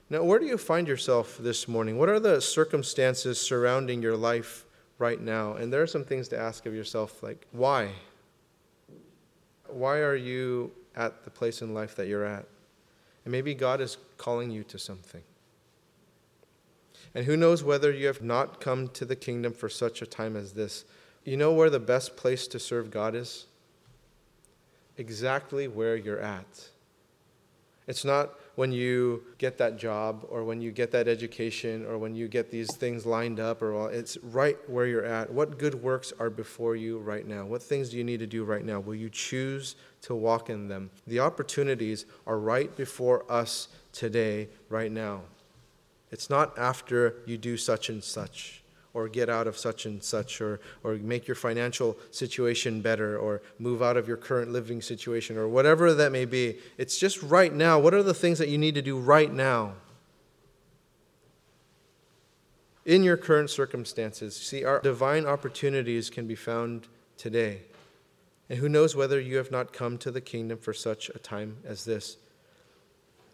Now, 0.09 0.23
where 0.23 0.39
do 0.39 0.47
you 0.47 0.57
find 0.57 0.87
yourself 0.87 1.37
this 1.37 1.67
morning? 1.67 1.99
What 1.99 2.09
are 2.09 2.21
the 2.21 2.41
circumstances 2.41 3.41
surrounding 3.41 4.03
your 4.03 4.17
life 4.17 4.67
right 5.01 5.21
now? 5.21 5.55
And 5.55 5.73
there 5.73 5.83
are 5.83 5.89
some 5.89 6.05
things 6.05 6.29
to 6.29 6.39
ask 6.39 6.65
of 6.65 6.75
yourself, 6.75 7.25
like, 7.25 7.49
why? 7.51 7.91
Why 9.75 9.99
are 9.99 10.17
you 10.17 10.73
at 10.97 11.25
the 11.25 11.31
place 11.31 11.63
in 11.63 11.75
life 11.75 11.97
that 11.97 12.07
you're 12.07 12.25
at? 12.25 12.47
And 13.25 13.33
maybe 13.33 13.55
God 13.55 13.81
is 13.81 13.97
calling 14.19 14.51
you 14.51 14.65
to 14.65 14.79
something. 14.79 15.23
And 17.15 17.27
who 17.27 17.37
knows 17.37 17.63
whether 17.63 17.93
you 17.93 18.07
have 18.07 18.23
not 18.23 18.61
come 18.61 18.89
to 18.89 19.05
the 19.05 19.17
kingdom 19.17 19.53
for 19.53 19.69
such 19.69 20.03
a 20.03 20.07
time 20.07 20.37
as 20.37 20.53
this. 20.53 20.85
You 21.25 21.37
know 21.37 21.53
where 21.53 21.71
the 21.71 21.81
best 21.81 22.17
place 22.17 22.47
to 22.49 22.59
serve 22.59 22.91
God 22.91 23.15
is? 23.15 23.47
Exactly 24.97 25.69
where 25.69 25.97
you're 25.97 26.21
at. 26.21 26.69
It's 27.87 28.05
not 28.05 28.35
when 28.57 28.73
you 28.73 29.23
get 29.39 29.59
that 29.59 29.77
job 29.77 30.27
or 30.29 30.45
when 30.45 30.61
you 30.61 30.71
get 30.71 30.91
that 30.93 31.09
education 31.09 31.85
or 31.87 31.99
when 31.99 32.15
you 32.15 32.29
get 32.29 32.51
these 32.51 32.75
things 32.77 33.05
lined 33.05 33.41
up 33.41 33.63
or 33.63 33.75
all, 33.75 33.87
it's 33.87 34.17
right 34.19 34.57
where 34.69 34.87
you're 34.87 35.05
at. 35.05 35.33
What 35.33 35.59
good 35.59 35.83
works 35.83 36.13
are 36.19 36.31
before 36.31 36.77
you 36.77 36.99
right 36.99 37.27
now? 37.27 37.45
What 37.45 37.63
things 37.63 37.91
do 37.91 37.97
you 37.97 38.05
need 38.05 38.21
to 38.21 38.27
do 38.27 38.45
right 38.45 38.65
now? 38.65 38.81
Will 38.81 38.95
you 38.95 39.11
choose 39.11 39.77
to 40.03 40.15
walk 40.15 40.51
in 40.51 40.69
them? 40.69 40.91
The 41.07 41.21
opportunities 41.21 42.07
are 42.27 42.39
right 42.39 42.75
before 42.77 43.31
us 43.31 43.69
today, 43.93 44.49
right 44.69 44.91
now. 44.91 45.23
It's 46.11 46.31
not 46.31 46.57
after 46.59 47.17
you 47.27 47.39
do 47.39 47.57
such 47.57 47.89
and 47.89 48.03
such 48.03 48.64
or 48.95 49.09
get 49.09 49.29
out 49.29 49.47
of 49.47 49.59
such 49.59 49.85
and 49.85 50.03
such, 50.03 50.41
or, 50.41 50.61
or 50.83 50.95
make 50.95 51.27
your 51.27 51.35
financial 51.35 51.99
situation 52.11 52.81
better, 52.81 53.19
or 53.19 53.43
move 53.59 53.83
out 53.83 53.97
of 53.97 54.09
your 54.09 54.17
current 54.17 54.53
living 54.53 54.81
situation, 54.81 55.37
or 55.37 55.49
whatever 55.49 55.93
that 55.93 56.13
may 56.13 56.25
be. 56.25 56.57
It's 56.79 56.97
just 56.97 57.23
right 57.23 57.53
now. 57.53 57.79
What 57.79 57.93
are 57.93 58.05
the 58.05 58.15
things 58.15 58.39
that 58.39 58.49
you 58.49 58.57
need 58.57 58.77
to 58.77 58.83
do 58.83 58.97
right 58.97 59.33
now? 59.33 59.75
In 62.87 63.03
your 63.03 63.17
current 63.17 63.51
circumstances, 63.51 64.37
see, 64.37 64.65
our 64.65 64.81
divine 64.81 65.27
opportunities 65.27 66.09
can 66.09 66.27
be 66.27 66.35
found 66.35 66.87
today. 67.17 67.63
And 68.49 68.59
who 68.59 68.69
knows 68.69 68.95
whether 68.95 69.19
you 69.19 69.39
have 69.39 69.51
not 69.51 69.73
come 69.73 69.97
to 69.99 70.11
the 70.11 70.21
kingdom 70.21 70.59
for 70.59 70.73
such 70.75 71.09
a 71.09 71.19
time 71.19 71.57
as 71.65 71.85
this. 71.85 72.19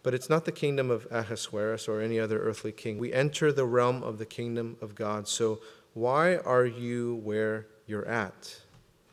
But 0.03 0.15
it's 0.15 0.31
not 0.31 0.45
the 0.45 0.53
kingdom 0.53 0.91
of 0.91 1.07
Ahasuerus 1.11 1.87
or 1.87 2.01
any 2.01 2.19
other 2.19 2.41
earthly 2.41 2.73
king. 2.73 2.99
We 2.99 3.13
enter 3.13 3.53
the 3.53 3.67
realm 3.67 4.03
of 4.03 4.19
the 4.19 4.27
kingdom 4.27 4.77
of 4.81 4.95
God. 4.95 5.29
So, 5.29 5.61
why 5.93 6.37
are 6.37 6.65
you 6.65 7.21
where 7.25 7.67
you're 7.87 8.07
at? 8.07 8.61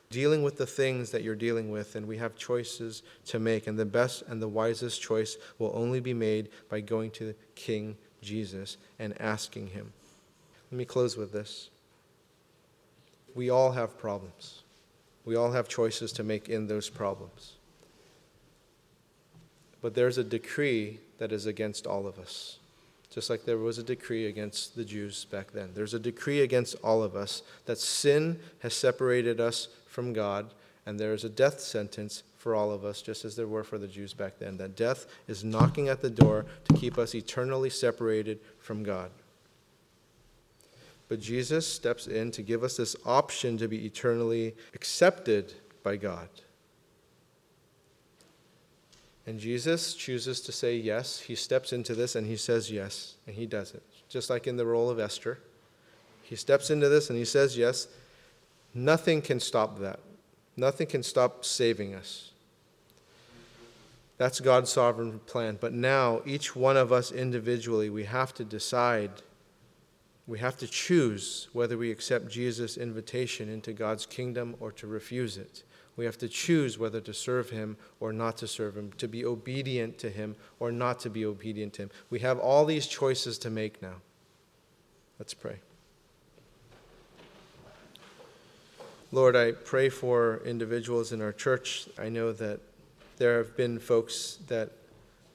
Dealing 0.10 0.44
with 0.44 0.58
the 0.58 0.66
things 0.66 1.12
that 1.12 1.24
you're 1.24 1.36
dealing 1.36 1.70
with, 1.70 1.96
and 1.96 2.08
we 2.08 2.18
have 2.18 2.36
choices 2.36 3.04
to 3.26 3.40
make. 3.40 3.68
And 3.68 3.78
the 3.78 3.86
best 3.86 4.24
and 4.28 4.42
the 4.42 4.48
wisest 4.48 5.02
choice 5.02 5.38
will 5.60 5.72
only 5.74 6.00
be 6.00 6.14
made 6.14 6.50
by 6.70 6.80
going 6.80 7.12
to 7.12 7.34
King 7.56 7.98
Jesus 8.22 8.78
and 9.00 9.20
asking 9.20 9.68
Him. 9.68 9.92
Let 10.72 10.78
me 10.78 10.86
close 10.86 11.18
with 11.18 11.34
this. 11.34 11.70
We 13.36 13.50
all 13.50 13.72
have 13.74 13.98
problems, 13.98 14.64
we 15.26 15.36
all 15.36 15.52
have 15.52 15.68
choices 15.68 16.14
to 16.14 16.24
make 16.24 16.48
in 16.48 16.68
those 16.68 16.90
problems. 16.90 17.57
But 19.82 19.94
there's 19.94 20.18
a 20.18 20.24
decree 20.24 21.00
that 21.18 21.32
is 21.32 21.46
against 21.46 21.88
all 21.88 22.08
of 22.08 22.20
us. 22.20 22.58
Just 23.10 23.30
like 23.30 23.46
there 23.46 23.58
was 23.58 23.78
a 23.78 23.84
decree 23.84 24.28
against 24.28 24.76
the 24.76 24.86
Jews 24.86 25.26
back 25.26 25.52
then. 25.52 25.72
There's 25.74 25.94
a 25.94 26.00
decree 26.00 26.42
against 26.42 26.76
all 26.84 27.02
of 27.04 27.16
us 27.16 27.42
that 27.66 27.78
sin 27.78 28.40
has 28.60 28.74
separated 28.74 29.40
us 29.40 29.70
from 29.88 30.14
God, 30.14 30.54
and 30.86 31.00
there 31.00 31.14
is 31.14 31.24
a 31.24 31.30
death 31.30 31.60
sentence 31.60 32.24
for 32.38 32.54
all 32.54 32.72
of 32.72 32.86
us, 32.86 33.02
just 33.02 33.26
as 33.26 33.36
there 33.36 33.48
were 33.48 33.64
for 33.64 33.78
the 33.78 33.88
Jews 33.88 34.14
back 34.14 34.40
then, 34.40 34.58
that 34.58 34.76
death 34.76 35.08
is 35.28 35.44
knocking 35.44 35.90
at 35.90 36.02
the 36.02 36.10
door 36.10 36.46
to 36.66 36.76
keep 36.76 36.98
us 36.98 37.16
eternally 37.16 37.70
separated 37.70 38.40
from 38.60 38.84
God. 38.84 39.10
But 41.10 41.20
Jesus 41.20 41.66
steps 41.66 42.08
in 42.08 42.32
to 42.32 42.42
give 42.42 42.64
us 42.64 42.78
this 42.78 42.96
option 43.06 43.58
to 43.58 43.68
be 43.68 43.86
eternally 43.86 44.54
accepted 44.74 45.54
by 45.84 45.96
God. 45.96 46.30
And 49.28 49.40
Jesus 49.40 49.94
chooses 49.94 50.40
to 50.42 50.54
say 50.54 50.78
yes. 50.78 51.20
He 51.20 51.36
steps 51.36 51.74
into 51.74 51.94
this 51.94 52.16
and 52.16 52.26
he 52.26 52.38
says 52.38 52.72
yes, 52.72 53.16
and 53.28 53.36
he 53.36 53.46
does 53.46 53.74
it. 53.74 53.84
Just 54.08 54.30
like 54.30 54.48
in 54.48 54.56
the 54.56 54.66
role 54.66 54.90
of 54.90 55.00
Esther. 55.00 55.40
He 56.24 56.38
steps 56.38 56.70
into 56.70 56.88
this 56.88 57.10
and 57.10 57.20
he 57.20 57.26
says 57.26 57.58
yes. 57.58 57.90
Nothing 58.74 59.22
can 59.22 59.42
stop 59.42 59.80
that. 59.80 60.00
Nothing 60.56 60.88
can 60.88 61.04
stop 61.04 61.44
saving 61.44 61.94
us. 61.94 62.32
That's 64.18 64.40
God's 64.40 64.72
sovereign 64.72 65.20
plan. 65.20 65.58
But 65.60 65.74
now, 65.74 66.22
each 66.26 66.56
one 66.56 66.78
of 66.78 66.92
us 66.92 67.12
individually, 67.12 67.90
we 67.90 68.06
have 68.06 68.34
to 68.36 68.46
decide, 68.46 69.12
we 70.26 70.40
have 70.40 70.58
to 70.58 70.68
choose 70.68 71.50
whether 71.54 71.78
we 71.78 71.92
accept 71.92 72.30
Jesus' 72.30 72.78
invitation 72.78 73.50
into 73.50 73.74
God's 73.74 74.06
kingdom 74.06 74.56
or 74.60 74.72
to 74.72 74.88
refuse 74.88 75.38
it. 75.38 75.64
We 75.98 76.06
have 76.06 76.18
to 76.20 76.30
choose 76.30 76.78
whether 76.78 77.02
to 77.02 77.14
serve 77.14 77.50
him 77.50 77.76
or 78.00 78.14
not 78.14 78.38
to 78.38 78.48
serve 78.48 78.78
him, 78.78 78.93
to 79.00 79.08
be 79.08 79.26
obedient 79.26 79.98
to 80.00 80.10
him 80.10 80.36
or 80.60 80.72
not 80.72 81.00
to 81.02 81.10
be 81.10 81.26
obedient 81.26 81.74
to 81.74 81.84
him. 81.84 81.91
We 82.12 82.20
have 82.20 82.39
all 82.39 82.66
these 82.66 82.86
choices 82.86 83.39
to 83.39 83.50
make 83.50 83.82
now. 83.82 83.95
Let's 85.20 85.34
pray. 85.34 85.58
Lord, 89.12 89.36
I 89.36 89.54
pray 89.54 89.89
for 89.89 90.41
individuals 90.45 91.12
in 91.12 91.22
our 91.22 91.32
church. 91.32 91.89
I 91.98 92.10
know 92.10 92.32
that 92.34 92.60
there 93.18 93.39
have 93.39 93.58
been 93.58 93.80
folks 93.80 94.38
that 94.48 94.72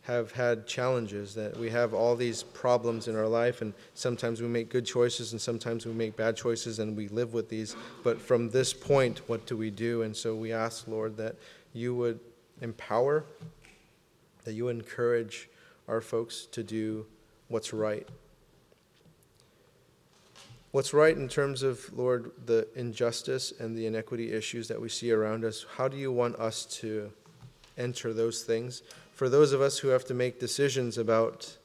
have 0.03 0.33
had 0.33 0.67
challenges, 0.67 1.35
that 1.35 1.57
we 1.57 1.71
have 1.71 1.95
all 1.95 2.17
these 2.17 2.43
problems 2.43 3.07
in 3.07 3.17
our 3.17 3.29
life, 3.29 3.63
and 3.63 3.73
sometimes 3.95 4.43
we 4.43 4.49
make 4.49 4.69
good 4.69 4.85
choices 4.85 5.31
and 5.31 5.41
sometimes 5.41 5.87
we 5.87 5.93
make 5.93 6.17
bad 6.17 6.37
choices, 6.37 6.81
and 6.81 6.97
we 6.97 7.09
live 7.09 7.33
with 7.33 7.49
these. 7.49 7.77
But 8.03 8.21
from 8.21 8.51
this 8.51 8.73
point, 8.73 9.21
what 9.29 9.47
do 9.47 9.57
we 9.57 9.71
do? 9.71 10.03
And 10.03 10.17
so 10.17 10.35
we 10.35 10.53
ask, 10.53 10.89
Lord, 10.89 11.17
that 11.19 11.37
you 11.73 11.95
would 11.95 12.19
empower, 12.61 13.25
that 14.45 14.55
you 14.55 14.69
encourage 14.69 15.49
our 15.87 16.01
folks 16.01 16.47
to 16.47 16.65
do 16.65 17.07
what's 17.49 17.73
right. 17.73 18.09
What's 20.73 20.95
right 20.95 21.17
in 21.17 21.29
terms 21.29 21.63
of, 21.63 21.93
Lord, 21.93 22.33
the 22.47 22.67
injustice 22.75 23.53
and 23.61 23.77
the 23.77 23.87
inequity 23.87 24.33
issues 24.33 24.69
that 24.69 24.81
we 24.81 24.89
see 24.89 25.13
around 25.13 25.45
us? 25.45 25.67
How 25.77 25.87
do 25.87 25.97
you 25.97 26.11
want 26.11 26.37
us 26.37 26.65
to 26.81 27.13
enter 27.77 28.13
those 28.13 28.43
things? 28.43 28.83
For 29.23 29.29
those 29.29 29.53
of 29.53 29.61
us 29.61 29.79
who 29.79 29.87
have 29.87 30.05
to 30.05 30.15
make 30.15 30.41
decisions 30.41 30.99
about 30.99 31.57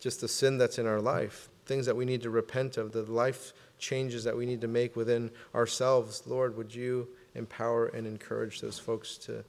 just 0.00 0.20
the 0.20 0.28
sin 0.28 0.58
that's 0.58 0.78
in 0.78 0.86
our 0.86 1.00
life, 1.00 1.48
things 1.64 1.86
that 1.86 1.96
we 1.96 2.04
need 2.04 2.20
to 2.20 2.28
repent 2.28 2.76
of, 2.76 2.92
the 2.92 3.10
life 3.10 3.54
changes 3.78 4.22
that 4.22 4.36
we 4.36 4.44
need 4.44 4.60
to 4.60 4.68
make 4.68 4.94
within 4.94 5.30
ourselves, 5.54 6.24
Lord, 6.26 6.58
would 6.58 6.74
you 6.74 7.08
empower 7.34 7.86
and 7.86 8.06
encourage 8.06 8.60
those 8.60 8.78
folks 8.78 9.16
to 9.16 9.42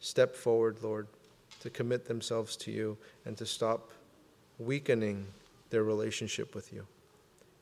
step 0.00 0.34
forward, 0.34 0.78
Lord, 0.82 1.06
to 1.60 1.70
commit 1.70 2.04
themselves 2.04 2.56
to 2.56 2.72
you 2.72 2.98
and 3.26 3.36
to 3.36 3.46
stop 3.46 3.92
weakening 4.58 5.24
their 5.70 5.84
relationship 5.84 6.52
with 6.52 6.72
you. 6.72 6.84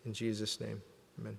In 0.07 0.15
Jesus' 0.15 0.59
name, 0.63 0.81
amen. 1.21 1.37